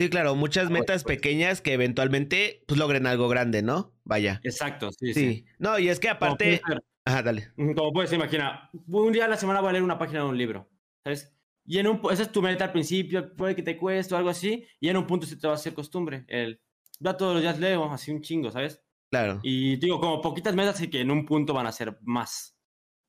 Sí, 0.00 0.10
claro, 0.10 0.34
muchas 0.34 0.70
metas 0.70 1.04
pequeñas 1.04 1.60
que 1.60 1.72
eventualmente 1.72 2.64
pues 2.66 2.78
logren 2.78 3.06
algo 3.06 3.28
grande, 3.28 3.62
¿no? 3.62 3.94
Vaya. 4.02 4.40
Exacto, 4.42 4.90
sí, 4.90 5.14
sí. 5.14 5.46
No, 5.58 5.78
y 5.78 5.88
es 5.88 6.00
que 6.00 6.08
aparte... 6.08 6.60
Ajá, 7.06 7.22
dale. 7.22 7.52
Como 7.54 7.92
puedes 7.92 8.12
imaginar, 8.12 8.70
un 8.88 9.12
día 9.12 9.26
a 9.26 9.28
la 9.28 9.36
semana 9.36 9.60
voy 9.60 9.68
a 9.68 9.72
leer 9.72 9.84
una 9.84 9.98
página 9.98 10.20
de 10.20 10.26
un 10.26 10.38
libro, 10.38 10.68
¿sabes? 11.04 11.32
Y 11.64 11.78
en 11.78 11.86
un... 11.86 12.00
Esa 12.10 12.22
es 12.22 12.32
tu 12.32 12.42
meta 12.42 12.64
al 12.64 12.72
principio, 12.72 13.36
puede 13.36 13.54
que 13.54 13.62
te 13.62 13.76
cueste 13.76 14.14
o 14.14 14.16
algo 14.16 14.30
así, 14.30 14.66
y 14.80 14.88
en 14.88 14.96
un 14.96 15.06
punto 15.06 15.26
se 15.26 15.36
te 15.36 15.46
va 15.46 15.52
a 15.52 15.56
hacer 15.56 15.74
costumbre. 15.74 16.24
El, 16.26 16.60
ya 17.00 17.16
todos 17.16 17.34
los 17.34 17.42
días 17.42 17.58
leo, 17.58 17.90
así 17.92 18.10
un 18.10 18.22
chingo, 18.22 18.50
¿sabes? 18.50 18.82
Claro. 19.10 19.40
Y 19.42 19.76
digo, 19.76 20.00
como 20.00 20.20
poquitas 20.20 20.54
metas 20.54 20.80
y 20.80 20.88
que 20.88 21.00
en 21.00 21.10
un 21.10 21.24
punto 21.24 21.54
van 21.54 21.66
a 21.66 21.72
ser 21.72 21.98
más. 22.02 22.54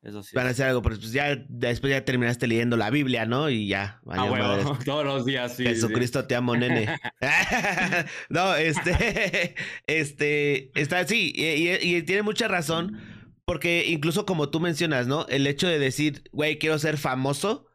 Eso 0.05 0.21
sí. 0.21 0.35
Van 0.35 0.45
a 0.45 0.51
hacer 0.51 0.67
algo, 0.67 0.83
pero 0.83 0.97
pues 0.97 1.11
ya 1.11 1.35
después 1.49 1.89
ya 1.89 2.05
terminaste 2.05 2.45
leyendo 2.45 2.77
la 2.77 2.91
Biblia, 2.91 3.25
¿no? 3.25 3.49
Y 3.49 3.67
ya. 3.67 4.01
Ah, 4.07 4.25
bueno, 4.25 4.77
todos 4.85 5.03
los 5.03 5.25
días, 5.25 5.55
sí. 5.55 5.63
Jesucristo 5.63 6.25
te 6.25 6.35
amo, 6.35 6.55
nene. 6.55 6.95
no, 8.29 8.55
este, 8.55 9.55
este, 9.87 10.79
está 10.79 10.99
así, 10.99 11.33
y, 11.35 12.03
tiene 12.03 12.21
mucha 12.21 12.47
razón, 12.47 13.01
porque 13.45 13.85
incluso 13.87 14.27
como 14.27 14.49
tú 14.49 14.59
mencionas, 14.59 15.07
¿no? 15.07 15.25
El 15.27 15.47
hecho 15.47 15.67
de 15.67 15.79
decir, 15.79 16.29
güey, 16.31 16.59
quiero 16.59 16.77
ser 16.77 16.97
famoso, 16.97 17.65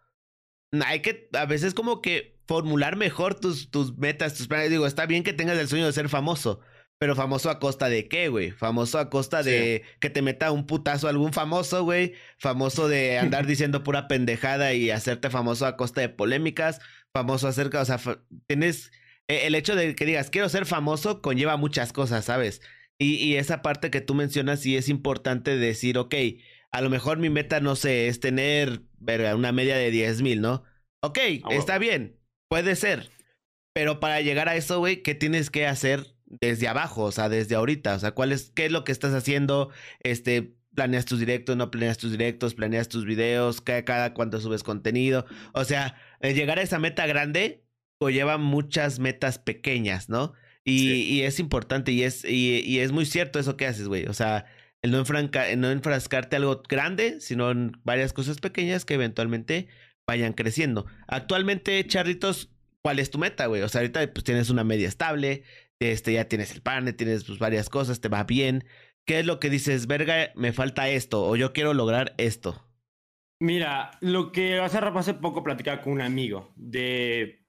hay 0.87 1.03
que, 1.03 1.29
a 1.33 1.46
veces 1.46 1.75
como 1.75 2.01
que 2.01 2.39
formular 2.51 2.97
mejor 2.97 3.37
tus, 3.37 3.71
tus 3.71 3.97
metas, 3.97 4.35
tus 4.35 4.49
planes. 4.49 4.71
Digo, 4.71 4.85
está 4.85 5.07
bien 5.07 5.23
que 5.23 5.33
tengas 5.33 5.57
el 5.57 5.69
sueño 5.69 5.87
de 5.87 5.93
ser 5.93 6.09
famoso, 6.09 6.59
pero 6.99 7.15
famoso 7.15 7.49
a 7.49 7.61
costa 7.61 7.89
de 7.89 8.09
qué, 8.09 8.27
güey? 8.27 8.51
Famoso 8.51 8.99
a 8.99 9.09
costa 9.09 9.45
de 9.45 9.85
que 10.01 10.11
te 10.11 10.21
meta 10.21 10.51
un 10.51 10.67
putazo 10.67 11.07
algún 11.07 11.33
famoso, 11.33 11.85
güey. 11.85 12.15
Famoso 12.39 12.89
de 12.89 13.21
andar 13.21 13.47
diciendo 13.47 13.85
pura 13.85 14.09
pendejada 14.09 14.75
y 14.75 14.91
hacerte 14.91 15.31
famoso 15.31 15.65
a 15.65 15.77
costa 15.77 16.01
de 16.01 16.09
polémicas. 16.09 16.81
Famoso 17.13 17.47
acerca, 17.47 17.83
o 17.83 17.85
sea, 17.85 18.01
tienes 18.49 18.91
e, 19.29 19.47
el 19.47 19.55
hecho 19.55 19.77
de 19.77 19.95
que 19.95 20.05
digas 20.05 20.29
quiero 20.29 20.49
ser 20.49 20.67
famoso 20.67 21.23
conlleva 21.23 21.57
muchas 21.57 21.93
cosas, 21.93 22.25
¿sabes? 22.25 22.63
Y, 22.99 23.15
y 23.15 23.37
esa 23.37 23.63
parte 23.63 23.93
que 23.93 24.01
tú 24.01 24.17
mencionas 24.17 24.59
sí 24.59 24.77
es 24.77 24.89
importante 24.89 25.57
decir, 25.57 25.99
ok, 25.99 26.17
a 26.73 26.81
lo 26.81 26.91
mejor 26.91 27.19
mi 27.19 27.31
meta, 27.31 27.61
no 27.61 27.77
sé, 27.77 28.09
es 28.09 28.19
tener 28.19 28.83
verga, 28.99 29.37
una 29.37 29.53
media 29.53 29.77
de 29.77 29.93
10 29.93 30.23
mil, 30.23 30.41
¿no? 30.41 30.65
Ok, 31.01 31.19
ah, 31.45 31.55
está 31.55 31.79
bien, 31.79 32.19
puede 32.51 32.77
ser. 32.77 33.09
Pero 33.73 34.01
para 34.01 34.21
llegar 34.21 34.49
a 34.49 34.57
eso, 34.57 34.81
güey, 34.81 35.03
¿qué 35.03 35.15
tienes 35.15 35.51
que 35.51 35.67
hacer 35.67 36.15
desde 36.27 36.69
abajo? 36.69 37.05
O 37.05 37.13
sea, 37.13 37.29
desde 37.29 37.55
ahorita. 37.55 37.95
O 37.95 37.99
sea, 37.99 38.11
¿cuál 38.11 38.33
es, 38.33 38.51
qué 38.51 38.67
es 38.67 38.73
lo 38.73 38.85
que 38.85 38.93
estás 38.93 39.15
haciendo? 39.15 39.71
Este, 40.01 40.55
planeas 40.75 41.05
tus 41.05 41.21
directos, 41.21 41.57
no 41.57 41.71
planeas 41.71 41.99
tus 41.99 42.11
directos, 42.11 42.55
planeas 42.55 42.89
tus 42.89 43.05
videos, 43.05 43.61
cada, 43.61 43.85
cada 43.85 44.15
cuánto 44.15 44.41
subes 44.41 44.65
contenido. 44.65 45.25
O 45.55 45.65
sea, 45.65 45.97
llegar 46.21 46.59
a 46.59 46.63
esa 46.63 46.79
meta 46.79 47.07
grande 47.07 47.65
lleva 48.09 48.39
muchas 48.39 48.99
metas 48.99 49.39
pequeñas, 49.39 50.09
¿no? 50.09 50.33
Y, 50.65 51.23
es 51.23 51.41
importante 51.41 51.93
y 51.93 52.05
es, 52.05 52.25
y, 52.25 52.79
es 52.79 52.93
muy 52.93 53.05
cierto 53.05 53.39
eso 53.39 53.57
que 53.57 53.67
haces, 53.67 53.89
güey. 53.89 54.07
O 54.07 54.15
sea, 54.15 54.47
el 54.83 54.93
no, 54.93 55.03
no 55.03 55.71
enfrascarte 55.71 56.37
algo 56.37 56.63
grande, 56.69 57.21
sino 57.21 57.51
en 57.51 57.73
varias 57.85 58.13
cosas 58.13 58.39
pequeñas 58.39 58.85
que 58.85 58.95
eventualmente 58.95 59.69
vayan 60.11 60.33
creciendo. 60.33 60.87
Actualmente, 61.07 61.87
Charritos, 61.87 62.51
¿cuál 62.83 62.99
es 62.99 63.11
tu 63.11 63.18
meta, 63.18 63.46
güey? 63.46 63.62
O 63.62 63.68
sea, 63.68 63.81
ahorita 63.81 64.12
pues 64.12 64.25
tienes 64.25 64.51
una 64.51 64.64
media 64.64 64.88
estable, 64.88 65.44
este, 65.79 66.12
ya 66.14 66.27
tienes 66.27 66.53
el 66.53 66.62
pan, 66.62 66.92
tienes 66.96 67.25
pues, 67.25 67.38
varias 67.38 67.68
cosas, 67.68 68.01
te 68.01 68.09
va 68.09 68.25
bien. 68.25 68.64
¿Qué 69.07 69.20
es 69.20 69.27
lo 69.27 69.38
que 69.38 69.51
dices, 69.51 69.87
verga, 69.87 70.33
me 70.35 70.53
falta 70.53 70.88
esto 70.88 71.25
o 71.25 71.37
yo 71.37 71.53
quiero 71.53 71.75
lograr 71.75 72.14
esto? 72.18 72.66
Mira, 73.40 73.92
lo 74.01 74.33
que 74.33 74.59
hace, 74.59 74.79
hace 74.79 75.14
poco 75.14 75.42
platicaba 75.42 75.81
con 75.81 75.94
un 75.94 76.03
amigo 76.03 76.53
de 76.57 77.46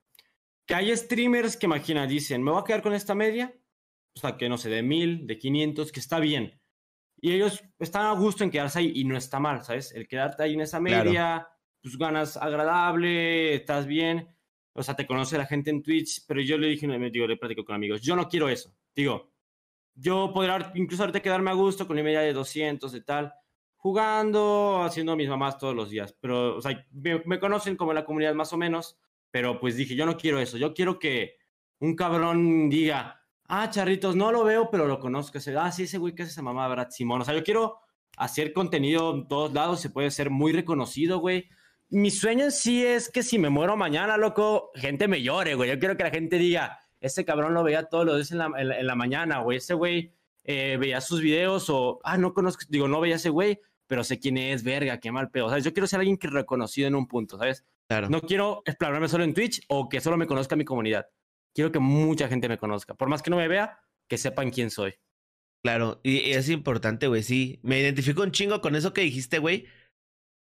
que 0.68 0.76
hay 0.76 0.96
streamers 0.96 1.58
que 1.58 1.66
imagina, 1.66 2.08
dicen, 2.08 2.44
me 2.44 2.52
voy 2.52 2.62
a 2.62 2.64
quedar 2.64 2.82
con 2.82 2.94
esta 2.94 3.16
media, 3.16 3.54
o 4.16 4.20
sea, 4.20 4.38
que 4.38 4.48
no 4.48 4.58
sé, 4.58 4.70
de 4.70 4.84
mil, 4.84 5.28
de 5.28 5.38
500, 5.38 5.92
que 5.92 6.00
está 6.00 6.20
bien. 6.20 6.62
Y 7.20 7.34
ellos 7.34 7.64
están 7.78 8.06
a 8.06 8.14
gusto 8.14 8.44
en 8.44 8.52
quedarse 8.52 8.80
ahí 8.80 8.94
y 8.96 9.04
no 9.04 9.18
está 9.18 9.40
mal, 9.40 9.64
¿sabes? 9.64 9.92
El 9.94 10.08
quedarte 10.08 10.44
ahí 10.44 10.54
en 10.54 10.62
esa 10.62 10.80
media, 10.80 11.48
pues 11.82 11.98
ganas 11.98 12.38
agradable, 12.38 13.56
estás 13.56 13.86
bien, 13.88 14.30
o 14.74 14.84
sea, 14.84 14.96
te 14.96 15.06
conoce 15.06 15.38
la 15.38 15.46
gente 15.46 15.70
en 15.70 15.84
Twitch, 15.84 16.26
pero 16.28 16.42
yo 16.42 16.58
le 16.58 16.68
dije, 16.68 16.88
digo, 17.10 17.28
le 17.28 17.38
platico 17.38 17.66
con 17.66 17.76
amigos, 17.76 18.02
yo 18.02 18.16
no 18.16 18.30
quiero 18.30 18.48
eso. 18.50 18.74
Digo, 18.96 19.32
yo 19.96 20.32
podría 20.34 20.72
incluso 20.76 21.04
ahorita 21.04 21.22
quedarme 21.22 21.52
a 21.52 21.56
gusto 21.56 21.88
con 21.88 21.96
mi 21.96 22.04
media 22.04 22.22
de 22.22 22.34
200 22.34 22.94
y 22.96 23.02
tal, 23.02 23.34
jugando, 23.76 24.84
haciendo 24.84 25.16
mis 25.16 25.28
mamás 25.28 25.58
todos 25.58 25.76
los 25.76 25.90
días, 25.90 26.16
pero, 26.20 26.58
o 26.58 26.62
sea, 26.62 26.86
me, 26.92 27.40
conocen 27.40 27.76
como 27.76 27.94
la 27.94 28.06
comunidad 28.06 28.34
más 28.34 28.54
o 28.54 28.58
menos, 28.58 28.98
pero 29.32 29.60
pues 29.60 29.76
dije, 29.76 29.96
yo 29.96 30.06
no 30.06 30.18
quiero 30.18 30.40
eso, 30.40 30.58
yo 30.58 30.74
quiero 30.74 31.00
que 31.00 31.38
un 31.80 31.96
cabrón 31.96 32.70
diga, 32.70 33.26
ah, 33.48 33.70
charritos, 33.70 34.16
no 34.16 34.32
lo 34.32 34.44
veo, 34.44 34.70
pero 34.70 34.88
lo 34.88 35.00
conozco, 35.00 35.40
ah, 35.58 35.72
sí, 35.72 35.84
ese 35.84 35.98
güey 35.98 36.14
que 36.16 36.24
es 36.24 36.30
esa 36.30 36.42
mamá, 36.42 36.68
Brad 36.68 36.92
Simón, 36.92 37.22
o 37.22 37.26
sea, 37.26 37.34
yo 37.34 37.44
quiero 37.44 37.80
hacer 38.18 38.54
contenido 38.54 39.14
en 39.16 39.28
todos 39.28 39.52
lados, 39.52 39.82
se 39.82 39.90
puede 39.90 40.12
ser 40.12 40.30
muy 40.30 40.52
reconocido, 40.54 41.20
güey, 41.20 41.50
mi 41.92 42.10
sueño 42.10 42.46
en 42.46 42.52
sí 42.52 42.86
es 42.86 43.10
que 43.10 43.22
si 43.22 43.38
me 43.38 43.50
muero 43.50 43.76
mañana, 43.76 44.16
loco, 44.16 44.72
gente 44.76 45.08
me 45.10 45.22
llore, 45.22 45.56
güey. 45.56 45.70
Yo 45.70 45.78
quiero 45.78 45.98
que 45.98 46.04
la 46.04 46.10
gente 46.10 46.38
diga, 46.38 46.80
ese 47.02 47.26
cabrón 47.26 47.54
lo 47.54 47.64
veía 47.64 47.84
todos 47.84 48.06
los 48.06 48.16
días 48.16 48.32
en 48.32 48.38
la, 48.38 48.52
en, 48.58 48.88
la 48.88 48.96
mañana, 48.96 49.40
güey. 49.40 49.58
Ese 49.58 49.74
güey 49.74 50.14
eh, 50.46 50.78
veía 50.80 51.02
sus 51.02 51.22
videos 51.22 51.70
o, 51.70 52.00
ah, 52.04 52.18
no 52.18 52.34
conozco, 52.34 52.64
digo, 52.70 52.88
no 52.88 53.02
veía 53.02 53.16
ese 53.16 53.30
güey, 53.30 53.60
pero 53.88 54.06
sé 54.06 54.20
quién 54.20 54.38
es, 54.38 54.64
verga, 54.64 55.00
qué 55.00 55.12
mal 55.12 55.30
pedo. 55.32 55.50
¿Sabes? 55.50 55.66
Yo 55.66 55.74
quiero 55.74 55.86
ser 55.86 56.00
alguien 56.00 56.18
que 56.18 56.30
reconocido 56.30 56.88
en 56.88 56.96
un 56.96 57.08
punto, 57.08 57.38
¿sabes? 57.38 57.66
Claro. 57.88 58.10
No 58.10 58.22
quiero 58.22 58.64
explorarme 58.66 59.10
solo 59.10 59.26
en 59.26 59.34
Twitch 59.34 59.62
o 59.68 59.90
que 59.90 60.00
solo 60.00 60.16
me 60.16 60.28
conozca 60.28 60.56
mi 60.56 60.64
comunidad. 60.64 61.08
Quiero 61.54 61.74
que 61.74 61.80
mucha 61.80 62.30
gente 62.30 62.48
me 62.48 62.58
conozca. 62.58 62.94
Por 62.94 63.10
más 63.10 63.22
que 63.22 63.30
no 63.30 63.36
me 63.36 63.50
vea, 63.50 63.82
que 64.08 64.18
sepan 64.18 64.50
quién 64.50 64.70
soy. 64.70 64.94
Claro, 65.62 66.00
y 66.04 66.32
es 66.32 66.50
importante, 66.50 67.08
güey, 67.08 67.22
sí. 67.22 67.60
Me 67.64 67.82
identifico 67.82 68.24
un 68.24 68.32
chingo 68.32 68.62
con 68.62 68.78
eso 68.78 68.94
que 68.94 69.02
dijiste, 69.02 69.40
güey 69.40 69.68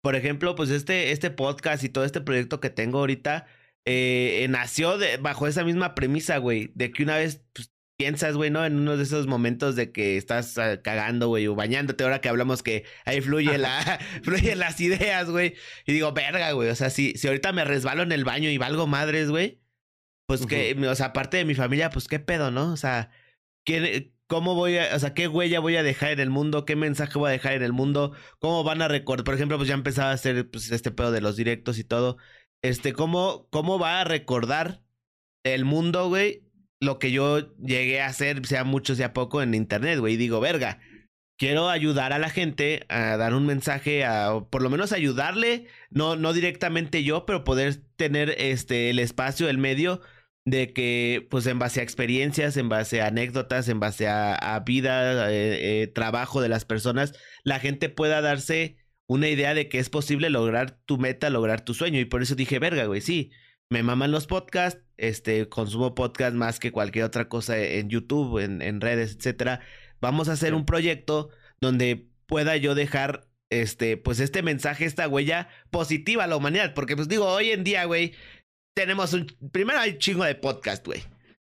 por 0.01 0.15
ejemplo, 0.15 0.55
pues 0.55 0.69
este, 0.69 1.11
este 1.11 1.31
podcast 1.31 1.83
y 1.83 1.89
todo 1.89 2.05
este 2.05 2.21
proyecto 2.21 2.59
que 2.59 2.69
tengo 2.69 2.99
ahorita 2.99 3.45
eh, 3.85 4.45
nació 4.49 4.97
de, 4.97 5.17
bajo 5.17 5.47
esa 5.47 5.63
misma 5.63 5.95
premisa, 5.95 6.37
güey, 6.37 6.71
de 6.75 6.91
que 6.91 7.03
una 7.03 7.17
vez 7.17 7.43
pues, 7.53 7.71
piensas, 7.97 8.35
güey, 8.35 8.49
¿no? 8.49 8.65
En 8.65 8.77
uno 8.77 8.97
de 8.97 9.03
esos 9.03 9.27
momentos 9.27 9.75
de 9.75 9.91
que 9.91 10.17
estás 10.17 10.57
ah, 10.57 10.81
cagando, 10.81 11.27
güey, 11.27 11.47
o 11.47 11.55
bañándote, 11.55 12.03
ahora 12.03 12.19
que 12.19 12.29
hablamos 12.29 12.63
que 12.63 12.85
ahí 13.05 13.21
fluye 13.21 13.57
la, 13.57 13.99
fluyen 14.23 14.59
las 14.59 14.79
ideas, 14.81 15.29
güey. 15.29 15.55
Y 15.85 15.93
digo, 15.93 16.11
verga, 16.13 16.51
güey, 16.53 16.69
o 16.69 16.75
sea, 16.75 16.89
si, 16.89 17.13
si 17.13 17.27
ahorita 17.27 17.53
me 17.53 17.63
resbalo 17.63 18.03
en 18.03 18.11
el 18.11 18.23
baño 18.23 18.49
y 18.49 18.57
valgo 18.57 18.87
madres, 18.87 19.29
güey, 19.29 19.61
pues 20.27 20.45
que, 20.45 20.75
o 20.87 20.95
sea, 20.95 21.07
aparte 21.07 21.37
de 21.37 21.45
mi 21.45 21.55
familia, 21.55 21.89
pues 21.89 22.07
qué 22.07 22.19
pedo, 22.19 22.51
¿no? 22.51 22.71
O 22.71 22.77
sea, 22.77 23.11
¿quién, 23.65 24.13
¿Cómo 24.31 24.55
voy 24.55 24.77
a, 24.77 24.95
o 24.95 24.99
sea, 24.99 25.13
qué 25.13 25.27
huella 25.27 25.59
voy 25.59 25.75
a 25.75 25.83
dejar 25.83 26.11
en 26.11 26.21
el 26.21 26.29
mundo? 26.29 26.63
¿Qué 26.63 26.77
mensaje 26.77 27.19
voy 27.19 27.27
a 27.27 27.31
dejar 27.33 27.51
en 27.51 27.63
el 27.63 27.73
mundo? 27.73 28.13
¿Cómo 28.39 28.63
van 28.63 28.81
a 28.81 28.87
recordar? 28.87 29.25
Por 29.25 29.33
ejemplo, 29.33 29.57
pues 29.57 29.67
ya 29.67 29.73
empezaba 29.73 30.11
a 30.11 30.13
hacer 30.13 30.49
pues, 30.49 30.71
este 30.71 30.89
pedo 30.89 31.11
de 31.11 31.19
los 31.19 31.35
directos 31.35 31.77
y 31.77 31.83
todo. 31.83 32.15
Este, 32.61 32.93
¿cómo, 32.93 33.49
cómo 33.49 33.77
va 33.77 33.99
a 33.99 34.05
recordar 34.05 34.85
el 35.43 35.65
mundo, 35.65 36.07
güey? 36.07 36.45
Lo 36.79 36.97
que 36.97 37.11
yo 37.11 37.53
llegué 37.57 37.99
a 37.99 38.05
hacer, 38.05 38.45
sea 38.45 38.63
mucho, 38.63 38.95
sea 38.95 39.11
poco, 39.11 39.41
en 39.41 39.53
internet, 39.53 39.99
güey. 39.99 40.13
Y 40.13 40.17
digo, 40.17 40.39
verga, 40.39 40.79
quiero 41.37 41.67
ayudar 41.67 42.13
a 42.13 42.17
la 42.17 42.29
gente 42.29 42.85
a 42.87 43.17
dar 43.17 43.33
un 43.33 43.45
mensaje, 43.45 44.05
a 44.05 44.45
por 44.49 44.61
lo 44.61 44.69
menos 44.69 44.93
ayudarle, 44.93 45.67
no, 45.89 46.15
no 46.15 46.31
directamente 46.31 47.03
yo, 47.03 47.25
pero 47.25 47.43
poder 47.43 47.83
tener 47.97 48.33
este, 48.37 48.91
el 48.91 48.99
espacio, 48.99 49.49
el 49.49 49.57
medio 49.57 49.99
de 50.45 50.73
que 50.73 51.27
pues 51.29 51.45
en 51.45 51.59
base 51.59 51.79
a 51.79 51.83
experiencias, 51.83 52.57
en 52.57 52.69
base 52.69 53.01
a 53.01 53.07
anécdotas, 53.07 53.67
en 53.69 53.79
base 53.79 54.07
a, 54.07 54.63
vida, 54.65 55.31
eh, 55.31 55.83
eh, 55.83 55.87
trabajo 55.87 56.41
de 56.41 56.49
las 56.49 56.65
personas, 56.65 57.13
la 57.43 57.59
gente 57.59 57.89
pueda 57.89 58.21
darse 58.21 58.77
una 59.07 59.27
idea 59.29 59.53
de 59.53 59.69
que 59.69 59.79
es 59.79 59.89
posible 59.89 60.29
lograr 60.29 60.79
tu 60.85 60.97
meta, 60.97 61.29
lograr 61.29 61.61
tu 61.61 61.73
sueño. 61.73 61.99
Y 61.99 62.05
por 62.05 62.21
eso 62.21 62.35
dije, 62.35 62.59
verga, 62.59 62.85
güey, 62.85 63.01
sí, 63.01 63.31
me 63.69 63.83
maman 63.83 64.11
los 64.11 64.27
podcasts, 64.27 64.81
este, 64.97 65.47
consumo 65.49 65.95
podcast 65.95 66.35
más 66.35 66.59
que 66.59 66.71
cualquier 66.71 67.05
otra 67.05 67.27
cosa 67.29 67.59
en 67.59 67.89
YouTube, 67.89 68.39
en, 68.39 68.61
en 68.61 68.81
redes, 68.81 69.15
etcétera. 69.15 69.61
Vamos 69.99 70.29
a 70.29 70.33
hacer 70.33 70.53
un 70.53 70.65
proyecto 70.65 71.29
donde 71.59 72.07
pueda 72.25 72.57
yo 72.57 72.73
dejar 72.75 73.27
este, 73.51 73.97
pues 73.97 74.19
este 74.19 74.41
mensaje, 74.41 74.85
esta 74.85 75.07
huella 75.07 75.49
positiva 75.69 76.23
a 76.23 76.27
la 76.27 76.37
humanidad. 76.37 76.73
Porque, 76.73 76.95
pues 76.95 77.07
digo, 77.07 77.27
hoy 77.27 77.51
en 77.51 77.63
día, 77.63 77.85
güey, 77.85 78.13
tenemos 78.73 79.13
un. 79.13 79.27
Primero 79.51 79.79
hay 79.79 79.91
un 79.91 79.97
chingo 79.97 80.23
de 80.23 80.35
podcast, 80.35 80.85
güey. 80.85 81.03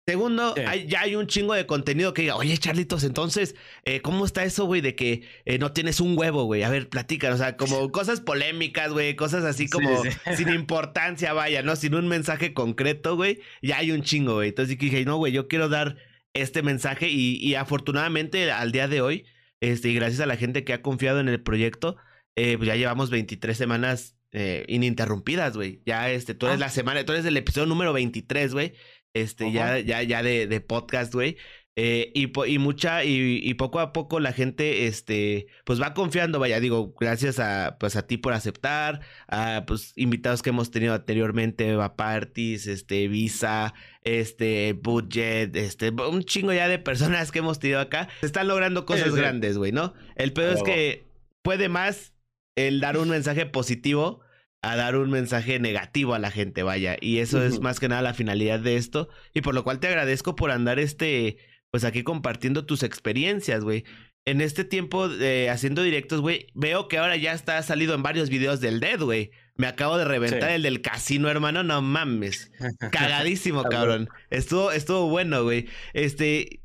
Segundo, 0.08 0.54
hay, 0.68 0.86
ya 0.86 1.00
hay 1.00 1.16
un 1.16 1.26
chingo 1.26 1.52
de 1.52 1.66
contenido 1.66 2.14
que 2.14 2.22
diga, 2.22 2.36
oye, 2.36 2.56
Charlitos, 2.56 3.02
entonces, 3.02 3.56
eh, 3.84 4.02
¿cómo 4.02 4.24
está 4.24 4.44
eso, 4.44 4.64
güey, 4.64 4.80
de 4.80 4.94
que 4.94 5.22
eh, 5.44 5.58
no 5.58 5.72
tienes 5.72 5.98
un 5.98 6.16
huevo, 6.16 6.44
güey? 6.44 6.62
A 6.62 6.70
ver, 6.70 6.88
platica, 6.88 7.34
o 7.34 7.36
sea, 7.36 7.56
como 7.56 7.90
cosas 7.90 8.20
polémicas, 8.20 8.92
güey, 8.92 9.16
cosas 9.16 9.42
así 9.42 9.68
como 9.68 10.04
sin 10.36 10.48
importancia, 10.54 11.32
vaya, 11.32 11.62
¿no? 11.62 11.74
Sin 11.74 11.96
un 11.96 12.06
mensaje 12.06 12.54
concreto, 12.54 13.16
güey, 13.16 13.40
ya 13.62 13.78
hay 13.78 13.90
un 13.90 14.02
chingo, 14.02 14.34
güey. 14.34 14.50
Entonces 14.50 14.78
dije, 14.78 15.04
no, 15.04 15.16
güey, 15.16 15.32
yo 15.32 15.48
quiero 15.48 15.68
dar 15.68 15.96
este 16.34 16.62
mensaje 16.62 17.08
y, 17.08 17.36
y, 17.38 17.56
afortunadamente 17.56 18.52
al 18.52 18.70
día 18.70 18.86
de 18.86 19.00
hoy, 19.00 19.26
este, 19.60 19.88
y 19.88 19.94
gracias 19.94 20.20
a 20.20 20.26
la 20.26 20.36
gente 20.36 20.62
que 20.62 20.72
ha 20.72 20.82
confiado 20.82 21.18
en 21.18 21.28
el 21.28 21.42
proyecto, 21.42 21.96
eh, 22.36 22.56
pues 22.58 22.68
ya 22.68 22.76
llevamos 22.76 23.10
23 23.10 23.56
semanas 23.56 24.15
eh, 24.32 24.64
ininterrumpidas, 24.68 25.56
güey. 25.56 25.82
Ya, 25.86 26.10
este, 26.10 26.34
tú 26.34 26.46
eres 26.46 26.58
ah. 26.58 26.66
la 26.66 26.70
semana, 26.70 27.04
tú 27.04 27.12
eres 27.12 27.24
el 27.24 27.36
episodio 27.36 27.66
número 27.66 27.92
23, 27.92 28.52
güey. 28.52 28.74
Este, 29.14 29.50
ya, 29.50 29.78
ya, 29.78 30.02
ya 30.02 30.22
de, 30.22 30.46
de 30.46 30.60
podcast, 30.60 31.14
güey. 31.14 31.36
Eh, 31.78 32.10
y, 32.14 32.32
y, 32.50 32.58
mucha, 32.58 33.04
y, 33.04 33.38
y, 33.42 33.52
poco 33.52 33.80
a 33.80 33.92
poco 33.92 34.18
la 34.18 34.32
gente, 34.32 34.86
este, 34.86 35.46
pues 35.66 35.78
va 35.80 35.92
confiando, 35.92 36.38
vaya, 36.38 36.58
digo, 36.58 36.94
gracias 36.98 37.38
a, 37.38 37.76
pues 37.78 37.96
a 37.96 38.06
ti 38.06 38.16
por 38.16 38.32
aceptar, 38.32 39.02
a, 39.28 39.64
pues, 39.66 39.92
invitados 39.94 40.40
que 40.40 40.48
hemos 40.48 40.70
tenido 40.70 40.94
anteriormente, 40.94 41.76
Parties, 41.94 42.66
este, 42.66 43.08
Visa, 43.08 43.74
este, 44.00 44.72
Budget, 44.72 45.54
este, 45.54 45.90
un 45.90 46.22
chingo 46.24 46.54
ya 46.54 46.66
de 46.66 46.78
personas 46.78 47.30
que 47.30 47.40
hemos 47.40 47.58
tenido 47.58 47.80
acá, 47.80 48.08
se 48.20 48.26
están 48.26 48.48
logrando 48.48 48.86
cosas 48.86 49.14
grandes, 49.14 49.58
güey, 49.58 49.70
¿no? 49.70 49.92
El 50.14 50.32
pedo 50.32 50.52
es 50.52 50.62
que 50.62 51.04
puede 51.42 51.68
más 51.68 52.14
el 52.56 52.80
dar 52.80 52.98
un 52.98 53.08
mensaje 53.08 53.46
positivo 53.46 54.20
a 54.62 54.74
dar 54.74 54.96
un 54.96 55.10
mensaje 55.10 55.60
negativo 55.60 56.14
a 56.14 56.18
la 56.18 56.30
gente, 56.30 56.62
vaya. 56.62 56.96
Y 57.00 57.18
eso 57.18 57.42
es 57.44 57.60
más 57.60 57.78
que 57.78 57.88
nada 57.88 58.02
la 58.02 58.14
finalidad 58.14 58.58
de 58.58 58.76
esto. 58.76 59.08
Y 59.32 59.42
por 59.42 59.54
lo 59.54 59.62
cual 59.62 59.78
te 59.78 59.86
agradezco 59.86 60.34
por 60.34 60.50
andar 60.50 60.80
este, 60.80 61.36
pues 61.70 61.84
aquí 61.84 62.02
compartiendo 62.02 62.66
tus 62.66 62.82
experiencias, 62.82 63.62
güey. 63.62 63.84
En 64.24 64.40
este 64.40 64.64
tiempo 64.64 65.08
de 65.08 65.50
haciendo 65.50 65.82
directos, 65.82 66.20
güey, 66.20 66.48
veo 66.54 66.88
que 66.88 66.98
ahora 66.98 67.14
ya 67.14 67.32
está 67.32 67.62
salido 67.62 67.94
en 67.94 68.02
varios 68.02 68.28
videos 68.28 68.60
del 68.60 68.80
Dead, 68.80 69.00
güey. 69.00 69.30
Me 69.54 69.68
acabo 69.68 69.96
de 69.98 70.04
reventar 70.04 70.50
el 70.50 70.62
del 70.62 70.82
casino, 70.82 71.30
hermano, 71.30 71.62
no 71.62 71.80
mames. 71.80 72.50
Cagadísimo, 72.90 73.62
cabrón. 73.62 74.08
Estuvo, 74.30 74.72
estuvo 74.72 75.08
bueno, 75.08 75.44
güey. 75.44 75.68
Este, 75.92 76.60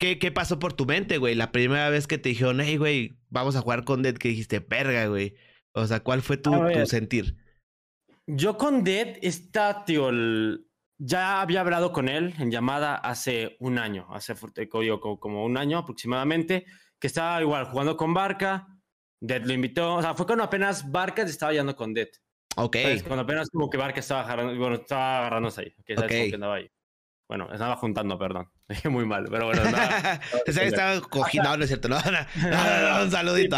¿Qué, 0.00 0.18
¿Qué 0.18 0.32
pasó 0.32 0.58
por 0.58 0.72
tu 0.72 0.86
mente, 0.86 1.18
güey? 1.18 1.34
La 1.34 1.52
primera 1.52 1.90
vez 1.90 2.06
que 2.06 2.16
te 2.16 2.30
dijeron, 2.30 2.60
hey, 2.62 2.78
güey, 2.78 3.18
vamos 3.28 3.54
a 3.54 3.60
jugar 3.60 3.84
con 3.84 4.02
Dead, 4.02 4.14
que 4.14 4.28
dijiste, 4.28 4.58
verga, 4.58 5.06
güey. 5.06 5.34
O 5.72 5.86
sea, 5.86 6.00
¿cuál 6.00 6.22
fue 6.22 6.38
tu, 6.38 6.50
tu 6.50 6.86
sentir? 6.86 7.36
Yo 8.26 8.56
con 8.56 8.82
Dead, 8.82 9.18
está, 9.20 9.84
tío, 9.84 10.10
ya 10.96 11.42
había 11.42 11.60
hablado 11.60 11.92
con 11.92 12.08
él 12.08 12.34
en 12.38 12.50
llamada 12.50 12.94
hace 12.94 13.58
un 13.60 13.78
año, 13.78 14.06
hace 14.10 14.34
como 15.20 15.44
un 15.44 15.58
año 15.58 15.76
aproximadamente, 15.76 16.64
que 16.98 17.06
estaba 17.06 17.38
igual 17.42 17.66
jugando 17.66 17.98
con 17.98 18.14
Barca. 18.14 18.68
Dead 19.20 19.44
lo 19.44 19.52
invitó, 19.52 19.96
o 19.96 20.02
sea, 20.02 20.14
fue 20.14 20.24
cuando 20.24 20.44
apenas 20.44 20.90
Barca 20.90 21.22
estaba 21.22 21.52
yendo 21.52 21.76
con 21.76 21.92
Dead. 21.92 22.08
Ok. 22.56 22.76
Cuando 23.06 23.24
apenas 23.24 23.50
como 23.50 23.68
que 23.68 23.76
Barca 23.76 24.00
estaba 24.00 24.22
agarrando, 24.22 24.56
bueno, 24.58 24.76
estaba 24.76 25.18
agarrándose 25.18 25.60
ahí, 25.60 25.74
que 25.84 25.94
sabes 25.94 26.30
que 26.30 26.34
andaba 26.34 26.54
ahí. 26.54 26.70
Bueno, 27.30 27.48
estaba 27.52 27.76
juntando, 27.76 28.18
perdón. 28.18 28.50
Dije 28.68 28.88
muy 28.88 29.06
mal, 29.06 29.24
pero 29.30 29.46
bueno. 29.46 29.62
Nada, 29.62 30.20
estaba 30.46 31.00
cogiendo, 31.00 31.56
no, 31.56 31.62
es 31.62 31.68
cierto, 31.68 31.88
no, 31.88 31.96
no, 32.00 33.02
un 33.04 33.10
saludito. 33.12 33.56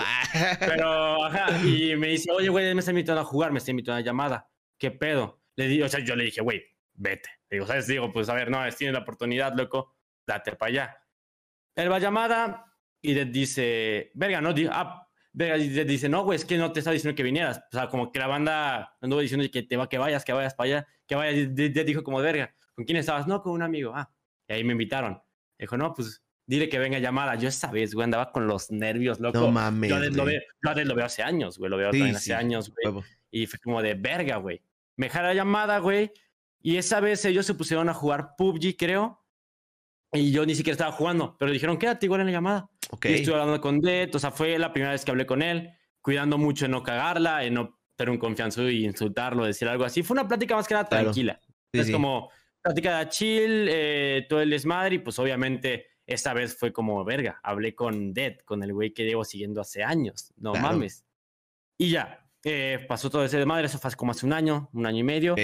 pero, 0.59 1.25
ajá, 1.25 1.57
y 1.64 1.97
me 1.97 2.09
dice, 2.09 2.31
oye, 2.31 2.51
güey, 2.51 2.75
me 2.75 2.81
está 2.81 2.91
invitando 2.91 3.23
a 3.23 3.25
jugar, 3.25 3.51
me 3.51 3.61
está 3.61 3.70
invitando 3.70 3.95
a 3.95 4.01
una 4.01 4.05
llamada. 4.05 4.51
¿Qué 4.77 4.91
pedo? 4.91 5.41
Le 5.57 5.68
digo, 5.68 5.87
o 5.87 5.89
sea, 5.89 6.01
yo 6.01 6.14
le 6.16 6.25
dije, 6.25 6.43
güey, 6.43 6.62
vete. 6.93 7.31
Digo, 7.51 7.66
¿sabes? 7.66 7.87
Digo, 7.87 8.12
pues 8.12 8.29
a 8.29 8.35
ver, 8.35 8.51
no, 8.51 8.59
tienes 8.77 8.93
la 8.93 9.01
oportunidad, 9.01 9.55
loco, 9.55 9.97
date 10.27 10.55
para 10.55 10.68
allá. 10.68 10.97
Él 11.75 11.91
va 11.91 11.97
a 11.97 12.01
llamada 12.01 12.66
y 13.01 13.14
le 13.14 13.25
dice, 13.25 14.11
verga, 14.12 14.43
no, 14.43 14.53
ah, 14.70 15.09
verga, 15.33 15.57
le 15.57 15.85
dice, 15.87 16.11
no, 16.11 16.25
güey, 16.25 16.37
es 16.37 16.45
que 16.45 16.59
no 16.59 16.73
te 16.73 16.81
estaba 16.81 16.93
diciendo 16.93 17.16
que 17.16 17.23
vinieras. 17.23 17.64
O 17.73 17.75
sea, 17.75 17.89
como 17.89 18.12
que 18.12 18.18
la 18.18 18.27
banda 18.27 18.99
anduvo 19.01 19.20
diciendo 19.20 19.47
que, 19.51 19.62
te 19.62 19.79
va, 19.79 19.89
que 19.89 19.97
vayas, 19.97 20.27
que 20.27 20.35
vayas 20.35 20.53
para 20.53 20.66
allá, 20.66 20.89
que 21.07 21.14
vayas. 21.14 21.37
Y 21.37 21.47
dijo 21.49 22.03
como, 22.03 22.18
verga, 22.18 22.55
¿Con 22.83 22.87
quién 22.87 22.99
estabas? 22.99 23.28
No, 23.28 23.41
con 23.41 23.53
un 23.53 23.62
amigo. 23.62 23.93
Ah, 23.95 24.11
y 24.49 24.55
ahí 24.55 24.64
me 24.64 24.72
invitaron. 24.72 25.22
Dijo, 25.57 25.76
no, 25.76 25.95
pues 25.95 26.20
dile 26.47 26.68
que 26.68 26.80
venga 26.80 26.99
llamada. 26.99 27.37
Yo 27.37 27.49
esa 27.49 27.70
vez, 27.70 27.95
güey, 27.95 28.03
andaba 28.03 28.33
con 28.33 28.49
los 28.49 28.72
nervios, 28.72 29.20
loco. 29.20 29.39
No 29.39 29.53
mames. 29.53 29.89
Yo 29.89 30.01
lo 30.01 30.24
veo, 30.24 30.41
lo 30.61 30.95
veo 30.97 31.05
hace 31.05 31.22
años, 31.22 31.59
güey. 31.59 31.70
Lo 31.70 31.76
veo 31.76 31.93
también 31.93 32.16
hace 32.16 32.35
años, 32.35 32.72
güey. 32.74 33.05
Y 33.30 33.47
fue 33.47 33.61
como 33.61 33.80
de 33.80 33.95
verga, 33.95 34.39
güey. 34.39 34.61
Me 34.97 35.09
jala 35.09 35.28
la 35.28 35.35
llamada, 35.35 35.78
güey. 35.78 36.11
Y 36.61 36.76
esa 36.76 36.99
vez 36.99 37.24
ellos 37.24 37.47
se 37.47 37.55
pusieron 37.55 37.89
a 37.89 37.95
jugar 37.95 38.35
PUBG, 38.37 38.76
creo. 38.76 39.24
Y 40.12 40.33
yo 40.33 40.45
ni 40.45 40.57
siquiera 40.57 40.74
estaba 40.74 40.91
jugando, 40.91 41.37
pero 41.39 41.53
dijeron, 41.53 41.78
quédate 41.78 42.07
igual 42.07 42.22
en 42.22 42.26
la 42.26 42.33
llamada. 42.33 42.70
Ok. 42.91 43.07
Y 43.07 43.14
estuve 43.14 43.37
hablando 43.37 43.61
con 43.61 43.80
Det, 43.80 44.11
o 44.12 44.18
sea, 44.18 44.33
fue 44.33 44.59
la 44.59 44.72
primera 44.72 44.91
vez 44.91 45.05
que 45.05 45.12
hablé 45.12 45.24
con 45.24 45.41
él, 45.41 45.70
cuidando 46.01 46.37
mucho 46.37 46.64
de 46.64 46.70
no 46.70 46.83
cagarla, 46.83 47.45
en 47.45 47.55
no 47.55 47.78
tener 47.95 48.11
un 48.11 48.18
confianza 48.18 48.61
y 48.64 48.85
insultarlo, 48.85 49.45
decir 49.45 49.68
algo 49.68 49.85
así. 49.85 50.03
Fue 50.03 50.14
una 50.14 50.26
plática 50.26 50.57
más 50.57 50.66
que 50.66 50.74
nada 50.74 50.89
tranquila. 50.89 51.41
es 51.72 51.91
como, 51.91 52.30
plática 52.62 52.98
de 52.98 53.08
chill, 53.08 53.66
eh, 53.68 54.26
todo 54.28 54.40
el 54.40 54.50
desmadre, 54.50 54.96
y 54.96 54.98
pues 55.00 55.18
obviamente 55.18 55.86
esta 56.06 56.32
vez 56.32 56.56
fue 56.56 56.72
como 56.72 57.04
verga. 57.04 57.40
Hablé 57.42 57.74
con 57.74 58.12
Dead, 58.12 58.38
con 58.44 58.62
el 58.62 58.72
güey 58.72 58.92
que 58.92 59.04
llevo 59.04 59.24
siguiendo 59.24 59.60
hace 59.60 59.82
años. 59.82 60.32
No 60.36 60.54
mames. 60.54 61.04
Y 61.78 61.90
ya, 61.90 62.28
eh, 62.44 62.84
pasó 62.88 63.10
todo 63.10 63.24
ese 63.24 63.38
desmadre, 63.38 63.66
eso 63.66 63.78
fue 63.78 63.90
como 63.92 64.12
hace 64.12 64.26
un 64.26 64.32
año, 64.32 64.70
un 64.72 64.86
año 64.86 64.98
y 64.98 65.04
medio. 65.04 65.34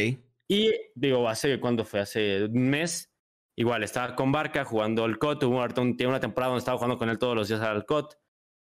Y 0.48 0.72
digo, 0.94 1.28
hace, 1.28 1.60
cuando 1.60 1.84
fue? 1.84 2.00
Hace 2.00 2.44
un 2.44 2.70
mes. 2.70 3.12
Igual, 3.56 3.82
estaba 3.82 4.14
con 4.14 4.32
Barca 4.32 4.64
jugando 4.64 5.04
al 5.04 5.18
COT. 5.18 5.42
Hubo 5.44 5.58
una 5.58 6.20
temporada 6.20 6.50
donde 6.50 6.60
estaba 6.60 6.78
jugando 6.78 6.96
con 6.96 7.08
él 7.10 7.18
todos 7.18 7.34
los 7.34 7.48
días 7.48 7.60
al 7.60 7.84
COT. 7.84 8.14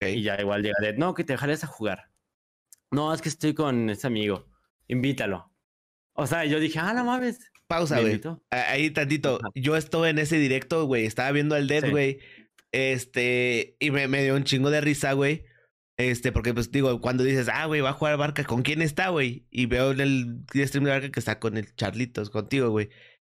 Y 0.00 0.22
ya 0.22 0.40
igual 0.40 0.62
llega 0.62 0.76
Dead. 0.80 0.96
No, 0.96 1.14
que 1.14 1.24
te 1.24 1.34
dejarías 1.34 1.62
a 1.64 1.66
jugar. 1.66 2.10
No, 2.90 3.12
es 3.12 3.20
que 3.20 3.28
estoy 3.28 3.54
con 3.54 3.90
ese 3.90 4.06
amigo. 4.06 4.46
Invítalo. 4.88 5.47
O 6.20 6.26
sea, 6.26 6.44
yo 6.44 6.58
dije, 6.58 6.80
ah, 6.80 6.92
no 6.94 7.04
mames. 7.04 7.38
Pausa, 7.68 8.00
güey. 8.00 8.20
Ahí 8.50 8.90
tantito. 8.90 9.38
Yo 9.54 9.76
estuve 9.76 10.10
en 10.10 10.18
ese 10.18 10.36
directo, 10.36 10.84
güey. 10.84 11.06
Estaba 11.06 11.30
viendo 11.30 11.54
al 11.54 11.68
Dead, 11.68 11.90
güey. 11.90 12.18
Este, 12.72 13.76
y 13.78 13.92
me, 13.92 14.22
dio 14.24 14.34
un 14.34 14.42
chingo 14.42 14.70
de 14.70 14.80
risa, 14.80 15.12
güey. 15.12 15.44
Este, 15.96 16.32
porque 16.32 16.52
pues 16.52 16.72
digo, 16.72 17.00
cuando 17.00 17.22
dices, 17.22 17.48
ah, 17.52 17.66
güey, 17.66 17.82
va 17.82 17.90
a 17.90 17.92
jugar 17.92 18.16
Barca, 18.16 18.42
¿con 18.42 18.62
quién 18.62 18.82
está, 18.82 19.10
güey? 19.10 19.46
Y 19.52 19.66
veo 19.66 19.92
en 19.92 20.00
el 20.00 20.66
stream 20.66 20.84
de 20.84 20.90
Barca 20.90 21.10
que 21.10 21.20
está 21.20 21.38
con 21.38 21.56
el 21.56 21.72
Charlitos, 21.76 22.30
contigo, 22.30 22.70
güey. 22.70 22.88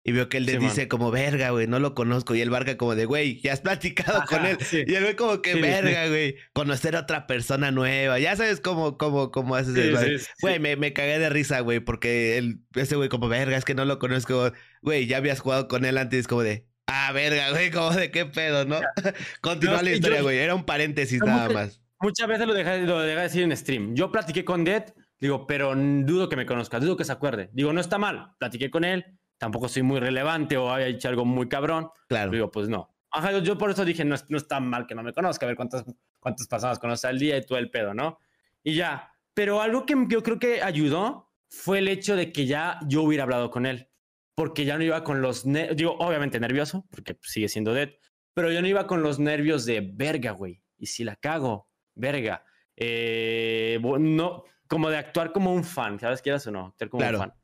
Y 0.06 0.12
veo 0.12 0.28
que 0.28 0.36
él 0.36 0.46
le 0.46 0.56
dice 0.58 0.86
como, 0.86 1.10
verga, 1.10 1.50
güey, 1.50 1.66
no 1.66 1.80
lo 1.80 1.96
conozco. 1.96 2.36
Y 2.36 2.40
el 2.40 2.48
Barca 2.48 2.76
como 2.76 2.94
de, 2.94 3.06
güey, 3.06 3.40
ya 3.40 3.52
has 3.52 3.60
platicado 3.60 4.22
con 4.28 4.46
él. 4.46 4.56
Y 4.70 4.94
él 4.94 5.02
güey 5.02 5.16
como 5.16 5.42
que, 5.42 5.56
verga, 5.56 6.06
güey, 6.06 6.36
conocer 6.52 6.94
a 6.94 7.00
otra 7.00 7.26
persona 7.26 7.72
nueva. 7.72 8.20
Ya 8.20 8.36
sabes 8.36 8.60
cómo, 8.60 8.98
cómo, 8.98 9.32
cómo 9.32 9.56
haces 9.56 9.74
el 9.74 10.22
Güey, 10.40 10.60
me, 10.60 10.76
me 10.76 10.92
cagué 10.92 11.18
de 11.18 11.28
risa, 11.28 11.58
güey, 11.58 11.80
porque 11.80 12.38
él, 12.38 12.60
ese 12.76 12.94
güey 12.94 13.08
como, 13.08 13.28
verga, 13.28 13.56
es 13.56 13.64
que 13.64 13.74
no 13.74 13.84
lo 13.84 13.98
conozco. 13.98 14.52
Güey, 14.80 15.08
ya 15.08 15.16
habías 15.16 15.40
jugado 15.40 15.66
con 15.66 15.84
él 15.84 15.98
antes, 15.98 16.28
como 16.28 16.44
de, 16.44 16.68
ah, 16.86 17.10
verga, 17.12 17.50
güey, 17.50 17.72
como 17.72 17.90
de 17.90 18.12
qué 18.12 18.26
pedo, 18.26 18.64
¿no? 18.64 18.78
Continúa 19.40 19.82
la 19.82 19.90
historia, 19.90 20.22
güey. 20.22 20.38
Era 20.38 20.54
un 20.54 20.64
paréntesis 20.64 21.20
nada 21.20 21.48
más. 21.48 21.82
Muchas 21.98 22.28
veces 22.28 22.46
lo 22.46 22.54
dejé, 22.54 22.82
lo 22.82 23.00
dejé 23.00 23.20
decir 23.22 23.42
en 23.42 23.56
stream. 23.56 23.96
Yo 23.96 24.12
platiqué 24.12 24.44
con 24.44 24.62
Dead, 24.62 24.84
digo, 25.18 25.48
pero 25.48 25.74
dudo 25.74 26.28
que 26.28 26.36
me 26.36 26.46
conozca, 26.46 26.78
dudo 26.78 26.96
que 26.96 27.04
se 27.04 27.10
acuerde. 27.10 27.50
Digo, 27.52 27.72
no 27.72 27.80
está 27.80 27.98
mal. 27.98 28.34
Platiqué 28.38 28.70
con 28.70 28.84
él 28.84 29.04
tampoco 29.38 29.68
soy 29.68 29.82
muy 29.82 30.00
relevante 30.00 30.56
o 30.56 30.72
haya 30.72 30.86
hecho 30.86 31.08
algo 31.08 31.24
muy 31.24 31.48
cabrón. 31.48 31.90
Claro. 32.08 32.30
Digo, 32.30 32.50
pues 32.50 32.68
no. 32.68 32.94
Ajá, 33.10 33.38
yo, 33.38 33.56
por 33.56 33.70
eso 33.70 33.84
dije, 33.84 34.04
no, 34.04 34.16
no 34.28 34.36
es 34.36 34.48
tan 34.48 34.68
mal 34.68 34.86
que 34.86 34.94
no 34.94 35.02
me 35.02 35.12
conozca, 35.12 35.46
a 35.46 35.48
ver 35.48 35.56
cuántas, 35.56 35.84
cuántas 36.20 36.46
personas 36.48 36.78
conoce 36.78 37.06
al 37.06 37.18
día 37.18 37.36
y 37.36 37.46
todo 37.46 37.58
el 37.58 37.70
pedo, 37.70 37.94
¿no? 37.94 38.18
Y 38.62 38.74
ya. 38.74 39.12
Pero 39.32 39.60
algo 39.60 39.86
que 39.86 39.94
yo 40.08 40.22
creo 40.22 40.38
que 40.38 40.62
ayudó 40.62 41.30
fue 41.48 41.78
el 41.78 41.88
hecho 41.88 42.16
de 42.16 42.32
que 42.32 42.46
ya 42.46 42.78
yo 42.86 43.02
hubiera 43.02 43.24
hablado 43.24 43.50
con 43.50 43.66
él. 43.66 43.90
Porque 44.34 44.64
ya 44.66 44.76
no 44.76 44.84
iba 44.84 45.02
con 45.02 45.22
los, 45.22 45.44
digo, 45.44 45.96
obviamente 45.98 46.38
nervioso, 46.38 46.86
porque 46.90 47.18
sigue 47.22 47.48
siendo 47.48 47.72
dead, 47.72 47.90
pero 48.34 48.52
yo 48.52 48.60
no 48.60 48.68
iba 48.68 48.86
con 48.86 49.02
los 49.02 49.18
nervios 49.18 49.64
de 49.64 49.80
verga, 49.80 50.32
güey. 50.32 50.62
Y 50.76 50.86
si 50.86 51.04
la 51.04 51.16
cago, 51.16 51.70
verga. 51.94 52.44
Eh, 52.76 53.80
no, 53.80 54.44
como 54.68 54.90
de 54.90 54.98
actuar 54.98 55.32
como 55.32 55.54
un 55.54 55.64
fan, 55.64 55.98
¿sabes? 55.98 56.20
¿Quieras 56.20 56.46
o 56.46 56.50
no? 56.50 56.66
Actuar 56.66 56.90
como 56.90 57.06
un 57.06 57.16
fan. 57.16 57.34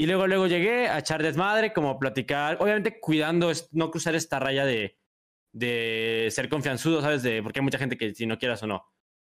Y 0.00 0.06
luego, 0.06 0.28
luego 0.28 0.46
llegué 0.46 0.88
a 0.88 1.00
echar 1.00 1.22
desmadre, 1.22 1.72
como 1.72 1.98
platicar, 1.98 2.56
obviamente 2.60 3.00
cuidando 3.00 3.50
no 3.72 3.90
cruzar 3.90 4.14
esta 4.14 4.38
raya 4.38 4.64
de, 4.64 4.96
de 5.52 6.28
ser 6.30 6.48
confianzudo, 6.48 7.02
¿sabes? 7.02 7.24
De, 7.24 7.42
porque 7.42 7.58
hay 7.58 7.64
mucha 7.64 7.78
gente 7.78 7.96
que 7.98 8.14
si 8.14 8.24
no 8.24 8.38
quieras 8.38 8.62
o 8.62 8.68
no, 8.68 8.86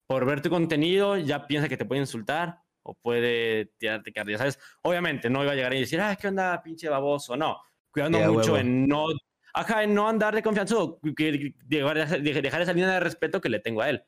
por 0.07 0.26
ver 0.26 0.41
tu 0.41 0.49
contenido 0.49 1.18
ya 1.18 1.47
piensa 1.47 1.68
que 1.68 1.76
te 1.76 1.84
puede 1.84 1.99
insultar 1.99 2.59
o 2.82 2.95
puede 2.95 3.74
tirarte 3.78 4.14
carrilla, 4.14 4.38
¿sabes? 4.38 4.57
Obviamente 4.84 5.30
no 5.30 5.43
iba 5.43 5.51
a 5.51 5.55
llegar 5.55 5.74
y 5.74 5.82
decir, 5.82 5.99
ah, 5.99 6.16
¿qué 6.16 6.30
onda, 6.30 6.61
pinche 6.64 6.88
baboso? 6.88 7.36
No, 7.36 7.59
cuidando 7.91 8.20
mucho 8.32 8.57
en 8.57 8.88
no, 8.88 9.07
ajá, 9.53 9.84
en 9.84 9.93
no 9.93 10.07
andar 10.07 10.34
de 10.34 10.43
confianzudo, 10.43 10.99
que, 11.16 11.53
dejar, 11.66 12.22
dejar 12.22 12.61
esa 12.61 12.74
línea 12.74 12.91
de 12.91 12.99
respeto 13.01 13.41
que 13.41 13.49
le 13.49 13.59
tengo 13.59 13.82
a 13.82 13.89
él. 13.89 14.03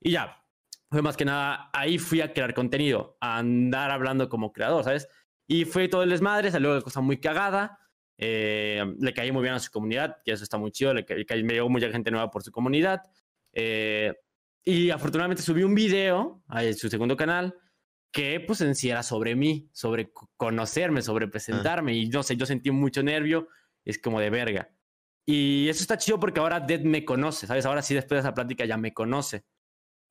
Y 0.00 0.12
ya, 0.12 0.44
fue 0.90 1.02
más 1.02 1.16
que 1.16 1.24
nada, 1.24 1.70
ahí 1.72 1.98
fui 1.98 2.20
a 2.20 2.32
crear 2.32 2.52
contenido, 2.54 3.16
a 3.20 3.38
andar 3.38 3.90
hablando 3.90 4.28
como 4.28 4.52
creador, 4.52 4.84
¿sabes? 4.84 5.08
Y 5.46 5.64
fue 5.64 5.88
todo 5.88 6.02
el 6.02 6.10
desmadre, 6.10 6.50
salió 6.50 6.74
la 6.74 6.80
cosa 6.80 7.00
muy 7.00 7.18
cagada. 7.18 7.78
Eh, 8.16 8.82
le 8.98 9.12
caí 9.12 9.32
muy 9.32 9.42
bien 9.42 9.54
a 9.54 9.60
su 9.60 9.70
comunidad, 9.70 10.18
que 10.24 10.32
eso 10.32 10.44
está 10.44 10.56
muy 10.56 10.70
chido. 10.70 10.94
Le, 10.94 11.04
caí, 11.04 11.42
me 11.42 11.54
llegó 11.54 11.68
mucha 11.68 11.90
gente 11.90 12.10
nueva 12.10 12.30
por 12.30 12.42
su 12.42 12.50
comunidad. 12.50 13.02
Eh, 13.52 14.14
y 14.64 14.90
afortunadamente 14.90 15.42
subí 15.42 15.62
un 15.62 15.74
video 15.74 16.42
a 16.48 16.62
su 16.72 16.88
segundo 16.88 17.16
canal 17.16 17.54
que 18.10 18.38
pues 18.38 18.60
en 18.60 18.76
sí 18.76 18.88
era 18.90 19.02
sobre 19.02 19.34
mí, 19.34 19.68
sobre 19.72 20.12
conocerme, 20.36 21.02
sobre 21.02 21.26
presentarme. 21.28 21.92
Ah. 21.92 21.94
Y 21.96 22.08
no 22.08 22.22
sé, 22.22 22.36
yo 22.36 22.46
sentí 22.46 22.70
mucho 22.70 23.02
nervio, 23.02 23.48
es 23.84 23.98
como 23.98 24.20
de 24.20 24.30
verga. 24.30 24.70
Y 25.26 25.68
eso 25.68 25.82
está 25.82 25.98
chido 25.98 26.20
porque 26.20 26.38
ahora 26.38 26.60
Dead 26.60 26.82
me 26.82 27.04
conoce, 27.04 27.46
¿sabes? 27.46 27.66
Ahora 27.66 27.82
sí, 27.82 27.92
después 27.92 28.18
de 28.18 28.28
esa 28.28 28.34
plática 28.34 28.64
ya 28.64 28.76
me 28.76 28.94
conoce. 28.94 29.44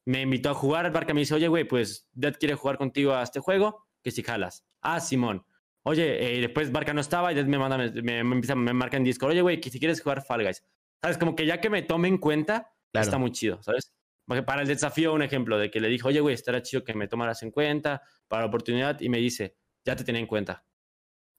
Me 0.05 0.21
invitó 0.21 0.49
a 0.49 0.53
jugar, 0.53 0.85
el 0.85 0.91
barca 0.91 1.13
me 1.13 1.21
dice, 1.21 1.33
oye, 1.35 1.47
güey, 1.47 1.63
pues 1.63 2.09
Dead 2.11 2.35
quiere 2.37 2.55
jugar 2.55 2.77
contigo 2.77 3.13
a 3.13 3.23
este 3.23 3.39
juego 3.39 3.87
que 4.03 4.11
si 4.11 4.21
jalas. 4.21 4.65
Ah, 4.81 4.99
Simón. 4.99 5.45
Oye, 5.85 6.37
eh, 6.37 6.41
después 6.41 6.71
Barca 6.71 6.93
no 6.93 7.01
estaba 7.01 7.33
y 7.33 7.43
me 7.43 7.57
manda, 7.57 7.77
me, 7.77 8.23
me, 8.23 8.41
me 8.55 8.73
marca 8.73 8.97
en 8.97 9.03
Discord. 9.03 9.31
Oye, 9.31 9.41
güey, 9.41 9.59
que 9.59 9.69
si 9.69 9.79
quieres 9.79 10.01
jugar 10.01 10.23
Fall 10.23 10.43
Guys. 10.43 10.63
¿Sabes? 11.01 11.17
Como 11.17 11.35
que 11.35 11.45
ya 11.45 11.59
que 11.59 11.69
me 11.69 11.81
tome 11.81 12.07
en 12.07 12.17
cuenta, 12.17 12.73
está 12.93 13.17
muy 13.17 13.31
chido, 13.31 13.61
¿sabes? 13.61 13.93
Porque 14.25 14.43
para 14.43 14.61
el 14.61 14.67
desafío, 14.67 15.13
un 15.13 15.21
ejemplo 15.21 15.57
de 15.57 15.69
que 15.69 15.81
le 15.81 15.89
dije, 15.89 16.07
oye, 16.07 16.21
güey, 16.21 16.33
estará 16.33 16.61
chido 16.61 16.85
que 16.85 16.93
me 16.93 17.09
tomaras 17.09 17.43
en 17.43 17.51
cuenta 17.51 18.01
para 18.29 18.43
la 18.43 18.47
oportunidad. 18.47 19.01
Y 19.01 19.09
me 19.09 19.17
dice, 19.17 19.57
ya 19.83 19.97
te 19.97 20.05
tenía 20.05 20.21
en 20.21 20.27
cuenta. 20.27 20.65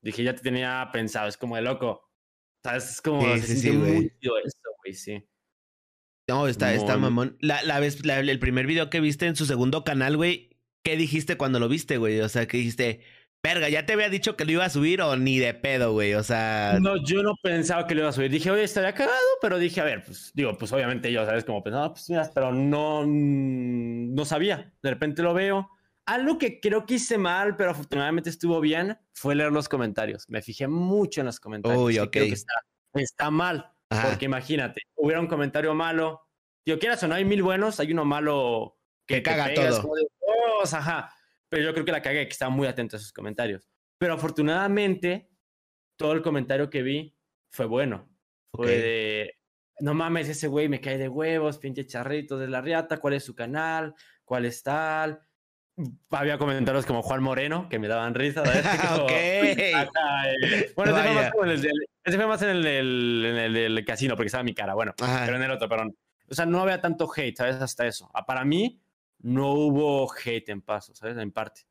Dije, 0.03 0.23
ya 0.23 0.35
te 0.35 0.43
tenía 0.43 0.87
pensado. 0.93 1.29
Es 1.29 1.39
como 1.39 1.57
de 1.57 1.63
loco. 1.63 2.11
¿Sabes? 2.63 2.91
Es 2.91 3.01
como, 3.01 3.23
sí, 3.37 3.41
se 3.41 3.57
sí, 3.57 3.71
muy 3.71 4.13
chido 4.21 4.39
eso, 4.39 4.59
güey, 4.83 4.95
sí. 4.95 5.27
No, 6.29 6.47
está, 6.47 6.75
está 6.75 6.97
mamón. 6.99 7.37
La, 7.41 7.63
la 7.63 7.81
vez, 7.81 8.03
el 8.05 8.39
primer 8.39 8.67
video 8.67 8.91
que 8.91 9.01
viste 9.01 9.27
en 9.27 9.37
su 9.37 9.47
segundo 9.47 9.85
canal, 9.85 10.17
güey, 10.17 10.54
¿qué 10.85 10.97
dijiste 10.97 11.37
cuando 11.37 11.59
lo 11.59 11.69
viste, 11.69 11.97
güey? 11.97 12.21
O 12.21 12.29
sea, 12.29 12.47
que 12.47 12.59
dijiste, 12.59 13.01
verga, 13.43 13.69
ya 13.69 13.85
te 13.87 13.95
había 13.95 14.09
dicho 14.09 14.37
que 14.37 14.45
lo 14.45 14.53
iba 14.53 14.65
a 14.65 14.71
subir 14.71 15.03
o 15.03 15.17
ni 15.17 15.39
de 15.39 15.55
pedo, 15.55 15.93
güey. 15.93 16.15
O 16.15 16.23
sea. 16.23 16.79
No, 16.81 17.03
yo 17.05 17.23
no 17.23 17.35
pensaba 17.43 17.87
que 17.87 17.95
lo 17.95 18.03
iba 18.03 18.11
a 18.11 18.13
subir. 18.13 18.31
Dije, 18.31 18.51
oye, 18.51 18.63
estaría 18.63 18.95
cagado, 18.95 19.19
pero 19.41 19.59
dije, 19.59 19.81
a 19.81 19.85
ver, 19.85 20.05
pues 20.05 20.31
digo, 20.35 20.57
pues 20.57 20.73
obviamente 20.73 21.11
yo, 21.11 21.25
¿sabes? 21.25 21.45
Como 21.45 21.63
pensaba, 21.65 21.93
pues 21.93 22.09
mira, 22.11 22.31
pero 22.33 22.53
no, 22.53 23.05
no 23.07 24.25
sabía. 24.25 24.73
De 24.83 24.91
repente 24.91 25.23
lo 25.23 25.35
veo. 25.35 25.69
Algo 26.07 26.37
que 26.37 26.61
creo 26.61 26.85
que 26.85 26.95
hice 26.95 27.17
mal, 27.17 27.57
pero 27.57 27.71
afortunadamente 27.71 28.29
estuvo 28.29 28.61
bien, 28.61 28.99
fue 29.15 29.35
leer 29.35 29.53
los 29.53 29.71
comentarios. 29.71 30.27
Me 30.29 30.43
fijé 30.43 30.69
mucho 30.69 31.21
en 31.21 31.27
los 31.27 31.41
comentarios. 31.41 31.83
Uy, 31.83 31.99
ok. 31.99 32.11
Creo 32.13 32.27
que 32.27 32.35
está, 32.35 32.55
está 32.93 33.31
mal. 33.31 33.71
Porque 33.89 34.27
imagínate, 34.27 34.83
hubiera 34.97 35.21
un 35.21 35.29
comentario 35.29 35.75
malo. 35.75 36.21
Digo, 36.67 36.79
quieras 36.79 37.03
o 37.03 37.09
no, 37.09 37.15
hay 37.15 37.25
mil 37.25 37.43
buenos, 37.43 37.79
hay 37.81 37.93
uno 37.93 38.05
malo 38.05 38.79
que, 39.07 39.23
caga 39.23 39.53
todo. 39.55 39.93
Ajá. 40.73 41.13
Pero 41.49 41.65
yo 41.65 41.73
creo 41.75 41.85
que 41.85 41.93
la 41.93 42.03
cagué, 42.03 42.27
que 42.27 42.33
estaba 42.33 42.51
muy 42.51 42.67
atento 42.67 42.97
a 42.97 43.01
sus 43.01 43.13
comentarios. 43.13 43.69
Pero 43.99 44.15
afortunadamente, 44.15 45.29
todo 45.97 46.13
el 46.13 46.23
comentario 46.23 46.71
que 46.71 46.83
vi 46.83 47.17
fue 47.51 47.67
bueno. 47.67 48.09
Fue 48.53 48.79
de, 48.79 49.39
no 49.81 49.95
mames, 49.95 50.29
ese 50.29 50.47
güey 50.47 50.69
me 50.69 50.81
cae 50.81 50.97
de 50.97 51.09
huevos, 51.09 51.59
pinche 51.59 51.87
charrito 51.87 52.39
de 52.39 52.49
la 52.49 52.61
riata, 52.61 52.99
¿cuál 52.99 53.15
es 53.15 53.25
su 53.25 53.35
canal? 53.35 53.95
cuál 54.25 54.47
es 54.47 54.63
tal. 54.63 55.21
Había 56.11 56.39
comentarios 56.39 56.87
como 56.87 57.03
Juan 57.03 57.23
Moreno, 57.23 57.69
que 57.69 57.79
me 57.79 57.89
daban 57.89 58.15
risa. 58.15 58.43
Bueno, 60.77 60.97
ese 62.07 62.19
fue, 62.19 62.27
más 62.27 62.43
en 62.43 62.51
el, 62.51 62.63
del, 62.63 63.85
casino, 63.87 64.15
porque 64.15 64.27
estaba 64.27 64.45
mi 64.45 64.55
cara, 64.55 64.75
bueno, 64.75 64.93
pero 64.99 65.37
en 65.37 65.43
el 65.43 65.51
otro, 65.51 65.69
perdón. 65.69 65.97
O 66.29 66.35
sea, 66.35 66.45
no 66.45 66.61
había 66.61 66.81
tanto 66.81 67.11
hate, 67.15 67.37
¿sabes? 67.37 67.57
Hasta 67.57 67.87
eso. 67.87 68.11
Ah, 68.13 68.27
para 68.27 68.45
mí, 68.45 68.83
no 69.25 69.53
hubo 69.55 70.13
hate 70.13 70.51
en 70.51 70.61
paso, 70.61 70.95
¿sabes? 70.95 71.17
En 71.17 71.33
parte. 71.33 71.63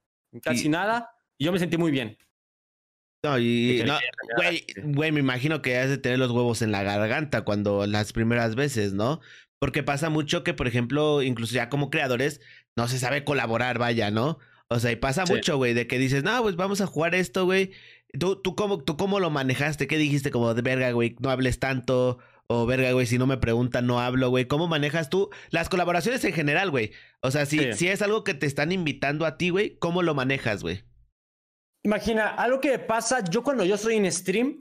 Casi 0.41 0.69
nada. 0.69 1.11
Y 1.37 1.45
yo 1.45 1.51
me 1.51 1.59
sentí 1.59 1.77
muy 1.77 1.91
bien. 1.91 2.17
No, 3.23 3.37
y 3.39 3.85
güey, 4.35 4.65
güey, 4.83 5.11
me 5.11 5.19
imagino 5.19 5.61
que 5.61 5.77
has 5.77 5.89
de 5.89 5.97
tener 5.97 6.19
los 6.19 6.31
huevos 6.31 6.61
en 6.61 6.71
la 6.71 6.83
garganta 6.83 7.43
cuando 7.43 7.85
las 7.85 8.11
primeras 8.11 8.55
veces, 8.55 8.93
¿no? 8.93 9.21
Porque 9.59 9.83
pasa 9.83 10.09
mucho 10.09 10.43
que, 10.43 10.53
por 10.53 10.67
ejemplo, 10.67 11.21
incluso 11.21 11.53
ya 11.53 11.69
como 11.69 11.89
creadores, 11.89 12.41
no 12.75 12.87
se 12.87 12.99
sabe 12.99 13.23
colaborar, 13.23 13.77
vaya, 13.77 14.11
¿no? 14.11 14.39
O 14.67 14.79
sea, 14.79 14.91
y 14.91 14.95
pasa 14.95 15.23
mucho, 15.25 15.57
güey, 15.57 15.73
de 15.73 15.85
que 15.85 15.99
dices, 15.99 16.23
no, 16.23 16.41
pues 16.41 16.55
vamos 16.55 16.81
a 16.81 16.87
jugar 16.87 17.13
esto, 17.13 17.45
güey. 17.45 17.71
¿Tú, 18.19 18.41
tú, 18.41 18.55
cómo, 18.55 18.83
¿Tú 18.83 18.97
cómo 18.97 19.19
lo 19.19 19.29
manejaste? 19.29 19.87
¿Qué 19.87 19.97
dijiste? 19.97 20.31
Como 20.31 20.53
de 20.53 20.63
verga, 20.63 20.91
güey, 20.91 21.15
no 21.19 21.29
hables 21.29 21.59
tanto. 21.59 22.17
O 22.55 22.67
verga, 22.67 22.91
güey, 22.91 23.07
si 23.07 23.17
no 23.17 23.25
me 23.25 23.37
preguntan, 23.37 23.87
no 23.87 23.99
hablo, 23.99 24.29
güey. 24.29 24.45
¿Cómo 24.45 24.67
manejas 24.67 25.09
tú 25.09 25.31
las 25.49 25.69
colaboraciones 25.69 26.23
en 26.23 26.33
general, 26.33 26.69
güey? 26.69 26.91
O 27.21 27.31
sea, 27.31 27.47
si, 27.47 27.73
si 27.73 27.87
es 27.87 28.03
algo 28.03 28.23
que 28.23 28.35
te 28.35 28.45
están 28.45 28.71
invitando 28.71 29.25
a 29.25 29.37
ti, 29.37 29.49
güey, 29.49 29.75
¿cómo 29.79 30.03
lo 30.03 30.13
manejas, 30.13 30.61
güey? 30.61 30.83
Imagina, 31.81 32.29
algo 32.29 32.61
que 32.61 32.77
pasa, 32.77 33.23
yo 33.23 33.41
cuando 33.41 33.65
yo 33.65 33.73
estoy 33.73 33.95
en 33.95 34.11
stream, 34.11 34.59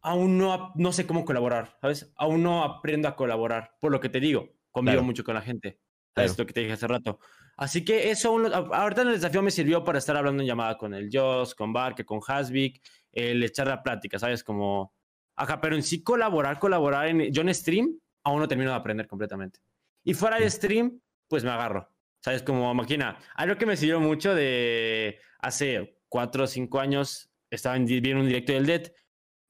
aún 0.00 0.38
no, 0.38 0.72
no 0.76 0.92
sé 0.92 1.06
cómo 1.06 1.26
colaborar, 1.26 1.76
¿sabes? 1.82 2.10
Aún 2.16 2.42
no 2.42 2.64
aprendo 2.64 3.06
a 3.06 3.16
colaborar, 3.16 3.72
por 3.82 3.92
lo 3.92 4.00
que 4.00 4.08
te 4.08 4.18
digo, 4.18 4.54
convivo 4.70 5.02
mucho 5.02 5.22
con 5.22 5.34
la 5.34 5.42
gente, 5.42 5.78
¿sabes? 6.14 6.38
Lo 6.38 6.46
que 6.46 6.54
te 6.54 6.60
dije 6.60 6.72
hace 6.72 6.86
rato. 6.86 7.18
Así 7.58 7.84
que 7.84 8.10
eso, 8.10 8.34
ahorita 8.72 9.02
en 9.02 9.08
el 9.08 9.14
desafío 9.14 9.42
me 9.42 9.50
sirvió 9.50 9.84
para 9.84 9.98
estar 9.98 10.16
hablando 10.16 10.42
en 10.42 10.48
llamada 10.48 10.78
con 10.78 10.94
el 10.94 11.10
Joss, 11.12 11.54
con 11.54 11.74
Barque, 11.74 12.06
con 12.06 12.20
Hasvik, 12.26 12.82
el 13.12 13.44
echar 13.44 13.66
la 13.66 13.82
plática, 13.82 14.18
¿sabes? 14.18 14.42
Como, 14.42 14.95
ajá, 15.36 15.60
pero 15.60 15.76
en 15.76 15.82
sí 15.82 16.02
colaborar, 16.02 16.58
colaborar, 16.58 17.08
en, 17.08 17.32
yo 17.32 17.42
en 17.42 17.54
stream 17.54 17.98
aún 18.24 18.40
no 18.40 18.48
termino 18.48 18.70
de 18.70 18.76
aprender 18.76 19.06
completamente. 19.06 19.60
Y 20.02 20.14
fuera 20.14 20.38
de 20.38 20.50
stream, 20.50 21.00
pues 21.28 21.44
me 21.44 21.50
agarro, 21.50 21.88
¿sabes? 22.20 22.42
Como 22.42 22.72
máquina. 22.74 23.18
Algo 23.34 23.56
que 23.56 23.66
me 23.66 23.76
sirvió 23.76 24.00
mucho 24.00 24.34
de 24.34 25.18
hace 25.38 26.00
cuatro 26.08 26.44
o 26.44 26.46
cinco 26.46 26.80
años 26.80 27.30
estaba 27.50 27.76
en, 27.76 27.86
viendo 27.86 28.20
un 28.20 28.26
directo 28.26 28.52
del 28.52 28.66
Dead 28.66 28.92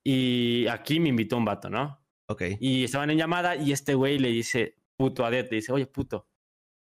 y 0.05 0.67
aquí 0.69 1.01
me 1.01 1.09
invitó 1.09 1.37
un 1.37 1.45
vato, 1.45 1.71
¿no? 1.71 2.05
Ok. 2.29 2.43
Y 2.61 2.85
estaban 2.85 3.11
en 3.11 3.19
llamada 3.19 3.57
y 3.57 3.73
este 3.73 3.95
güey 3.95 4.19
le 4.19 4.29
dice, 4.29 4.77
puto 4.97 5.25
a 5.25 5.31
Dead, 5.31 5.49
le 5.51 5.57
dice, 5.57 5.73
oye, 5.73 5.87
puto. 5.87 6.29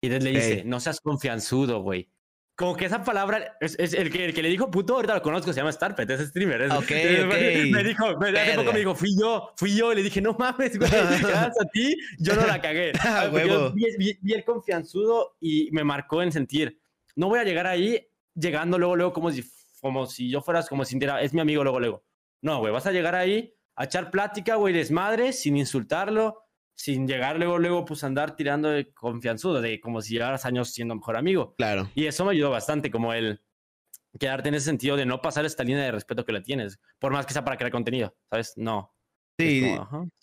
Y 0.01 0.09
Dead 0.09 0.23
le 0.23 0.31
dice, 0.31 0.65
no 0.65 0.81
seas 0.81 1.01
confianzudo, 1.01 1.81
güey. 1.81 2.11
Como 2.57 2.75
que 2.75 2.87
esa 2.87 3.05
palabra, 3.05 3.59
es, 3.61 3.77
el, 3.93 4.11
que, 4.11 4.25
el 4.25 4.33
que 4.33 4.43
le 4.43 4.49
dijo 4.49 4.71
puto, 4.71 4.95
ahorita 4.95 5.15
lo 5.15 5.21
conozco, 5.21 5.53
se 5.53 5.61
llama 5.61 5.73
Starpet, 5.73 6.09
es 6.09 6.31
streamer. 6.31 6.63
Es, 6.63 6.73
Me 7.71 7.85
dijo, 7.85 8.17
me, 8.17 8.31
hace 8.31 8.55
poco 8.55 8.73
me 8.73 8.79
dijo, 8.79 8.95
fui 8.95 9.11
yo, 9.21 9.53
fui 9.57 9.77
yo. 9.77 9.93
Y 9.93 9.97
le 9.97 10.03
dije, 10.03 10.23
no 10.23 10.33
mames, 10.33 10.79
güey, 10.79 10.91
gracias 10.91 11.61
a 11.61 11.67
ti, 11.71 11.95
yo 12.19 12.35
no 12.35 12.47
la 12.47 12.61
cagué. 12.61 12.93
Ah, 13.01 13.29
vi, 13.75 14.17
vi, 14.21 14.33
el 14.33 14.43
confianzudo 14.43 15.37
y 15.39 15.69
me 15.73 15.85
marcó 15.85 16.23
en 16.23 16.33
sentir, 16.33 16.81
no 17.15 17.29
voy 17.29 17.41
a 17.41 17.45
llegar 17.45 17.67
ahí 17.67 18.09
llegando 18.35 18.79
luego, 18.79 18.97
luego, 18.97 19.13
como 19.13 19.31
si, 19.31 19.45
como 19.81 20.07
si 20.07 20.31
yo 20.31 20.41
fueras, 20.41 20.69
como 20.69 20.85
si 20.87 20.99
es 21.21 21.35
mi 21.35 21.41
amigo 21.41 21.63
luego, 21.63 21.79
luego. 21.79 22.05
No, 22.41 22.59
güey, 22.59 22.73
vas 22.73 22.87
a 22.87 22.93
llegar 22.93 23.15
ahí 23.15 23.55
a 23.75 23.85
echar 23.85 24.11
plática, 24.11 24.57
güey, 24.57 24.73
desmadre, 24.73 25.35
sin 25.35 25.59
insultarlo, 25.59 26.46
sin 26.77 27.09
llegar 27.09 27.39
luego, 27.39 27.59
luego, 27.59 27.85
pues 27.85 28.05
andar 28.05 28.37
tirando 28.37 28.69
de 28.69 28.93
confianzudo, 28.93 29.61
de 29.61 29.81
como 29.81 30.03
si 30.03 30.15
llevaras 30.15 30.45
años 30.45 30.73
siendo 30.73 30.95
mejor 30.95 31.17
amigo. 31.17 31.55
Claro. 31.57 31.91
Y 31.95 32.07
eso 32.07 32.25
me 32.25 32.33
ayudó 32.33 32.51
bastante, 32.51 32.91
como 32.91 33.13
el 33.13 33.43
quedarte 34.19 34.51
en 34.51 34.55
ese 34.55 34.67
sentido 34.67 34.97
de 34.97 35.07
no 35.07 35.21
pasar 35.21 35.45
esta 35.45 35.65
línea 35.65 35.83
de 35.83 35.91
respeto 35.91 36.25
que 36.25 36.33
le 36.33 36.43
tienes, 36.43 36.79
por 36.99 37.13
más 37.13 37.27
que 37.27 37.33
sea 37.33 37.45
para 37.45 37.57
crear 37.57 37.73
contenido, 37.73 38.15
¿sabes? 38.31 38.53
No. 38.57 38.93
Sí, 39.39 39.77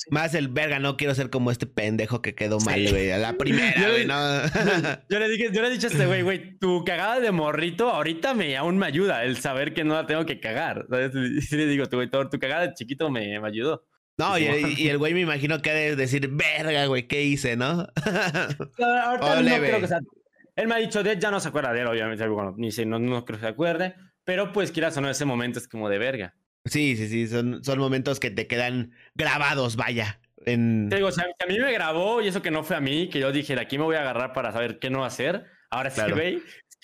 más 0.10 0.34
el 0.34 0.48
verga, 0.48 0.80
no 0.80 0.98
quiero 0.98 1.14
ser 1.14 1.30
como 1.30 1.52
este 1.52 1.68
pendejo 1.68 2.24
que 2.24 2.34
quedó 2.34 2.60
mal, 2.62 2.82
güey. 2.90 3.12
A 3.12 3.20
la 3.20 3.34
primera, 3.38 3.90
güey, 3.90 4.08
no. 4.08 4.16
yo, 5.10 5.20
le 5.20 5.30
dije, 5.30 5.50
yo 5.54 5.62
le 5.62 5.70
dicho 5.70 5.86
a 5.86 5.92
este 5.92 6.08
güey, 6.08 6.24
güey, 6.24 6.58
tu 6.58 6.84
cagada 6.84 7.20
de 7.20 7.32
morrito 7.32 7.92
ahorita 7.92 8.34
me 8.34 8.58
aún 8.58 8.78
me 8.78 8.88
ayuda 8.88 9.24
el 9.24 9.38
saber 9.38 9.76
que 9.76 9.84
no 9.84 9.94
la 9.94 10.08
tengo 10.08 10.26
que 10.26 10.40
cagar. 10.40 10.88
¿sabes? 10.90 11.12
Y 11.14 11.56
le 11.56 11.68
digo, 11.68 11.86
tu, 11.86 11.98
güey, 11.98 12.10
tu, 12.10 12.40
cagada 12.40 12.68
de 12.68 12.74
chiquito 12.74 13.12
me, 13.12 13.40
me 13.40 13.48
ayudó. 13.48 13.86
No, 14.18 14.38
y, 14.38 14.46
el 14.46 14.98
güey 14.98 15.14
me 15.14 15.22
imagino 15.22 15.62
que 15.62 15.72
ha 15.72 15.74
de 15.74 15.96
decir, 15.96 16.30
verga, 16.30 16.86
güey, 16.86 17.08
¿qué 17.08 17.24
hice, 17.24 17.56
no? 17.56 17.88
ahorita 18.78 19.42
no 19.42 19.56
creo 19.58 19.82
que 19.82 19.88
sea. 19.88 20.00
Él 20.56 20.68
me 20.68 20.76
ha 20.76 20.78
dicho, 20.78 21.02
de 21.02 21.20
ya 21.20 21.32
no 21.32 21.40
se 21.40 21.50
acuerda 21.50 21.74
de 21.74 21.82
él, 21.82 21.88
obviamente, 21.88 22.28
bueno, 22.28 22.54
ni 22.58 22.72
sé, 22.72 22.86
no, 22.86 23.00
no 23.00 23.26
creo 23.26 23.40
que 23.40 23.46
se 23.46 23.50
acuerde, 23.50 23.96
pero 24.24 24.52
pues 24.52 24.72
quieras 24.72 24.96
o 24.98 25.02
no, 25.02 25.10
ese 25.10 25.26
momento 25.26 25.58
es 25.58 25.68
como 25.68 25.90
de 25.90 25.98
verga. 25.98 26.36
Sí, 26.66 26.96
sí, 26.96 27.08
sí, 27.10 27.28
son, 27.28 27.64
son 27.64 27.80
momentos 27.80 28.20
que 28.20 28.30
te 28.30 28.48
quedan 28.48 28.94
grabados, 29.16 29.76
vaya. 29.76 30.22
En... 30.46 30.90
Te 30.90 30.98
digo, 30.98 31.12
si 31.12 31.22
a, 31.22 31.48
mí 31.48 31.60
me 31.60 31.74
grabó 31.74 32.22
y 32.22 32.28
eso 32.28 32.42
que 32.42 32.52
no 32.52 32.64
fue 32.64 32.76
a 32.76 32.82
mí, 32.82 33.10
que 33.10 33.20
yo 33.20 33.32
dije, 33.32 33.56
de 33.56 33.62
aquí 33.62 33.78
me 33.78 33.84
voy 33.84 33.96
a 33.96 34.02
agarrar 34.02 34.32
para 34.34 34.52
saber 34.52 34.80
qué 34.80 34.90
no 34.90 35.04
hacer. 35.04 35.46
Ahora 35.70 35.90
sí, 35.90 36.02
güey, 36.12 36.42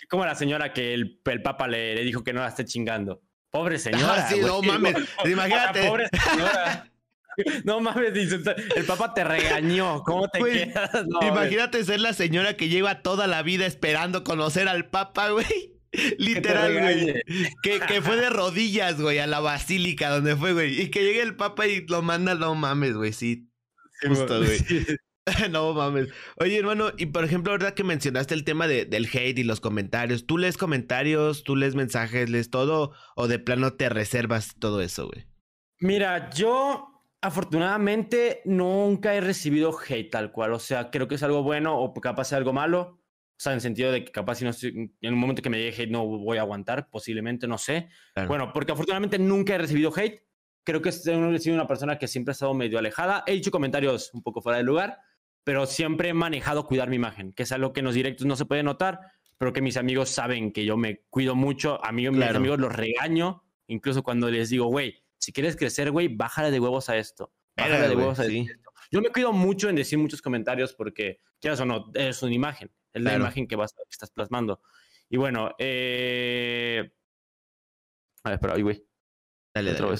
como 0.09 0.25
la 0.25 0.35
señora 0.35 0.73
que 0.73 0.93
el, 0.93 1.21
el 1.23 1.41
papa 1.41 1.67
le, 1.67 1.95
le, 1.95 2.03
dijo 2.03 2.23
que 2.23 2.33
no 2.33 2.41
la 2.41 2.47
esté 2.47 2.65
chingando. 2.65 3.21
Pobre 3.51 3.75
ah, 3.77 3.79
señora. 3.79 4.27
sí, 4.27 4.39
no 4.41 4.61
mames, 4.61 4.95
imagínate. 5.25 5.87
Pobre 5.87 6.07
señora. 6.07 6.88
No 7.63 7.79
mames, 7.79 8.13
el 8.75 8.85
papá 8.85 9.13
te 9.13 9.23
regañó. 9.23 10.03
¿Cómo 10.03 10.27
te 10.27 10.39
quedas? 10.39 10.91
imagínate 11.21 11.83
ser 11.83 11.99
la 11.99 12.13
señora 12.13 12.55
que 12.55 12.69
lleva 12.69 13.01
toda 13.01 13.27
la 13.27 13.43
vida 13.43 13.65
esperando 13.65 14.23
conocer 14.23 14.67
al 14.67 14.89
papa, 14.89 15.29
güey. 15.29 15.79
Literal, 16.17 16.79
güey. 16.79 17.21
Que, 17.63 17.79
que, 17.79 18.01
fue 18.01 18.17
de 18.17 18.29
rodillas, 18.29 19.01
güey, 19.01 19.19
a 19.19 19.27
la 19.27 19.39
basílica 19.39 20.09
donde 20.09 20.35
fue, 20.35 20.53
güey. 20.53 20.81
Y 20.81 20.89
que 20.89 21.03
llegue 21.03 21.21
el 21.21 21.35
papa 21.35 21.67
y 21.67 21.85
lo 21.87 22.01
manda, 22.01 22.35
no 22.35 22.55
mames, 22.55 22.93
güey, 22.93 23.13
sí. 23.13 23.49
Justo, 24.07 24.39
güey. 24.39 24.59
no 25.51 25.73
mames. 25.73 26.09
Oye, 26.37 26.57
hermano, 26.57 26.91
y 26.97 27.07
por 27.07 27.23
ejemplo, 27.23 27.51
¿verdad 27.51 27.73
que 27.73 27.83
mencionaste 27.83 28.33
el 28.33 28.43
tema 28.43 28.67
de, 28.67 28.85
del 28.85 29.07
hate 29.11 29.39
y 29.39 29.43
los 29.43 29.59
comentarios? 29.59 30.25
¿Tú 30.25 30.37
lees 30.37 30.57
comentarios, 30.57 31.43
tú 31.43 31.55
lees 31.55 31.75
mensajes, 31.75 32.29
lees 32.29 32.49
todo? 32.49 32.93
¿O 33.15 33.27
de 33.27 33.39
plano 33.39 33.73
te 33.73 33.89
reservas 33.89 34.55
todo 34.59 34.81
eso, 34.81 35.07
güey? 35.07 35.25
Mira, 35.79 36.29
yo 36.31 36.88
afortunadamente 37.21 38.41
nunca 38.45 39.13
he 39.13 39.21
recibido 39.21 39.77
hate 39.77 40.09
tal 40.09 40.31
cual. 40.31 40.53
O 40.53 40.59
sea, 40.59 40.89
creo 40.89 41.07
que 41.07 41.15
es 41.15 41.23
algo 41.23 41.43
bueno 41.43 41.79
o 41.79 41.93
capaz 41.93 42.29
de 42.29 42.37
algo 42.37 42.53
malo. 42.53 42.99
O 43.39 43.41
sea, 43.41 43.53
en 43.53 43.57
el 43.57 43.61
sentido 43.61 43.91
de 43.91 44.03
que 44.03 44.11
capaz 44.11 44.35
si 44.35 44.43
no 44.43 44.49
estoy, 44.49 44.93
en 45.01 45.13
un 45.13 45.19
momento 45.19 45.41
que 45.41 45.49
me 45.49 45.57
llegue 45.57 45.83
hate 45.83 45.91
no 45.91 46.05
voy 46.05 46.37
a 46.37 46.41
aguantar, 46.41 46.89
posiblemente, 46.89 47.47
no 47.47 47.57
sé. 47.57 47.87
Bueno, 48.27 48.51
porque 48.53 48.73
afortunadamente 48.73 49.17
nunca 49.17 49.55
he 49.55 49.57
recibido 49.57 49.93
hate. 49.95 50.23
Creo 50.65 50.81
que 50.81 50.89
he 50.89 50.91
sido 50.91 51.55
una 51.55 51.67
persona 51.67 51.97
que 51.97 52.07
siempre 52.07 52.31
ha 52.31 52.33
estado 52.33 52.53
medio 52.53 52.77
alejada. 52.77 53.23
He 53.25 53.33
hecho 53.33 53.49
comentarios 53.49 54.13
un 54.13 54.21
poco 54.21 54.41
fuera 54.41 54.57
de 54.57 54.63
lugar, 54.63 54.99
pero 55.45 55.65
siempre 55.65 56.09
he 56.09 56.13
manejado 56.13 56.67
cuidar 56.67 56.89
mi 56.89 56.97
imagen, 56.97 57.31
que 57.31 57.43
es 57.43 57.51
algo 57.53 57.71
que 57.71 57.79
en 57.79 57.85
los 57.85 57.95
directos 57.95 58.27
no 58.27 58.35
se 58.35 58.45
puede 58.45 58.61
notar, 58.61 58.99
pero 59.37 59.53
que 59.53 59.61
mis 59.61 59.77
amigos 59.77 60.09
saben 60.09 60.51
que 60.51 60.65
yo 60.65 60.75
me 60.75 61.05
cuido 61.09 61.33
mucho. 61.33 61.83
A 61.83 61.93
mí, 61.93 62.09
mis 62.09 62.27
amigos 62.27 62.59
los 62.59 62.75
regaño, 62.75 63.41
incluso 63.67 64.03
cuando 64.03 64.29
les 64.29 64.49
digo, 64.49 64.65
güey, 64.65 64.98
si 65.19 65.33
quieres 65.33 65.55
crecer, 65.55 65.91
güey, 65.91 66.07
bájale 66.07 66.49
de 66.49 66.59
huevos 66.59 66.89
a 66.89 66.97
esto. 66.97 67.31
Bájale 67.55 67.89
de 67.89 67.95
huevos 67.95 68.19
a 68.19 68.25
esto. 68.25 68.53
Yo 68.91 69.01
me 69.01 69.09
cuido 69.09 69.31
mucho 69.31 69.69
en 69.69 69.75
decir 69.75 69.99
muchos 69.99 70.21
comentarios 70.21 70.73
porque, 70.73 71.19
quieras 71.39 71.59
o 71.59 71.65
no, 71.65 71.91
es 71.93 72.23
una 72.23 72.33
imagen. 72.33 72.71
Es 72.93 73.03
la 73.03 73.15
imagen 73.15 73.47
que, 73.47 73.55
vas, 73.55 73.75
estás 73.89 74.09
plasmando. 74.09 74.61
Y 75.09 75.17
bueno, 75.17 75.51
eh... 75.59 76.91
A 78.23 78.29
ver, 78.29 78.35
espera, 78.35 78.55
ahí, 78.55 78.61
güey. 78.61 78.83
Dale, 79.53 79.73
dale, 79.73 79.97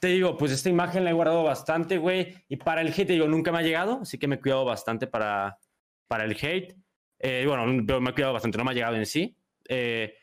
Te 0.00 0.08
digo, 0.08 0.36
pues 0.36 0.52
esta 0.52 0.68
imagen 0.68 1.04
la 1.04 1.10
he 1.10 1.12
guardado 1.12 1.42
bastante, 1.42 1.98
güey. 1.98 2.34
Y 2.48 2.56
para 2.56 2.82
el 2.82 2.88
hate, 2.88 3.06
te 3.06 3.12
digo, 3.14 3.26
nunca 3.26 3.50
me 3.50 3.58
ha 3.58 3.62
llegado, 3.62 4.00
así 4.02 4.18
que 4.18 4.28
me 4.28 4.36
he 4.36 4.40
cuidado 4.40 4.64
bastante 4.64 5.06
para, 5.06 5.58
para 6.06 6.24
el 6.24 6.32
hate. 6.32 6.76
Eh, 7.18 7.44
bueno, 7.46 7.66
me 7.66 8.10
he 8.10 8.14
cuidado 8.14 8.32
bastante, 8.32 8.58
no 8.58 8.64
me 8.64 8.70
ha 8.70 8.74
llegado 8.74 8.96
en 8.96 9.06
sí. 9.06 9.36
Eh, 9.68 10.14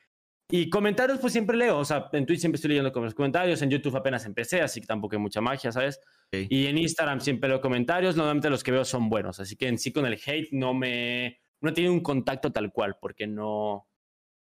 y 0.50 0.70
comentarios, 0.70 1.20
pues 1.20 1.34
siempre 1.34 1.58
leo. 1.58 1.78
O 1.78 1.86
sea, 1.86 2.10
en 2.14 2.26
Twitch 2.26 2.40
siempre 2.40 2.56
estoy 2.56 2.70
leyendo 2.70 2.92
los 3.02 3.14
comentarios. 3.14 3.62
En 3.62 3.70
YouTube 3.70 3.96
apenas 3.98 4.26
empecé, 4.26 4.62
así 4.62 4.80
que 4.80 4.88
tampoco 4.88 5.16
hay 5.16 5.22
mucha 5.22 5.42
magia, 5.42 5.72
¿sabes? 5.72 6.00
Y 6.32 6.68
en 6.68 6.78
Instagram 6.78 7.20
siempre 7.20 7.50
leo 7.50 7.60
comentarios. 7.60 8.16
Normalmente 8.16 8.50
los 8.50 8.64
que 8.64 8.72
veo 8.72 8.86
son 8.86 9.10
buenos. 9.10 9.40
Así 9.40 9.58
que 9.58 9.68
en 9.68 9.78
sí 9.78 9.92
con 9.92 10.06
el 10.06 10.20
hate 10.26 10.50
no 10.52 10.74
me. 10.74 11.42
No 11.60 11.74
tenido 11.74 11.92
un 11.92 12.02
contacto 12.02 12.52
tal 12.52 12.72
cual, 12.72 12.98
porque 13.02 13.28
no. 13.28 13.88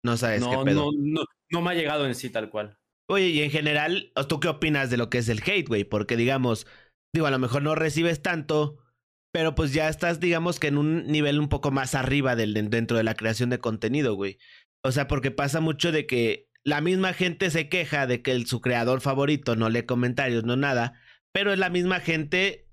No 0.03 0.17
sabes 0.17 0.41
no, 0.41 0.51
qué 0.51 0.57
pedo. 0.65 0.91
No, 0.91 1.21
no, 1.21 1.23
no 1.49 1.61
me 1.61 1.71
ha 1.71 1.73
llegado 1.73 2.05
en 2.05 2.13
sí 2.13 2.29
tal 2.29 2.49
cual. 2.51 2.77
Oye, 3.07 3.27
y 3.27 3.41
en 3.41 3.49
general, 3.51 4.11
¿tú 4.27 4.39
qué 4.39 4.47
opinas 4.47 4.89
de 4.89 4.97
lo 4.97 5.09
que 5.09 5.19
es 5.19 5.29
el 5.29 5.41
hate, 5.43 5.67
güey? 5.67 5.83
Porque 5.83 6.17
digamos, 6.17 6.67
digo, 7.13 7.27
a 7.27 7.31
lo 7.31 7.39
mejor 7.39 7.61
no 7.61 7.75
recibes 7.75 8.21
tanto, 8.21 8.77
pero 9.31 9.53
pues 9.53 9.73
ya 9.73 9.89
estás, 9.89 10.19
digamos 10.19 10.59
que 10.59 10.67
en 10.67 10.77
un 10.77 11.07
nivel 11.07 11.39
un 11.39 11.49
poco 11.49 11.69
más 11.69 11.93
arriba 11.93 12.35
del, 12.35 12.53
dentro 12.69 12.97
de 12.97 13.03
la 13.03 13.15
creación 13.15 13.49
de 13.49 13.59
contenido, 13.59 14.15
güey. 14.15 14.39
O 14.85 14.91
sea, 14.91 15.07
porque 15.07 15.31
pasa 15.31 15.61
mucho 15.61 15.91
de 15.91 16.05
que 16.05 16.47
la 16.63 16.79
misma 16.79 17.13
gente 17.13 17.49
se 17.49 17.69
queja 17.69 18.05
de 18.05 18.21
que 18.21 18.31
el, 18.33 18.45
su 18.45 18.61
creador 18.61 19.01
favorito 19.01 19.55
no 19.55 19.67
lee 19.67 19.87
comentarios, 19.87 20.43
no 20.43 20.57
nada, 20.57 20.93
pero 21.31 21.51
es 21.51 21.57
la 21.57 21.71
misma 21.71 21.99
gente 21.99 22.67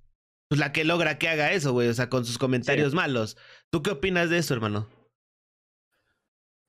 pues 0.46 0.60
la 0.60 0.72
que 0.72 0.84
logra 0.84 1.16
que 1.16 1.30
haga 1.30 1.52
eso, 1.52 1.72
güey, 1.72 1.88
o 1.88 1.94
sea, 1.94 2.10
con 2.10 2.26
sus 2.26 2.36
comentarios 2.36 2.92
malos. 2.92 3.38
¿Tú 3.70 3.82
qué 3.82 3.92
opinas 3.92 4.28
de 4.28 4.36
eso, 4.36 4.52
hermano? 4.52 4.90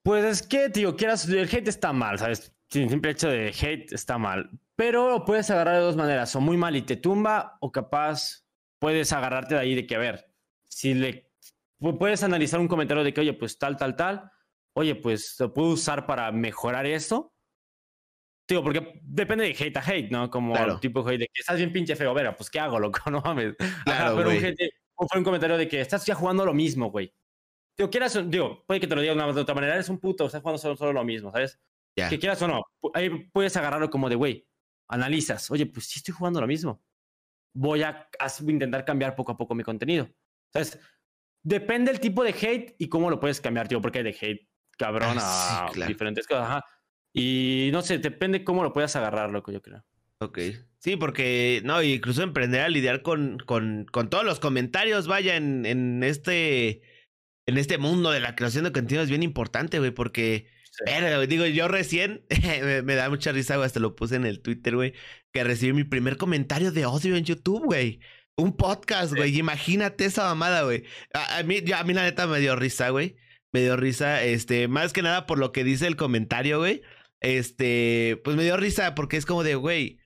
Pues 0.01 0.23
es 0.23 0.47
que, 0.47 0.69
tío, 0.69 0.95
quieras, 0.95 1.27
el 1.27 1.49
hate 1.53 1.67
está 1.67 1.91
mal, 1.91 2.17
¿sabes? 2.17 2.55
Sin 2.69 2.89
simple 2.89 3.11
hecho 3.11 3.27
de 3.27 3.49
hate 3.49 3.91
está 3.91 4.17
mal. 4.17 4.49
Pero 4.77 5.09
lo 5.09 5.25
puedes 5.25 5.51
agarrar 5.51 5.75
de 5.75 5.81
dos 5.81 5.97
maneras, 5.97 6.33
o 6.37 6.39
muy 6.39 6.55
mal 6.55 6.77
y 6.77 6.83
te 6.83 6.95
tumba, 6.95 7.57
o 7.59 7.69
capaz 7.69 8.45
puedes 8.79 9.11
agarrarte 9.11 9.55
de 9.55 9.61
ahí 9.61 9.75
de 9.75 9.85
que, 9.85 9.95
a 9.95 9.99
ver, 9.99 10.33
si 10.69 10.93
le 10.93 11.29
puedes 11.99 12.23
analizar 12.23 12.61
un 12.61 12.69
comentario 12.69 13.03
de 13.03 13.13
que, 13.13 13.19
oye, 13.19 13.33
pues 13.33 13.59
tal, 13.59 13.75
tal, 13.75 13.97
tal, 13.97 14.31
oye, 14.73 14.95
pues 14.95 15.35
lo 15.39 15.53
puedo 15.53 15.69
usar 15.69 16.05
para 16.05 16.31
mejorar 16.31 16.85
esto. 16.85 17.33
Tío, 18.45 18.61
porque 18.61 18.99
depende 19.03 19.45
de 19.45 19.51
hate 19.51 19.77
a 19.77 19.81
hate, 19.81 20.11
¿no? 20.11 20.29
Como 20.29 20.55
el 20.57 20.79
tipo 20.79 21.01
de 21.01 21.13
hate 21.13 21.19
de 21.21 21.27
que 21.27 21.39
estás 21.39 21.57
bien 21.57 21.71
pinche 21.71 21.95
feo, 21.95 22.13
ver, 22.13 22.35
pues 22.35 22.49
¿qué 22.49 22.59
hago, 22.59 22.79
loco? 22.79 22.99
No 23.11 23.21
mames. 23.21 23.55
Claro, 23.85 24.17
pero 24.17 24.29
un 24.29 24.35
hate, 24.35 24.73
fue 24.95 25.17
un 25.17 25.23
comentario 25.23 25.57
de 25.57 25.67
que 25.67 25.79
estás 25.79 26.05
ya 26.05 26.15
jugando 26.15 26.45
lo 26.45 26.53
mismo, 26.53 26.91
güey. 26.91 27.13
Digo, 27.77 27.89
quieras, 27.89 28.19
digo, 28.29 28.63
puede 28.67 28.79
que 28.79 28.87
te 28.87 28.95
lo 28.95 29.01
diga 29.01 29.15
de 29.15 29.41
otra 29.41 29.55
manera, 29.55 29.73
eres 29.75 29.89
un 29.89 29.99
puto, 29.99 30.25
estás 30.25 30.41
jugando 30.41 30.59
solo, 30.59 30.75
solo 30.75 30.93
lo 30.93 31.03
mismo, 31.03 31.31
¿sabes? 31.31 31.59
Que 31.95 32.19
quieras 32.19 32.41
o 32.41 32.47
no, 32.47 32.61
ahí 32.93 33.09
puedes 33.31 33.55
agarrarlo 33.55 33.89
como 33.89 34.09
de, 34.09 34.15
güey, 34.15 34.47
analizas, 34.89 35.49
oye, 35.51 35.65
pues 35.65 35.85
sí 35.85 35.99
estoy 35.99 36.13
jugando 36.13 36.41
lo 36.41 36.47
mismo. 36.47 36.83
Voy 37.55 37.83
a, 37.83 38.09
intentar 38.47 38.83
cambiar 38.83 39.15
poco 39.15 39.31
a 39.31 39.37
poco 39.37 39.55
mi 39.55 39.63
contenido. 39.63 40.09
¿Sabes? 40.51 40.79
Depende 41.43 41.91
el 41.91 41.99
tipo 41.99 42.23
de 42.23 42.31
hate 42.31 42.75
y 42.77 42.89
cómo 42.89 43.09
lo 43.09 43.19
puedes 43.19 43.41
cambiar, 43.41 43.67
tío, 43.67 43.81
porque 43.81 43.99
hay 43.99 44.03
de 44.03 44.17
hate 44.19 44.52
cabrón 44.77 45.17
ah, 45.19 45.71
a 45.73 45.87
diferentes 45.87 46.27
cosas. 46.27 46.45
Ajá. 46.45 46.65
Y 47.13 47.69
no 47.71 47.81
sé, 47.81 47.99
depende 47.99 48.43
cómo 48.43 48.63
lo 48.63 48.73
puedas 48.73 48.95
agarrar, 48.95 49.31
loco, 49.31 49.51
yo 49.51 49.61
creo. 49.61 49.83
Ok. 50.19 50.39
Sí, 50.79 50.95
porque, 50.95 51.61
no, 51.63 51.81
incluso 51.83 52.23
emprender 52.23 52.61
a 52.61 52.69
lidiar 52.69 53.01
con, 53.01 53.37
con, 53.45 53.85
con 53.91 54.09
todos 54.09 54.25
los 54.25 54.39
comentarios, 54.39 55.07
vaya, 55.07 55.35
en, 55.35 55.65
en 55.65 56.03
este 56.03 56.81
en 57.45 57.57
este 57.57 57.77
mundo 57.77 58.11
de 58.11 58.19
la 58.19 58.35
creación 58.35 58.63
de 58.63 58.71
contenido 58.71 59.03
es 59.03 59.09
bien 59.09 59.23
importante, 59.23 59.79
güey, 59.79 59.91
porque, 59.91 60.47
digo, 61.27 61.45
yo 61.45 61.67
recién, 61.67 62.25
me, 62.83 62.95
da 62.95 63.09
mucha 63.09 63.31
risa, 63.31 63.55
güey, 63.55 63.65
hasta 63.65 63.79
lo 63.79 63.95
puse 63.95 64.15
en 64.15 64.25
el 64.25 64.41
Twitter, 64.41 64.75
güey, 64.75 64.93
que 65.31 65.43
recibí 65.43 65.73
mi 65.73 65.83
primer 65.83 66.17
comentario 66.17 66.71
de 66.71 66.85
odio 66.85 67.15
en 67.15 67.25
YouTube, 67.25 67.65
güey. 67.65 67.99
Un 68.35 68.55
podcast, 68.57 69.13
güey, 69.13 69.37
imagínate 69.37 70.05
esa 70.05 70.23
mamada, 70.23 70.63
güey. 70.63 70.85
A, 71.13 71.43
mí, 71.43 71.59
a 71.71 71.83
mí 71.83 71.93
la 71.93 72.03
neta 72.03 72.25
me 72.25 72.39
dio 72.39 72.55
risa, 72.55 72.89
güey. 72.89 73.15
Me 73.53 73.61
dio 73.61 73.77
risa, 73.77 74.23
este, 74.23 74.67
más 74.67 74.93
que 74.93 75.01
nada 75.01 75.25
por 75.25 75.39
lo 75.39 75.51
que 75.51 75.63
dice 75.63 75.87
el 75.87 75.95
comentario, 75.95 76.59
güey. 76.59 76.81
Este, 77.21 78.19
pues 78.23 78.35
me 78.35 78.43
dio 78.43 78.57
risa 78.57 78.95
porque 78.95 79.15
es 79.15 79.25
como 79.25 79.43
de, 79.43 79.55
güey, 79.55 79.99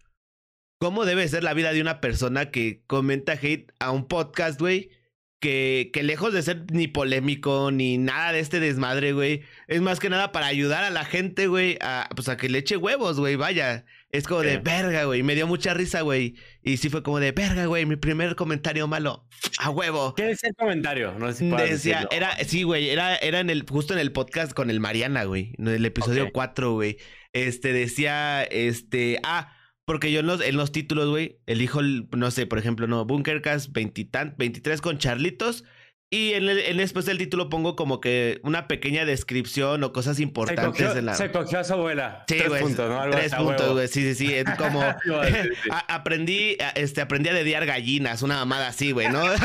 ¿cómo 0.79 1.05
debe 1.05 1.27
ser 1.27 1.43
la 1.43 1.53
vida 1.55 1.73
de 1.73 1.81
una 1.81 2.01
persona 2.01 2.51
que 2.51 2.83
comenta 2.85 3.33
hate 3.33 3.71
a 3.79 3.91
un 3.91 4.07
podcast, 4.07 4.59
güey? 4.59 4.91
que, 5.39 5.91
que 5.93 6.03
lejos 6.03 6.33
de 6.33 6.41
ser 6.41 6.71
ni 6.71 6.87
polémico 6.87 7.71
ni 7.71 7.97
nada 7.97 8.31
de 8.31 8.39
este 8.39 8.59
desmadre, 8.59 9.13
güey, 9.13 9.43
es 9.67 9.81
más 9.81 9.99
que 9.99 10.09
nada 10.09 10.31
para 10.31 10.47
ayudar 10.47 10.83
a 10.83 10.89
la 10.89 11.05
gente, 11.05 11.47
güey, 11.47 11.77
a, 11.81 12.09
pues 12.15 12.29
a 12.29 12.37
que 12.37 12.49
le 12.49 12.59
eche 12.59 12.77
huevos, 12.77 13.19
güey, 13.19 13.35
vaya. 13.35 13.85
Es 14.11 14.25
como 14.25 14.41
de 14.41 14.57
verga, 14.57 15.03
güey. 15.03 15.21
Me 15.21 15.35
dio 15.35 15.47
mucha 15.47 15.73
risa, 15.73 16.01
güey. 16.01 16.35
Y 16.63 16.77
sí 16.77 16.89
fue 16.89 17.03
como 17.03 17.19
de 17.19 17.33
verga, 17.33 17.65
güey. 17.65 17.85
Mi 17.85 17.97
primer 17.97 18.35
comentario 18.35 18.87
malo. 18.87 19.27
A 19.59 19.69
huevo. 19.69 20.15
¿Qué 20.15 20.23
decía 20.23 20.49
el 20.49 20.55
comentario? 20.55 21.13
No 21.19 21.27
sé 21.31 21.39
si 21.39 21.49
Decía, 21.49 22.07
era, 22.09 22.37
sí, 22.45 22.63
güey. 22.63 22.89
Era, 22.89 23.17
era 23.17 23.41
en 23.41 23.49
el, 23.49 23.65
justo 23.69 23.93
en 23.93 23.99
el 23.99 24.13
podcast 24.13 24.53
con 24.53 24.69
el 24.69 24.79
Mariana, 24.79 25.25
güey. 25.25 25.53
En 25.57 25.67
el 25.67 25.85
episodio 25.85 26.31
4, 26.31 26.73
güey. 26.73 26.97
Este 27.33 27.73
decía, 27.73 28.43
este, 28.43 29.19
ah, 29.23 29.53
porque 29.83 30.11
yo 30.11 30.21
en 30.21 30.27
los, 30.27 30.41
en 30.41 30.55
los 30.55 30.71
títulos, 30.71 31.09
güey, 31.09 31.39
elijo, 31.45 31.81
no 31.81 32.31
sé, 32.31 32.45
por 32.45 32.59
ejemplo, 32.59 32.87
no, 32.87 33.05
Bunkercast 33.05 33.71
23 33.73 34.81
con 34.81 34.97
Charlitos. 34.99 35.65
Y 36.09 36.33
en, 36.33 36.47
el, 36.47 36.59
en 36.59 36.77
después 36.77 37.05
del 37.05 37.17
título 37.17 37.49
pongo 37.49 37.75
como 37.75 37.99
que 37.99 38.39
una 38.43 38.69
pequeña 38.69 39.03
descripción 39.03 39.83
o 39.83 39.91
cosas 39.91 40.21
importantes 40.21 40.93
se 40.93 40.99
en 40.99 41.05
la. 41.05 41.15
Se 41.15 41.31
cogió 41.31 41.59
a 41.59 41.63
su 41.65 41.73
abuela. 41.73 42.23
Sí, 42.29 42.37
tres 42.37 42.61
puntos, 42.61 42.89
¿no? 42.89 43.09
tres 43.09 43.35
puntos, 43.35 43.73
güey. 43.73 43.87
Sí, 43.89 44.03
sí, 44.03 44.15
sí. 44.15 44.33
Es 44.33 44.45
como. 44.57 44.81
aprendí, 45.89 46.57
este, 46.75 47.01
aprendí 47.01 47.27
a 47.29 47.33
dediar 47.33 47.65
gallinas, 47.65 48.21
una 48.21 48.35
mamada 48.35 48.69
así, 48.69 48.91
güey, 48.91 49.09
¿no? 49.09 49.21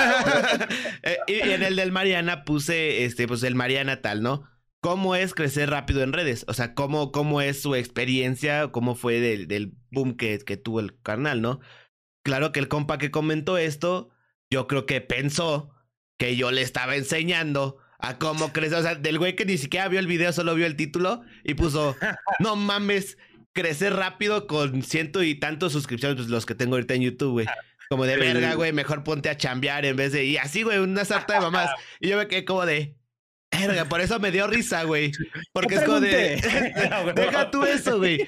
Eh, 1.05 1.19
y, 1.27 1.33
y, 1.33 1.53
en 1.53 1.63
el 1.63 1.75
del 1.75 1.91
Mariana 1.91 2.45
puse, 2.45 3.05
este, 3.05 3.27
pues 3.27 3.43
el 3.43 3.55
Mariana 3.55 4.01
tal, 4.01 4.23
¿no? 4.23 4.49
cómo 4.81 5.15
es 5.15 5.33
crecer 5.33 5.71
rápido 5.71 6.03
en 6.03 6.13
redes. 6.13 6.45
O 6.49 6.55
sea, 6.55 6.75
cómo, 6.75 7.13
cómo 7.13 7.41
es 7.41 7.63
su 7.63 7.75
experiencia, 7.75 8.69
cómo 8.69 8.95
fue 8.95 9.21
del, 9.21 9.49
del 9.49 9.75
boom 9.91 10.17
que, 10.17 10.39
que, 10.41 10.57
tuvo 10.57 10.81
el 10.81 11.01
canal, 11.01 11.41
¿no? 11.41 11.61
Claro 12.25 12.53
que 12.53 12.61
el 12.61 12.69
compa 12.69 12.99
que 12.99 13.11
comentó 13.11 13.59
esto, 13.59 14.11
yo 14.51 14.67
creo 14.67 14.85
que 14.85 15.01
pensó 15.01 15.73
que 16.19 16.37
yo 16.37 16.51
le 16.51 16.63
estaba 16.63 16.97
enseñando 16.97 17.79
a 17.99 18.19
cómo 18.19 18.53
crecer. 18.53 18.79
O 18.79 18.83
sea, 18.83 18.95
del 18.95 19.19
güey 19.19 19.37
que 19.37 19.45
ni 19.45 19.59
siquiera 19.59 19.89
vio 19.89 20.01
el 20.01 20.07
video, 20.07 20.33
solo 20.33 20.55
vio 20.55 20.67
el 20.67 20.77
título 20.77 21.23
y 21.45 21.55
puso, 21.55 21.97
no 22.41 22.57
mames, 22.57 23.17
crecer 23.53 23.95
rápido 23.95 24.47
con 24.47 24.83
ciento 24.83 25.23
y 25.23 25.35
tantos 25.35 25.73
suscripciones, 25.73 26.17
pues 26.17 26.29
los 26.29 26.47
que 26.47 26.55
tengo 26.55 26.75
ahorita 26.75 26.95
en 26.95 27.03
YouTube, 27.03 27.33
güey. 27.33 27.47
Como 27.89 28.07
de 28.07 28.17
verga, 28.17 28.55
güey, 28.55 28.73
mejor 28.73 29.05
ponte 29.05 29.29
a 29.29 29.37
chambear 29.37 29.85
en 29.85 29.97
vez 29.97 30.13
de... 30.13 30.25
Y 30.25 30.39
así, 30.39 30.63
güey, 30.63 30.79
una 30.79 31.05
sarta 31.05 31.35
de 31.35 31.41
mamás. 31.41 31.71
Y 32.01 32.09
yo 32.09 32.17
me 32.17 32.27
quedé 32.27 32.45
como 32.45 32.65
de... 32.65 32.97
Por 33.89 34.01
eso 34.01 34.19
me 34.19 34.31
dio 34.31 34.47
risa, 34.47 34.85
güey. 34.85 35.13
Porque 35.53 35.77
es 35.77 35.83
como 35.83 36.01
de. 36.01 36.41
Deja 37.15 37.51
tú 37.51 37.65
eso, 37.65 37.99
güey. 37.99 38.27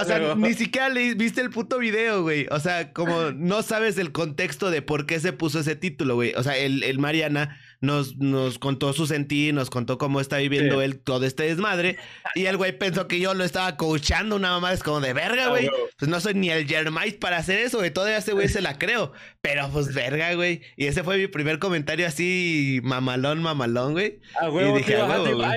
O 0.00 0.04
sea, 0.04 0.34
ni 0.34 0.54
siquiera 0.54 0.88
le 0.88 1.14
viste 1.14 1.40
el 1.40 1.50
puto 1.50 1.78
video, 1.78 2.22
güey. 2.22 2.46
O 2.50 2.58
sea, 2.58 2.92
como 2.92 3.32
no 3.32 3.62
sabes 3.62 3.98
el 3.98 4.12
contexto 4.12 4.70
de 4.70 4.82
por 4.82 5.06
qué 5.06 5.20
se 5.20 5.32
puso 5.32 5.60
ese 5.60 5.76
título, 5.76 6.14
güey. 6.14 6.32
O 6.36 6.42
sea, 6.42 6.56
el, 6.56 6.82
el 6.82 6.98
Mariana 6.98 7.58
nos, 7.82 8.16
nos 8.16 8.60
contó 8.60 8.92
su 8.92 9.06
sentir, 9.06 9.52
nos 9.52 9.68
contó 9.68 9.98
cómo 9.98 10.20
está 10.20 10.38
viviendo 10.38 10.80
él 10.80 11.00
todo 11.00 11.26
este 11.26 11.42
desmadre. 11.42 11.98
Y 12.36 12.46
el 12.46 12.56
güey 12.56 12.78
pensó 12.78 13.08
que 13.08 13.18
yo 13.18 13.34
lo 13.34 13.42
estaba 13.42 13.76
coachando 13.76 14.36
una 14.36 14.50
mamá. 14.52 14.72
Es 14.72 14.84
como 14.84 15.00
de 15.00 15.12
verga, 15.12 15.48
güey. 15.48 15.68
Pues 15.98 16.08
no 16.08 16.20
soy 16.20 16.34
ni 16.34 16.48
el 16.48 16.66
Jermite 16.66 17.18
para 17.18 17.38
hacer 17.38 17.58
eso, 17.58 17.78
güey. 17.78 17.90
Todavía 17.90 18.18
ese 18.18 18.32
güey 18.32 18.48
se 18.48 18.62
la 18.62 18.78
creo. 18.78 19.12
Pero 19.40 19.68
pues 19.70 19.92
verga, 19.92 20.32
güey. 20.34 20.62
Y 20.76 20.86
ese 20.86 21.02
fue 21.02 21.18
mi 21.18 21.26
primer 21.26 21.58
comentario 21.58 22.06
así, 22.06 22.80
mamalón, 22.84 23.42
mamalón, 23.42 23.94
güey. 23.94 24.20
Ah, 24.40 24.46
güey. 24.46 24.70
Y 24.70 24.74
dije, 24.74 24.94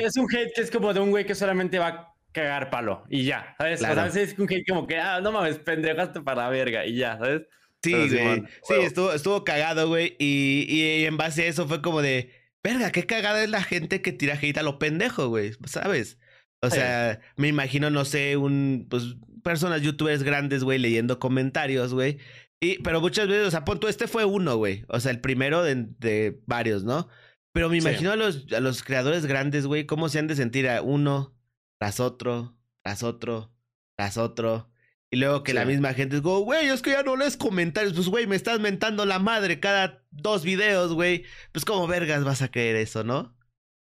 es 0.04 0.18
un 0.18 0.28
hate 0.36 0.52
que 0.56 0.62
es 0.62 0.72
como 0.72 0.96
de 0.96 1.02
un 1.02 1.12
güey 1.12 1.26
que 1.26 1.36
solamente 1.36 1.78
va 1.78 1.88
a 1.88 2.14
cagar 2.32 2.72
palo. 2.72 3.04
Y 3.08 3.26
ya, 3.26 3.54
¿sabes? 3.60 3.84
O 3.84 3.86
sea, 3.86 4.08
es 4.08 4.38
un 4.40 4.52
hate 4.52 4.66
como 4.68 4.88
que, 4.88 4.98
ah, 4.98 5.22
no 5.22 5.32
mames, 5.32 5.60
pendejaste 5.60 6.22
para 6.22 6.46
la 6.46 6.50
verga. 6.50 6.88
Y 6.88 6.96
ya, 6.96 7.20
¿sabes? 7.20 7.44
Sí, 7.86 8.10
güey. 8.10 8.44
Sí, 8.64 8.74
estuvo, 8.82 9.14
estuvo 9.14 9.44
cagado, 9.44 9.88
güey. 9.88 10.16
Y, 10.20 10.66
y, 10.68 11.06
en 11.06 11.18
base 11.18 11.44
a 11.44 11.48
eso 11.48 11.68
fue 11.68 11.82
como 11.82 12.02
de, 12.02 12.32
verga, 12.64 12.92
qué 12.92 13.06
cagada 13.06 13.44
es 13.44 13.50
la 13.50 13.64
gente 13.64 14.02
que 14.02 14.12
tira 14.12 14.38
hate 14.42 14.58
a 14.58 14.64
lo 14.64 14.80
pendejo, 14.80 15.30
güey. 15.30 15.54
¿Sabes? 15.66 16.18
O 16.62 16.70
sea, 16.70 17.20
me 17.38 17.48
imagino, 17.48 17.90
no 17.90 18.06
sé, 18.06 18.38
un, 18.38 18.88
pues, 18.90 19.16
personas, 19.44 19.82
youtubers 19.82 20.24
grandes, 20.24 20.64
güey, 20.64 20.80
leyendo 20.80 21.20
comentarios, 21.20 21.94
güey. 21.94 22.18
Y, 22.60 22.82
pero 22.82 23.02
muchas 23.02 23.28
veces, 23.28 23.48
o 23.48 23.52
sea, 23.52 23.66
punto, 23.66 23.88
este 23.88 24.08
fue 24.08 24.26
uno, 24.26 24.58
güey. 24.58 24.84
O 24.88 25.00
sea, 25.00 25.12
el 25.12 25.22
primero 25.22 25.64
de, 25.64 26.40
varios, 26.48 26.84
¿no? 26.84 27.08
Pero 27.54 27.70
me 27.70 27.78
imagino 27.78 28.12
a, 28.12 28.16
los, 28.16 28.52
a 28.52 28.60
los 28.60 28.84
creadores 28.84 29.26
grandes, 29.26 29.66
güey, 29.68 29.86
cómo 29.86 30.10
se 30.10 30.20
han 30.20 30.28
de 30.28 30.36
sentir 30.36 30.68
a 30.68 30.82
uno 30.82 31.38
tras 31.80 32.00
otro, 32.00 32.58
tras 32.84 33.04
otro, 33.04 33.54
tras 33.96 34.18
otro. 34.18 34.72
Y 35.12 35.18
luego 35.18 35.44
que 35.44 35.54
la 35.54 35.66
misma 35.66 35.94
gente 35.94 36.18
es 36.18 36.22
como, 36.22 36.40
güey, 36.40 36.68
es 36.68 36.82
que 36.82 36.92
ya 36.92 37.04
no 37.04 37.16
lees 37.16 37.38
comentarios. 37.38 37.94
Pues, 37.94 38.08
güey, 38.08 38.28
me 38.28 38.36
estás 38.36 38.60
mentando 38.60 39.06
la 39.06 39.20
madre 39.20 39.60
cada 39.60 40.04
dos 40.12 40.44
videos, 40.44 40.94
güey. 40.94 41.26
Pues, 41.52 41.64
¿cómo 41.64 41.88
vergas 41.88 42.24
vas 42.24 42.42
a 42.42 42.52
creer 42.52 42.76
eso, 42.76 43.04
no? 43.04 43.38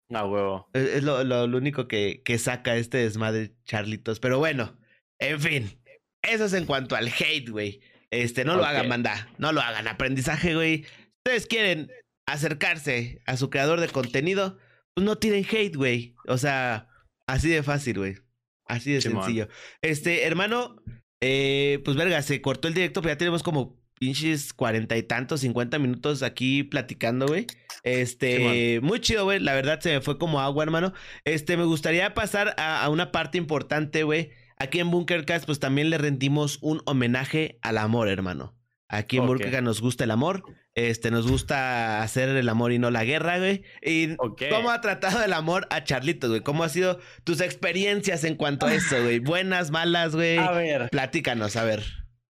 No, 0.09 0.25
huevo. 0.25 0.69
Es, 0.73 1.03
lo, 1.03 1.23
lo, 1.23 1.45
único 1.57 1.87
que, 1.87 2.21
que 2.23 2.37
saca 2.37 2.75
este 2.75 2.97
desmadre, 2.99 3.55
Charlitos. 3.65 4.19
Pero 4.19 4.39
bueno, 4.39 4.77
en 5.19 5.39
fin. 5.39 5.81
Eso 6.21 6.45
es 6.45 6.53
en 6.53 6.65
cuanto 6.65 6.95
al 6.95 7.07
hate, 7.07 7.49
güey. 7.49 7.81
Este, 8.11 8.43
no 8.43 8.55
lo 8.55 8.65
hagan, 8.65 8.87
manda. 8.87 9.29
No 9.37 9.51
lo 9.51 9.61
hagan. 9.61 9.87
Aprendizaje, 9.87 10.53
güey. 10.53 10.85
Ustedes 11.23 11.47
quieren 11.47 11.91
acercarse 12.25 13.21
a 13.25 13.37
su 13.37 13.49
creador 13.49 13.79
de 13.79 13.89
contenido, 13.89 14.57
pues 14.93 15.05
no 15.05 15.17
tienen 15.17 15.45
hate, 15.49 15.75
güey. 15.75 16.15
O 16.27 16.37
sea, 16.37 16.89
así 17.27 17.49
de 17.49 17.63
fácil, 17.63 17.99
güey. 17.99 18.17
Así 18.65 18.93
de 18.93 19.01
sencillo. 19.01 19.47
Este, 19.81 20.25
hermano, 20.25 20.81
eh, 21.21 21.79
pues 21.85 21.95
verga, 21.95 22.21
se 22.21 22.41
cortó 22.41 22.67
el 22.67 22.73
directo, 22.73 23.01
pero 23.01 23.13
ya 23.13 23.17
tenemos 23.17 23.43
como 23.43 23.79
pinches 23.99 24.51
cuarenta 24.53 24.97
y 24.97 25.03
tantos, 25.03 25.41
cincuenta 25.41 25.77
minutos 25.77 26.23
aquí 26.23 26.63
platicando, 26.63 27.27
güey. 27.27 27.45
Este, 27.83 28.79
muy 28.81 28.99
chido, 28.99 29.25
güey. 29.25 29.39
La 29.39 29.53
verdad 29.53 29.79
se 29.79 29.91
me 29.93 30.01
fue 30.01 30.17
como 30.17 30.41
agua, 30.41 30.63
hermano. 30.63 30.93
Este, 31.23 31.55
me 31.55 31.65
gustaría 31.65 32.15
pasar 32.15 32.55
a, 32.57 32.89
una 32.89 33.11
parte 33.11 33.37
importante, 33.37 34.01
güey. 34.01 34.31
Aquí 34.57 34.79
en 34.79 34.89
Bunkercast, 34.89 35.45
pues 35.45 35.59
también 35.59 35.91
le 35.91 35.99
rendimos 35.99 36.57
un 36.61 36.81
homenaje 36.85 37.59
al 37.61 37.77
amor, 37.77 38.09
hermano. 38.09 38.55
Aquí 38.89 39.17
en 39.17 39.27
Bunkercast 39.27 39.63
nos 39.63 39.81
gusta 39.81 40.03
el 40.03 40.11
amor. 40.11 40.43
Este, 40.73 41.11
nos 41.11 41.29
gusta 41.29 42.01
hacer 42.01 42.29
el 42.29 42.47
amor 42.47 42.71
y 42.71 42.79
no 42.79 42.91
la 42.91 43.03
guerra, 43.03 43.39
güey. 43.39 43.63
Y 43.81 44.15
cómo 44.15 44.71
ha 44.71 44.79
tratado 44.79 45.21
el 45.23 45.33
amor 45.33 45.67
a 45.69 45.83
Charlitos, 45.83 46.29
güey. 46.29 46.41
¿Cómo 46.41 46.63
ha 46.63 46.69
sido 46.69 46.99
tus 47.23 47.41
experiencias 47.41 48.23
en 48.23 48.35
cuanto 48.35 48.67
a 48.67 48.73
eso, 48.73 49.01
güey? 49.01 49.19
Buenas, 49.19 49.71
malas, 49.71 50.15
güey. 50.15 50.37
A 50.37 50.51
ver. 50.51 50.89
Platícanos, 50.89 51.57
a 51.57 51.65
ver. 51.65 51.83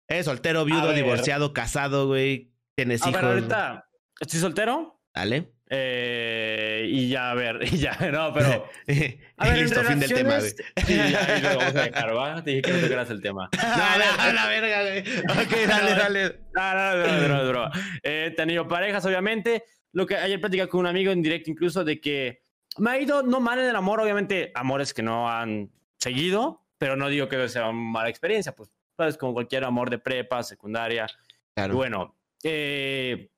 ¿Es 0.09 0.27
soltero, 0.27 0.65
viudo, 0.65 0.93
divorciado, 0.93 1.53
casado, 1.53 2.07
güey? 2.07 2.53
¿Tienes 2.75 3.07
hijos? 3.07 3.23
ahorita 3.23 3.89
estoy 4.21 4.41
soltero. 4.41 5.01
Dale. 5.15 5.53
Eh, 5.75 6.85
y 6.87 7.09
ya, 7.09 7.31
a 7.31 7.35
ver, 7.35 7.61
y 7.73 7.79
ya, 7.79 7.97
no, 8.13 8.31
pero. 8.35 8.69
A 9.39 9.49
ver, 9.49 9.59
Listo, 9.59 9.83
fin 9.83 9.99
del 10.01 10.13
tema, 10.13 10.39
güey. 10.39 10.51
Sí, 10.87 10.97
ya, 10.97 11.39
y 11.39 11.41
luego 11.41 11.59
vamos 11.61 11.75
a 11.75 11.83
dejar, 11.85 12.17
¿va? 12.17 12.45
Te 12.45 12.51
dije 12.51 12.63
que 12.63 12.73
no 12.73 12.81
tocaras 12.81 13.11
el 13.11 13.23
tema. 13.23 13.49
No, 13.57 14.23
a 14.23 14.33
la 14.33 14.47
verga, 14.49 14.83
güey. 14.83 15.01
Ok, 15.01 15.67
dale, 15.67 15.95
dale. 15.95 16.41
No, 16.55 16.75
no, 16.75 17.29
no, 17.29 17.29
no, 17.29 17.53
no, 17.53 17.71
Eh, 18.03 18.27
he 18.27 18.31
tenido 18.33 18.69
parejas, 18.69 19.05
obviamente. 19.07 19.65
Lo 19.93 20.07
que 20.07 20.17
ayer 20.17 20.39
platicé 20.41 20.69
con 20.69 20.81
un 20.81 20.87
amigo 20.87 21.11
en 21.11 21.23
directo, 21.23 21.51
incluso, 21.51 21.85
de 21.85 22.01
que 22.03 22.43
me 22.77 22.91
ha 22.91 23.01
ido 23.01 23.23
no 23.23 23.41
mal 23.41 23.59
en 23.59 23.65
el 23.67 23.77
amor, 23.77 23.99
obviamente, 23.99 24.53
amores 24.55 24.93
que 24.93 25.03
no 25.03 25.31
han 25.31 25.71
seguido, 25.99 26.67
pero 26.77 26.97
no 26.97 27.09
digo 27.09 27.29
que 27.29 27.49
sea 27.49 27.71
una 27.71 27.73
mala 27.73 28.11
experiencia, 28.11 28.55
pues, 28.55 28.71
sabes, 28.95 29.17
como 29.17 29.33
cualquier 29.33 29.65
amor 29.65 29.89
de 29.89 29.99
prepa, 29.99 30.43
secundaria. 30.43 31.07
Claro. 31.55 31.75
bueno, 31.75 32.15
eh 32.45 33.31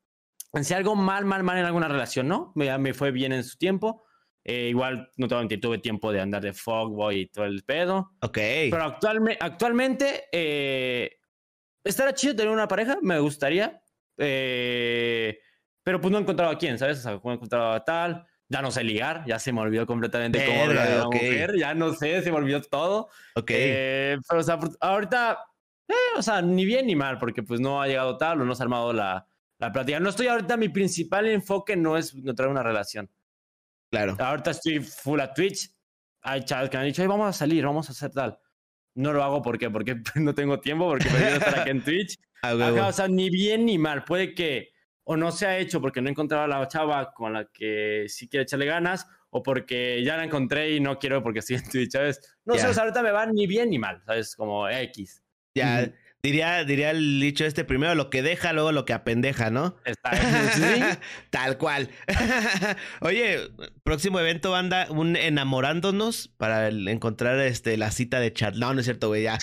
si 0.63 0.75
algo 0.75 0.95
mal, 0.95 1.25
mal, 1.25 1.43
mal 1.43 1.59
en 1.59 1.65
alguna 1.65 1.89
relación, 1.89 2.29
¿no? 2.29 2.53
Me, 2.55 2.77
me 2.79 2.95
fue 2.95 3.11
bien 3.11 3.33
en 3.33 3.43
su 3.43 3.57
tiempo. 3.57 4.05
Eh, 4.45 4.69
igual, 4.69 5.11
no 5.17 5.27
te 5.27 5.35
voy 5.35 5.41
a 5.41 5.43
mentir, 5.43 5.61
tuve 5.61 5.79
tiempo 5.79 6.13
de 6.13 6.21
andar 6.21 6.43
de 6.43 6.53
fogboy 6.53 7.21
y 7.21 7.27
todo 7.27 7.47
el 7.47 7.65
pedo. 7.65 8.13
Ok. 8.21 8.39
Pero 8.71 8.85
actualmente, 8.85 9.39
actualmente 9.43 10.25
eh, 10.31 11.17
estaría 11.83 12.13
chido 12.13 12.37
tener 12.37 12.53
una 12.53 12.69
pareja, 12.69 12.99
me 13.01 13.19
gustaría. 13.19 13.83
Eh, 14.19 15.39
pero 15.83 16.01
pues 16.01 16.13
no 16.13 16.19
he 16.19 16.21
encontrado 16.21 16.53
a 16.53 16.59
quién, 16.59 16.79
¿sabes? 16.79 16.99
O 16.99 17.03
sea, 17.03 17.21
no 17.25 17.31
he 17.31 17.35
encontrado 17.35 17.73
a 17.73 17.85
tal. 17.85 18.27
Ya 18.47 18.61
no 18.61 18.71
sé 18.71 18.85
ligar, 18.85 19.25
ya 19.27 19.39
se 19.39 19.53
me 19.53 19.63
olvidó 19.63 19.87
completamente 19.87 20.45
cómo 20.45 20.65
hablar 20.65 20.89
de 20.89 20.97
una 20.97 21.07
mujer. 21.07 21.57
Ya 21.57 21.75
no 21.75 21.95
sé, 21.95 22.21
se 22.21 22.31
me 22.31 22.37
olvidó 22.37 22.61
todo. 22.61 23.09
Ok. 23.35 23.47
pero, 23.47 24.21
o 24.31 24.43
sea, 24.43 24.59
ahorita, 24.81 25.39
o 26.19 26.23
sea, 26.23 26.43
ni 26.43 26.67
bien 26.67 26.87
ni 26.87 26.95
mal, 26.95 27.19
porque 27.19 27.43
pues 27.43 27.61
no 27.61 27.81
ha 27.81 27.89
llegado 27.89 28.19
tal 28.19 28.43
o 28.43 28.45
no 28.45 28.55
se 28.55 28.63
ha 28.63 28.65
armado 28.65 28.93
la 28.93 29.27
la 29.67 29.73
plática. 29.73 30.01
No 30.01 30.11
estoy 30.11 30.29
ahorita, 30.29 30.57
mi 30.57 30.69
principal 30.69 31.29
enfoque 31.29 31.77
no 31.77 31.97
es 31.97 32.15
encontrar 32.15 32.49
una 32.49 32.63
relación. 32.63 33.11
Claro. 33.91 34.17
Ahorita 34.19 34.51
estoy 34.51 34.81
full 34.81 35.21
a 35.21 35.33
Twitch. 35.33 35.71
Hay 36.23 36.45
chavos 36.45 36.71
que 36.71 36.77
me 36.77 36.83
han 36.83 36.89
dicho, 36.89 37.07
vamos 37.07 37.29
a 37.29 37.33
salir, 37.33 37.65
vamos 37.65 37.89
a 37.89 37.93
hacer 37.93 38.11
tal. 38.11 38.39
No 38.95 39.13
lo 39.13 39.23
hago 39.23 39.43
¿por 39.43 39.59
qué? 39.59 39.71
porque 39.71 39.97
no 40.17 40.35
tengo 40.35 40.61
tiempo, 40.61 40.89
porque 40.89 41.09
prefiero 41.09 41.37
estar 41.37 41.61
aquí 41.61 41.71
en 41.71 41.83
Twitch. 41.83 42.19
o 42.43 42.93
sea, 42.93 43.09
ni 43.09 43.31
bien 43.31 43.67
ni 43.67 43.79
mal. 43.79 44.05
Puede 44.05 44.35
que 44.35 44.75
o 45.05 45.17
no 45.17 45.31
se 45.31 45.47
ha 45.47 45.59
hecho 45.59 45.81
porque 45.81 46.01
no 46.01 46.09
he 46.09 46.13
encontrado 46.13 46.45
a 46.45 46.49
la 46.49 46.67
chava 46.67 47.13
con 47.13 47.35
la 47.35 47.47
que 47.53 48.07
sí 48.09 48.29
quiero 48.29 48.43
echarle 48.43 48.67
ganas, 48.67 49.07
o 49.31 49.43
porque 49.43 50.03
ya 50.03 50.17
la 50.17 50.25
encontré 50.25 50.73
y 50.73 50.81
no 50.81 50.99
quiero 50.99 51.23
porque 51.23 51.41
estoy 51.41 51.57
en 51.57 51.69
Twitch, 51.69 51.93
¿sabes? 51.93 52.21
No 52.45 52.55
sé, 52.55 52.67
ahorita 52.67 53.03
me 53.03 53.11
va 53.11 53.27
ni 53.27 53.47
bien 53.47 53.69
ni 53.71 53.79
mal, 53.79 54.03
¿sabes? 54.07 54.35
Como 54.35 54.69
X. 54.69 55.23
Ya, 55.55 55.93
Diría, 56.25 56.65
diría 56.65 56.91
el 56.91 57.21
dicho 57.21 57.45
este, 57.45 57.67
primero 57.67 57.95
lo 57.95 58.09
que 58.09 58.23
deja, 58.23 58.55
luego 58.55 58.73
lo 58.73 58.87
que 58.87 58.95
apendeja, 58.95 59.51
¿no? 59.51 59.77
Está, 59.85 60.11
Tal 61.31 61.59
cual. 61.59 61.91
Oye, 63.01 63.51
próximo 63.83 64.19
evento, 64.19 64.51
banda, 64.51 64.87
un 64.89 65.17
enamorándonos 65.17 66.29
para 66.29 66.69
encontrar 66.69 67.39
este, 67.41 67.77
la 67.77 67.91
cita 67.91 68.21
de 68.21 68.33
chat. 68.33 68.55
No, 68.55 68.73
no 68.73 68.81
es 68.81 68.87
cierto, 68.87 69.09
güey, 69.09 69.25
ya. 69.25 69.37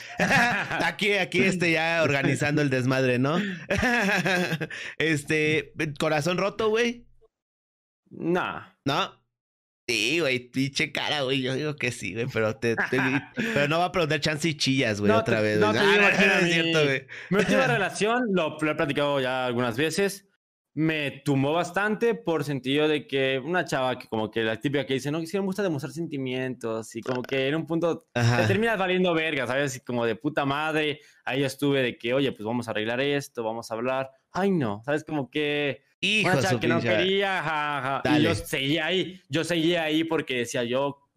aquí, 0.83 1.13
aquí, 1.13 1.43
este, 1.43 1.71
ya 1.71 2.01
organizando 2.01 2.63
el 2.63 2.71
desmadre, 2.71 3.19
¿no? 3.19 3.37
este, 4.97 5.73
corazón 5.99 6.39
roto, 6.39 6.69
güey. 6.69 7.05
No. 8.09 8.65
¿No? 8.85 9.20
Sí, 9.91 10.19
güey, 10.21 10.39
pinche 10.39 10.91
cara, 10.91 11.23
güey. 11.23 11.41
Yo 11.41 11.53
digo 11.53 11.75
que 11.75 11.91
sí, 11.91 12.13
güey, 12.13 12.27
pero 12.31 12.55
te, 12.55 12.75
pero 13.35 13.67
no 13.67 13.79
va 13.79 13.85
a 13.85 13.91
preguntar 13.91 14.21
chance 14.21 14.47
y 14.47 14.55
chillas, 14.55 15.01
güey, 15.01 15.11
otra 15.11 15.41
vez. 15.41 15.59
No, 15.59 15.73
te 15.73 15.79
digo, 15.79 15.91
ah, 16.01 16.09
es 16.41 16.53
cierto, 16.53 16.83
güey. 16.83 17.05
Mi 17.29 17.39
última 17.39 17.67
relación, 17.67 18.27
lo, 18.31 18.57
lo, 18.57 18.71
he 18.71 18.75
platicado 18.75 19.19
ya 19.19 19.45
algunas 19.45 19.75
veces, 19.75 20.29
me 20.73 21.11
tumbó 21.25 21.51
bastante 21.51 22.15
por 22.15 22.45
sentido 22.45 22.87
de 22.87 23.05
que 23.05 23.41
una 23.43 23.65
chava 23.65 23.99
que 23.99 24.07
como 24.07 24.31
que 24.31 24.43
la 24.43 24.57
típica 24.57 24.85
que 24.85 24.93
dice, 24.93 25.11
no, 25.11 25.19
que 25.19 25.27
me 25.33 25.45
gusta 25.45 25.61
demostrar 25.61 25.91
sentimientos 25.91 26.95
y 26.95 27.01
como 27.01 27.21
que 27.21 27.49
en 27.49 27.55
un 27.55 27.65
punto 27.65 28.07
te 28.13 28.47
terminas 28.47 28.77
valiendo 28.77 29.13
verga, 29.13 29.45
¿sabes? 29.45 29.75
Y 29.75 29.81
como 29.81 30.05
de 30.05 30.15
puta 30.15 30.45
madre, 30.45 31.01
ahí 31.25 31.43
estuve 31.43 31.81
de 31.81 31.97
que, 31.97 32.13
oye, 32.13 32.31
pues 32.31 32.45
vamos 32.45 32.67
a 32.67 32.71
arreglar 32.71 33.01
esto, 33.01 33.43
vamos 33.43 33.69
a 33.69 33.73
hablar. 33.73 34.11
Ay, 34.31 34.51
no, 34.51 34.81
¿sabes? 34.85 35.03
Como 35.03 35.29
que 35.29 35.83
Hijo 36.01 36.59
que 36.59 36.67
no 36.67 36.81
quería, 36.81 38.01
Y 38.17 38.23
yo 38.23 38.33
seguía 38.35 38.87
ahí, 38.87 39.21
yo 39.29 39.43
seguía 39.43 39.83
ahí 39.83 40.03
porque 40.03 40.39
decía 40.39 40.63
yo, 40.63 41.07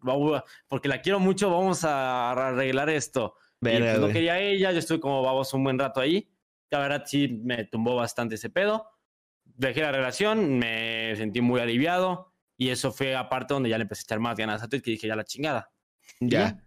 porque 0.67 0.87
la 0.87 1.01
quiero 1.01 1.19
mucho, 1.19 1.49
vamos 1.49 1.83
a 1.83 2.31
arreglar 2.31 2.89
esto. 2.89 3.35
y 3.61 3.65
pues 3.65 3.99
no 3.99 4.07
quería 4.09 4.39
ella, 4.39 4.71
yo 4.71 4.79
estuve 4.79 4.99
como 4.99 5.23
vamos 5.23 5.53
un 5.53 5.63
buen 5.63 5.79
rato 5.79 5.99
ahí. 5.99 6.29
La 6.69 6.79
verdad 6.79 7.03
sí 7.05 7.41
me 7.43 7.65
tumbó 7.65 7.95
bastante 7.95 8.35
ese 8.35 8.49
pedo. 8.49 8.87
Dejé 9.43 9.81
la 9.81 9.91
relación, 9.91 10.59
me 10.59 11.15
sentí 11.15 11.41
muy 11.41 11.61
aliviado 11.61 12.33
y 12.57 12.69
eso 12.69 12.91
fue 12.91 13.15
aparte 13.15 13.53
donde 13.53 13.69
ya 13.69 13.77
le 13.77 13.83
empecé 13.83 14.01
a 14.01 14.03
echar 14.03 14.19
más 14.19 14.37
ganas 14.37 14.61
a 14.61 14.67
Twitch 14.67 14.83
que 14.83 14.91
dije 14.91 15.07
ya 15.07 15.15
la 15.15 15.23
chingada. 15.23 15.71
Ya. 16.19 16.63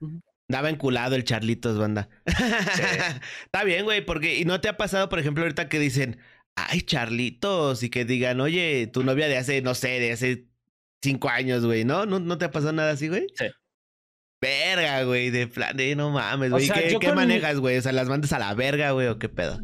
Daba 0.49 0.71
enculado 0.71 1.15
el 1.15 1.25
Charlitos, 1.25 1.79
banda. 1.79 2.09
Está 2.27 3.65
bien, 3.65 3.85
güey, 3.85 4.05
porque 4.05 4.39
y 4.39 4.45
no 4.45 4.61
te 4.61 4.69
ha 4.69 4.77
pasado, 4.79 5.09
por 5.11 5.19
ejemplo, 5.19 5.45
ahorita 5.45 5.69
que 5.69 5.79
dicen, 5.79 6.19
ay, 6.69 6.83
Charlitos, 6.83 7.83
y 7.83 7.91
que 7.91 8.05
digan, 8.05 8.41
oye, 8.41 8.87
tu 8.89 9.05
novia 9.05 9.29
de 9.29 9.37
hace, 9.37 9.63
no 9.63 9.75
sé, 9.75 10.01
de 10.01 10.13
hace 10.13 10.47
cinco 11.03 11.29
años, 11.29 11.65
güey, 11.65 11.85
¿no? 11.85 12.07
¿no? 12.07 12.39
te 12.39 12.47
ha 12.47 12.51
pasado 12.51 12.73
nada 12.73 12.93
así, 12.93 13.09
güey? 13.09 13.27
Sí. 13.35 13.47
Verga, 14.41 15.03
güey, 15.03 15.31
de 15.31 15.47
plan, 15.49 15.77
de 15.77 15.97
no 15.97 16.11
mames, 16.11 16.51
güey. 16.51 16.69
¿Qué, 17.01 17.13
manejas, 17.13 17.59
güey? 17.59 17.79
O 17.79 17.83
sea, 17.83 17.93
¿las 17.93 18.09
mandas 18.09 18.33
a 18.33 18.39
la 18.39 18.55
verga, 18.55 18.93
güey, 18.93 19.09
o 19.09 19.19
qué 19.19 19.29
pedo? 19.29 19.61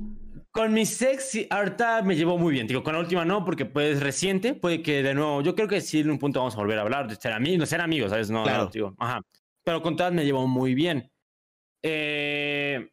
Con 0.50 0.72
mi 0.72 0.86
sex, 0.86 1.38
ahorita 1.50 2.02
me 2.02 2.16
llevo 2.16 2.38
muy 2.38 2.52
bien. 2.52 2.66
Digo, 2.66 2.82
con 2.82 2.94
la 2.94 3.00
última 3.00 3.24
no, 3.24 3.44
porque 3.44 3.66
pues 3.66 4.00
reciente, 4.00 4.54
puede 4.54 4.82
que 4.82 5.02
de 5.02 5.14
nuevo, 5.14 5.42
yo 5.42 5.54
creo 5.54 5.68
que 5.68 5.80
sí 5.80 6.00
en 6.00 6.10
un 6.10 6.18
punto 6.18 6.40
vamos 6.40 6.54
a 6.54 6.58
volver 6.58 6.78
a 6.78 6.82
hablar 6.82 7.08
de 7.08 7.16
ser 7.16 7.32
amigos, 7.32 7.68
ser 7.68 7.80
amigos, 7.80 8.10
¿sabes? 8.10 8.30
No, 8.30 8.44
claro. 8.44 8.70
digo, 8.72 8.94
ajá. 8.98 9.20
Pero 9.64 9.82
con 9.82 9.96
todas 9.96 10.12
me 10.12 10.24
llevo 10.24 10.46
muy 10.46 10.74
bien. 10.74 11.10
Eh, 11.82 12.88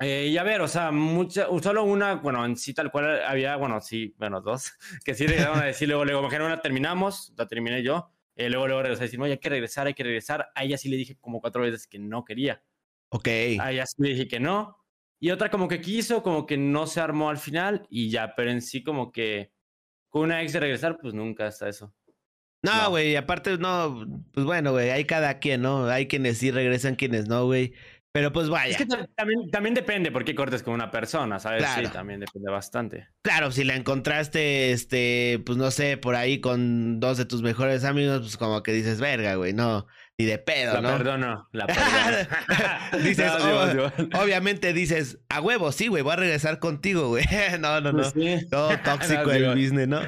eh, 0.00 0.28
y 0.28 0.38
a 0.38 0.42
ver, 0.42 0.60
o 0.60 0.68
sea, 0.68 0.90
mucha, 0.90 1.46
solo 1.62 1.84
una, 1.84 2.16
bueno, 2.16 2.44
en 2.44 2.56
sí 2.56 2.74
tal 2.74 2.90
cual 2.90 3.24
había, 3.24 3.56
bueno, 3.56 3.80
sí, 3.80 4.14
bueno, 4.18 4.40
dos, 4.40 4.72
que 5.04 5.14
sí 5.14 5.26
llegaron 5.26 5.58
a 5.58 5.64
decir 5.64 5.88
luego, 5.88 6.04
luego, 6.04 6.20
imagínate, 6.20 6.46
una 6.46 6.60
terminamos, 6.60 7.32
la 7.36 7.46
terminé 7.46 7.82
yo, 7.82 8.10
eh, 8.36 8.50
luego, 8.50 8.66
luego 8.66 8.82
regresé 8.82 9.02
a 9.02 9.06
decir, 9.06 9.18
no, 9.18 9.26
hay 9.26 9.38
que 9.38 9.48
regresar, 9.48 9.86
hay 9.86 9.94
que 9.94 10.02
regresar. 10.02 10.50
A 10.54 10.64
ella 10.64 10.76
sí 10.76 10.88
le 10.88 10.96
dije 10.96 11.16
como 11.20 11.40
cuatro 11.40 11.62
veces 11.62 11.86
que 11.86 11.98
no 11.98 12.24
quería. 12.24 12.62
Ok. 13.10 13.28
A 13.60 13.72
ella 13.72 13.86
sí 13.86 13.94
le 13.98 14.08
dije 14.10 14.28
que 14.28 14.40
no. 14.40 14.76
Y 15.20 15.30
otra 15.30 15.50
como 15.50 15.68
que 15.68 15.80
quiso, 15.80 16.22
como 16.22 16.44
que 16.44 16.56
no 16.56 16.86
se 16.86 17.00
armó 17.00 17.30
al 17.30 17.38
final 17.38 17.86
y 17.88 18.10
ya, 18.10 18.34
pero 18.34 18.50
en 18.50 18.60
sí 18.60 18.82
como 18.82 19.12
que 19.12 19.52
con 20.08 20.22
una 20.22 20.42
ex 20.42 20.52
de 20.52 20.60
regresar, 20.60 20.98
pues 21.00 21.14
nunca 21.14 21.46
hasta 21.46 21.68
eso. 21.68 21.94
No, 22.62 22.90
güey, 22.90 23.14
aparte, 23.14 23.58
no, 23.58 24.06
pues 24.32 24.46
bueno, 24.46 24.72
güey, 24.72 24.90
hay 24.90 25.04
cada 25.04 25.38
quien, 25.38 25.62
¿no? 25.62 25.86
Hay 25.86 26.08
quienes 26.08 26.38
sí 26.38 26.50
regresan, 26.50 26.94
quienes 26.94 27.28
no, 27.28 27.44
güey. 27.44 27.74
Pero 28.14 28.32
pues 28.32 28.48
vaya. 28.48 28.70
Es 28.70 28.76
que 28.76 28.86
también, 28.86 29.50
también 29.50 29.74
depende 29.74 30.12
por 30.12 30.24
qué 30.24 30.36
cortes 30.36 30.62
con 30.62 30.72
una 30.72 30.88
persona, 30.92 31.40
¿sabes? 31.40 31.64
Sí, 31.74 31.82
también 31.88 32.20
depende 32.20 32.48
bastante. 32.48 33.08
Claro, 33.22 33.50
si 33.50 33.64
la 33.64 33.74
encontraste, 33.74 34.70
este, 34.70 35.42
pues 35.44 35.58
no 35.58 35.72
sé, 35.72 35.96
por 35.96 36.14
ahí 36.14 36.40
con 36.40 37.00
dos 37.00 37.18
de 37.18 37.24
tus 37.24 37.42
mejores 37.42 37.82
amigos, 37.82 38.20
pues 38.20 38.36
como 38.36 38.62
que 38.62 38.72
dices, 38.72 39.00
verga, 39.00 39.34
güey, 39.34 39.52
no 39.52 39.88
ni 40.16 40.26
de 40.26 40.38
pedo, 40.38 40.74
la 40.74 40.80
¿no? 40.80 40.96
Perdono, 40.96 41.48
la 41.50 41.66
perdono. 41.66 43.02
dices, 43.02 43.32
oh, 43.40 44.22
obviamente 44.22 44.72
dices, 44.72 45.18
a 45.28 45.40
huevo, 45.40 45.72
sí, 45.72 45.88
güey, 45.88 46.04
voy 46.04 46.12
a 46.12 46.16
regresar 46.16 46.60
contigo, 46.60 47.08
güey. 47.08 47.24
no, 47.60 47.80
no, 47.80 47.92
no. 47.92 48.04
Todo 48.48 48.78
tóxico 48.84 49.32
el 49.32 49.54
business, 49.54 49.88
¿no? 49.88 50.00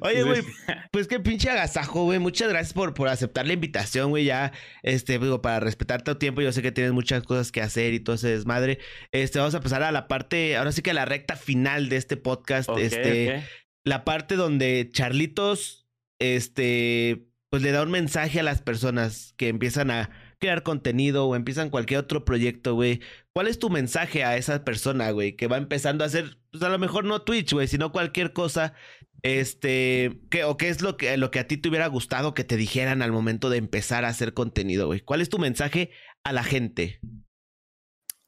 Oye, 0.00 0.24
güey, 0.24 0.42
pues 0.90 1.08
qué 1.08 1.20
pinche 1.20 1.48
agasajo, 1.48 2.04
güey. 2.04 2.18
Muchas 2.18 2.50
gracias 2.50 2.74
por, 2.74 2.92
por 2.92 3.08
aceptar 3.08 3.46
la 3.46 3.54
invitación, 3.54 4.10
güey. 4.10 4.26
Ya, 4.26 4.52
este, 4.82 5.18
digo, 5.18 5.40
para 5.40 5.60
respetar 5.60 6.02
tu 6.02 6.14
tiempo, 6.16 6.42
yo 6.42 6.52
sé 6.52 6.60
que 6.60 6.72
tienes 6.72 6.92
muchas 6.92 7.22
cosas 7.22 7.50
que 7.50 7.62
hacer 7.62 7.94
y 7.94 8.00
todo 8.00 8.16
ese 8.16 8.28
desmadre. 8.28 8.78
Este, 9.12 9.38
vamos 9.38 9.54
a 9.54 9.60
pasar 9.60 9.82
a 9.82 9.90
la 9.90 10.06
parte, 10.06 10.58
ahora 10.58 10.72
sí 10.72 10.82
que 10.82 10.90
a 10.90 10.94
la 10.94 11.06
recta 11.06 11.36
final 11.36 11.88
de 11.88 11.96
este 11.96 12.18
podcast. 12.18 12.68
este, 12.76 13.42
la 13.84 14.04
parte 14.04 14.36
donde 14.36 14.90
Charlitos, 14.92 15.86
este 16.18 17.27
pues 17.50 17.62
le 17.62 17.72
da 17.72 17.82
un 17.82 17.90
mensaje 17.90 18.40
a 18.40 18.42
las 18.42 18.60
personas 18.60 19.34
que 19.36 19.48
empiezan 19.48 19.90
a 19.90 20.10
crear 20.38 20.62
contenido 20.62 21.26
o 21.26 21.34
empiezan 21.34 21.70
cualquier 21.70 22.00
otro 22.00 22.24
proyecto, 22.24 22.74
güey. 22.74 23.00
¿Cuál 23.32 23.48
es 23.48 23.58
tu 23.58 23.70
mensaje 23.70 24.24
a 24.24 24.36
esa 24.36 24.64
persona, 24.64 25.10
güey, 25.10 25.34
que 25.34 25.48
va 25.48 25.56
empezando 25.56 26.04
a 26.04 26.06
hacer, 26.06 26.38
pues 26.50 26.62
a 26.62 26.68
lo 26.68 26.78
mejor 26.78 27.04
no 27.04 27.22
Twitch, 27.22 27.52
güey, 27.52 27.66
sino 27.66 27.90
cualquier 27.90 28.32
cosa, 28.32 28.74
este, 29.22 30.20
¿qué, 30.30 30.44
o 30.44 30.56
qué 30.56 30.68
es 30.68 30.82
lo 30.82 30.96
que, 30.96 31.16
lo 31.16 31.30
que 31.30 31.38
a 31.38 31.46
ti 31.46 31.56
te 31.56 31.68
hubiera 31.68 31.86
gustado 31.86 32.34
que 32.34 32.44
te 32.44 32.56
dijeran 32.56 33.02
al 33.02 33.12
momento 33.12 33.50
de 33.50 33.58
empezar 33.58 34.04
a 34.04 34.08
hacer 34.08 34.34
contenido, 34.34 34.86
güey? 34.86 35.00
¿Cuál 35.00 35.22
es 35.22 35.30
tu 35.30 35.38
mensaje 35.38 35.90
a 36.24 36.32
la 36.32 36.44
gente? 36.44 37.00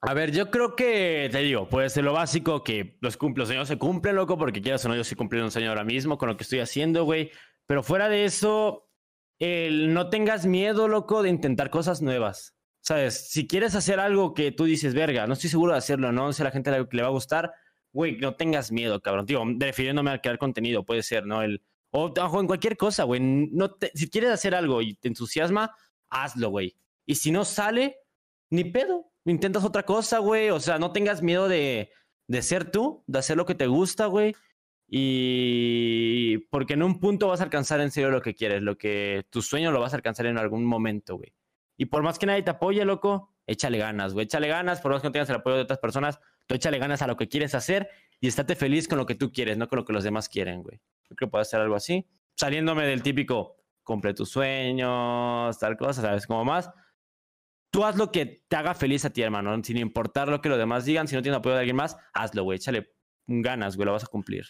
A 0.02 0.14
ver, 0.14 0.32
yo 0.32 0.50
creo 0.50 0.76
que, 0.76 1.28
te 1.30 1.40
digo, 1.40 1.68
puede 1.68 1.90
ser 1.90 2.04
lo 2.04 2.14
básico, 2.14 2.64
que 2.64 2.96
los, 3.02 3.18
los 3.20 3.48
sueños 3.48 3.68
se 3.68 3.76
cumplen, 3.76 4.16
loco, 4.16 4.38
porque 4.38 4.62
quieras 4.62 4.82
o 4.86 4.88
no, 4.88 4.96
yo 4.96 5.04
sí 5.04 5.14
cumplí 5.14 5.40
un 5.40 5.50
sueño 5.50 5.68
ahora 5.68 5.84
mismo 5.84 6.16
con 6.16 6.30
lo 6.30 6.38
que 6.38 6.44
estoy 6.44 6.60
haciendo, 6.60 7.04
güey. 7.04 7.30
Pero 7.66 7.82
fuera 7.82 8.08
de 8.08 8.24
eso, 8.24 8.89
el 9.40 9.92
no 9.92 10.10
tengas 10.10 10.46
miedo, 10.46 10.86
loco, 10.86 11.22
de 11.22 11.30
intentar 11.30 11.70
cosas 11.70 12.02
nuevas. 12.02 12.54
¿Sabes? 12.82 13.28
Si 13.30 13.46
quieres 13.46 13.74
hacer 13.74 14.00
algo 14.00 14.32
que 14.32 14.52
tú 14.52 14.64
dices, 14.64 14.94
verga, 14.94 15.26
no 15.26 15.34
estoy 15.34 15.50
seguro 15.50 15.72
de 15.72 15.78
hacerlo, 15.78 16.12
no 16.12 16.32
sé 16.32 16.42
a 16.42 16.46
la 16.46 16.50
gente 16.50 16.70
le 16.70 17.02
va 17.02 17.08
a 17.08 17.12
gustar, 17.12 17.52
güey, 17.92 18.16
no 18.18 18.36
tengas 18.36 18.72
miedo, 18.72 19.00
cabrón. 19.00 19.26
Digo, 19.26 19.44
refiriéndome 19.58 20.10
a 20.12 20.20
crear 20.20 20.38
contenido, 20.38 20.84
puede 20.84 21.02
ser, 21.02 21.26
¿no? 21.26 21.42
El, 21.42 21.62
o, 21.90 22.12
en 22.38 22.46
cualquier 22.46 22.76
cosa, 22.76 23.04
güey. 23.04 23.20
No 23.20 23.76
si 23.94 24.08
quieres 24.08 24.30
hacer 24.30 24.54
algo 24.54 24.80
y 24.82 24.94
te 24.94 25.08
entusiasma, 25.08 25.74
hazlo, 26.08 26.50
güey. 26.50 26.76
Y 27.06 27.16
si 27.16 27.30
no 27.30 27.44
sale, 27.44 27.96
ni 28.50 28.64
pedo. 28.64 29.10
Intentas 29.24 29.64
otra 29.64 29.84
cosa, 29.84 30.18
güey. 30.18 30.50
O 30.50 30.60
sea, 30.60 30.78
no 30.78 30.92
tengas 30.92 31.22
miedo 31.22 31.48
de, 31.48 31.90
de 32.28 32.42
ser 32.42 32.70
tú, 32.70 33.04
de 33.06 33.18
hacer 33.18 33.36
lo 33.36 33.46
que 33.46 33.54
te 33.54 33.66
gusta, 33.66 34.06
güey. 34.06 34.34
Y 34.92 36.38
porque 36.50 36.74
en 36.74 36.82
un 36.82 36.98
punto 36.98 37.28
vas 37.28 37.40
a 37.40 37.44
alcanzar 37.44 37.80
en 37.80 37.92
serio 37.92 38.10
lo 38.10 38.20
que 38.20 38.34
quieres, 38.34 38.60
lo 38.60 38.76
que 38.76 39.24
tu 39.30 39.40
sueño 39.40 39.70
lo 39.70 39.78
vas 39.78 39.92
a 39.92 39.96
alcanzar 39.96 40.26
en 40.26 40.36
algún 40.36 40.64
momento, 40.64 41.16
güey. 41.16 41.32
Y 41.76 41.86
por 41.86 42.02
más 42.02 42.18
que 42.18 42.26
nadie 42.26 42.42
te 42.42 42.50
apoye, 42.50 42.84
loco, 42.84 43.32
échale 43.46 43.78
ganas, 43.78 44.14
güey. 44.14 44.24
Échale 44.24 44.48
ganas, 44.48 44.80
por 44.80 44.90
más 44.90 45.00
que 45.00 45.06
no 45.06 45.12
tengas 45.12 45.30
el 45.30 45.36
apoyo 45.36 45.56
de 45.56 45.62
otras 45.62 45.78
personas, 45.78 46.18
tú 46.48 46.56
échale 46.56 46.78
ganas 46.78 47.02
a 47.02 47.06
lo 47.06 47.16
que 47.16 47.28
quieres 47.28 47.54
hacer 47.54 47.88
y 48.18 48.26
estate 48.26 48.56
feliz 48.56 48.88
con 48.88 48.98
lo 48.98 49.06
que 49.06 49.14
tú 49.14 49.32
quieres, 49.32 49.56
no 49.56 49.68
con 49.68 49.78
lo 49.78 49.84
que 49.84 49.92
los 49.92 50.02
demás 50.02 50.28
quieren, 50.28 50.64
güey. 50.64 50.78
Yo 50.78 51.14
creo 51.14 51.28
que 51.28 51.30
puede 51.30 51.44
ser 51.44 51.60
algo 51.60 51.76
así. 51.76 52.04
Saliéndome 52.34 52.84
del 52.84 53.04
típico, 53.04 53.58
cumple 53.84 54.12
tus 54.12 54.28
sueños, 54.28 55.56
tal 55.58 55.76
cosa, 55.76 56.02
¿sabes? 56.02 56.26
Como 56.26 56.44
más. 56.44 56.68
Tú 57.70 57.84
haz 57.84 57.96
lo 57.96 58.10
que 58.10 58.44
te 58.48 58.56
haga 58.56 58.74
feliz 58.74 59.04
a 59.04 59.10
ti, 59.10 59.22
hermano, 59.22 59.56
sin 59.62 59.76
importar 59.76 60.26
lo 60.26 60.40
que 60.40 60.48
los 60.48 60.58
demás 60.58 60.84
digan. 60.84 61.06
Si 61.06 61.14
no 61.14 61.22
tienes 61.22 61.38
apoyo 61.38 61.54
de 61.54 61.60
alguien 61.60 61.76
más, 61.76 61.96
hazlo, 62.12 62.42
güey. 62.42 62.56
Échale 62.56 62.92
ganas, 63.28 63.76
güey, 63.76 63.86
lo 63.86 63.92
vas 63.92 64.02
a 64.02 64.08
cumplir. 64.08 64.46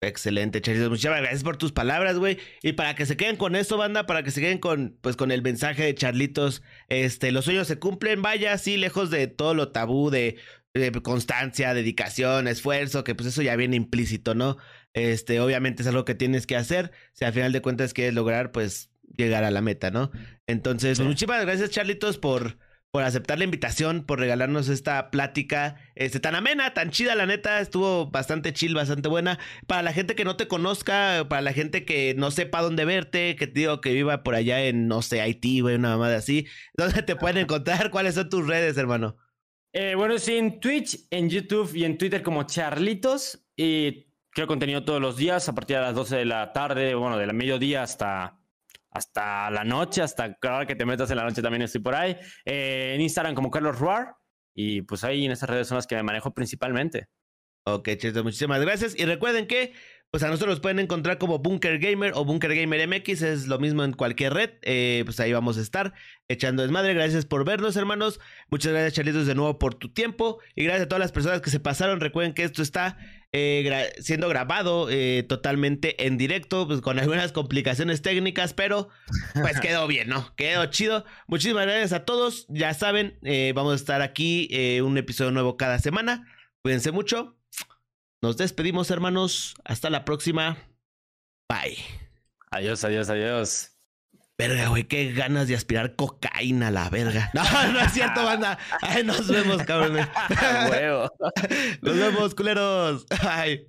Excelente, 0.00 0.60
Charitos. 0.60 0.90
Muchas 0.90 1.16
gracias 1.16 1.42
por 1.42 1.56
tus 1.56 1.72
palabras, 1.72 2.18
güey. 2.18 2.38
Y 2.62 2.74
para 2.74 2.94
que 2.94 3.04
se 3.04 3.16
queden 3.16 3.36
con 3.36 3.56
esto, 3.56 3.76
banda, 3.76 4.06
para 4.06 4.22
que 4.22 4.30
se 4.30 4.40
queden 4.40 4.58
con, 4.58 4.96
pues, 5.00 5.16
con 5.16 5.32
el 5.32 5.42
mensaje 5.42 5.82
de 5.82 5.94
Charlitos, 5.94 6.62
este, 6.88 7.32
los 7.32 7.44
sueños 7.44 7.66
se 7.66 7.80
cumplen, 7.80 8.22
vaya, 8.22 8.52
así, 8.52 8.76
lejos 8.76 9.10
de 9.10 9.26
todo 9.26 9.54
lo 9.54 9.72
tabú 9.72 10.10
de, 10.10 10.36
constancia, 11.02 11.74
dedicación, 11.74 12.46
esfuerzo, 12.46 13.02
que 13.02 13.16
pues 13.16 13.28
eso 13.30 13.42
ya 13.42 13.56
viene 13.56 13.74
implícito, 13.74 14.36
¿no? 14.36 14.58
Este, 14.92 15.40
obviamente 15.40 15.82
es 15.82 15.88
algo 15.88 16.04
que 16.04 16.14
tienes 16.14 16.46
que 16.46 16.54
hacer, 16.54 16.92
si 17.12 17.24
al 17.24 17.32
final 17.32 17.50
de 17.52 17.60
cuentas 17.60 17.92
quieres 17.92 18.14
lograr, 18.14 18.52
pues, 18.52 18.92
llegar 19.16 19.42
a 19.42 19.50
la 19.50 19.60
meta, 19.62 19.90
¿no? 19.90 20.12
Entonces, 20.46 20.98
pues, 20.98 21.08
muchísimas 21.08 21.44
gracias, 21.44 21.70
Charlitos, 21.70 22.18
por, 22.18 22.58
por 22.90 23.02
aceptar 23.02 23.38
la 23.38 23.44
invitación, 23.44 24.04
por 24.04 24.18
regalarnos 24.18 24.68
esta 24.68 25.10
plática 25.10 25.76
este, 25.94 26.20
tan 26.20 26.34
amena, 26.34 26.72
tan 26.72 26.90
chida, 26.90 27.14
la 27.14 27.26
neta. 27.26 27.60
Estuvo 27.60 28.10
bastante 28.10 28.52
chill, 28.52 28.74
bastante 28.74 29.08
buena. 29.08 29.38
Para 29.66 29.82
la 29.82 29.92
gente 29.92 30.14
que 30.14 30.24
no 30.24 30.36
te 30.36 30.48
conozca, 30.48 31.26
para 31.28 31.42
la 31.42 31.52
gente 31.52 31.84
que 31.84 32.14
no 32.16 32.30
sepa 32.30 32.62
dónde 32.62 32.84
verte, 32.84 33.36
que 33.36 33.46
te 33.46 33.60
digo 33.60 33.80
que 33.80 33.92
viva 33.92 34.22
por 34.22 34.34
allá 34.34 34.62
en, 34.62 34.88
no 34.88 35.02
sé, 35.02 35.20
Haití, 35.20 35.60
güey, 35.60 35.76
una 35.76 35.90
mamada 35.90 36.16
así. 36.16 36.46
¿Dónde 36.74 37.02
te 37.02 37.16
pueden 37.16 37.38
encontrar? 37.38 37.90
¿Cuáles 37.90 38.14
son 38.14 38.30
tus 38.30 38.46
redes, 38.46 38.76
hermano? 38.78 39.16
Eh, 39.72 39.94
bueno, 39.94 40.18
sí, 40.18 40.36
en 40.36 40.60
Twitch, 40.60 41.06
en 41.10 41.28
YouTube 41.28 41.74
y 41.74 41.84
en 41.84 41.98
Twitter 41.98 42.22
como 42.22 42.44
Charlitos. 42.44 43.46
Y 43.54 44.08
creo 44.30 44.46
contenido 44.46 44.84
todos 44.84 45.00
los 45.00 45.16
días 45.16 45.48
a 45.48 45.54
partir 45.54 45.76
de 45.76 45.82
las 45.82 45.94
12 45.94 46.16
de 46.16 46.24
la 46.24 46.52
tarde, 46.52 46.94
bueno, 46.94 47.18
de 47.18 47.26
la 47.26 47.34
mediodía 47.34 47.82
hasta 47.82 48.37
hasta 48.90 49.50
la 49.50 49.64
noche, 49.64 50.02
hasta 50.02 50.34
cada 50.38 50.66
que 50.66 50.76
te 50.76 50.86
metas 50.86 51.10
en 51.10 51.16
la 51.16 51.24
noche 51.24 51.42
también 51.42 51.62
estoy 51.62 51.80
por 51.80 51.94
ahí. 51.94 52.16
Eh, 52.44 52.92
en 52.94 53.00
Instagram 53.00 53.34
como 53.34 53.50
Carlos 53.50 53.78
Ruar. 53.78 54.14
Y 54.54 54.82
pues 54.82 55.04
ahí 55.04 55.24
en 55.24 55.32
estas 55.32 55.48
redes 55.48 55.68
son 55.68 55.76
las 55.76 55.86
que 55.86 55.94
me 55.94 56.02
manejo 56.02 56.34
principalmente. 56.34 57.08
Ok, 57.64 57.90
chicos, 57.96 58.24
muchísimas 58.24 58.60
gracias. 58.60 58.98
Y 58.98 59.04
recuerden 59.04 59.46
que 59.46 59.72
pues 60.10 60.22
a 60.22 60.28
nosotros 60.28 60.50
los 60.50 60.60
pueden 60.60 60.78
encontrar 60.78 61.18
como 61.18 61.38
Bunker 61.38 61.78
Gamer 61.78 62.12
o 62.14 62.24
Bunker 62.24 62.54
Gamer 62.54 62.88
MX, 62.88 63.22
es 63.22 63.46
lo 63.46 63.58
mismo 63.58 63.84
en 63.84 63.92
cualquier 63.92 64.32
red, 64.32 64.50
eh, 64.62 65.02
pues 65.04 65.20
ahí 65.20 65.34
vamos 65.34 65.58
a 65.58 65.60
estar 65.60 65.92
echando 66.28 66.62
desmadre, 66.62 66.94
gracias 66.94 67.26
por 67.26 67.44
vernos 67.44 67.76
hermanos, 67.76 68.18
muchas 68.50 68.72
gracias 68.72 68.94
Charlitos 68.94 69.26
de 69.26 69.34
nuevo 69.34 69.58
por 69.58 69.74
tu 69.74 69.90
tiempo. 69.92 70.38
Y 70.54 70.64
gracias 70.64 70.86
a 70.86 70.88
todas 70.88 71.00
las 71.00 71.12
personas 71.12 71.42
que 71.42 71.50
se 71.50 71.60
pasaron, 71.60 72.00
recuerden 72.00 72.32
que 72.32 72.44
esto 72.44 72.62
está 72.62 72.96
eh, 73.32 73.92
siendo 74.00 74.30
grabado 74.30 74.88
eh, 74.90 75.26
totalmente 75.28 76.06
en 76.06 76.16
directo, 76.16 76.66
pues 76.66 76.80
con 76.80 76.98
algunas 76.98 77.32
complicaciones 77.32 78.00
técnicas, 78.00 78.54
pero 78.54 78.88
pues 79.34 79.60
quedó 79.60 79.86
bien, 79.86 80.08
¿no? 80.08 80.34
Quedó 80.36 80.64
chido, 80.66 81.04
muchísimas 81.26 81.66
gracias 81.66 81.92
a 81.92 82.06
todos, 82.06 82.46
ya 82.48 82.72
saben, 82.72 83.18
vamos 83.54 83.72
a 83.74 83.76
estar 83.76 84.00
aquí 84.00 84.48
un 84.80 84.96
episodio 84.96 85.32
nuevo 85.32 85.58
cada 85.58 85.78
semana, 85.78 86.26
cuídense 86.62 86.92
mucho, 86.92 87.37
nos 88.22 88.36
despedimos, 88.36 88.90
hermanos. 88.90 89.54
Hasta 89.64 89.90
la 89.90 90.04
próxima. 90.04 90.56
Bye. 91.48 91.78
Adiós, 92.50 92.84
adiós, 92.84 93.08
adiós. 93.10 93.74
Verga, 94.38 94.68
güey, 94.68 94.84
qué 94.84 95.12
ganas 95.12 95.48
de 95.48 95.56
aspirar 95.56 95.96
cocaína 95.96 96.70
la 96.70 96.88
verga. 96.90 97.30
No, 97.34 97.72
no 97.72 97.80
es 97.80 97.92
cierto, 97.92 98.22
banda. 98.24 98.58
Ay, 98.82 99.02
nos 99.02 99.26
vemos, 99.26 99.62
cabrones. 99.64 100.06
Nos 101.82 101.96
vemos, 101.96 102.34
culeros. 102.34 103.06
Ay. 103.20 103.66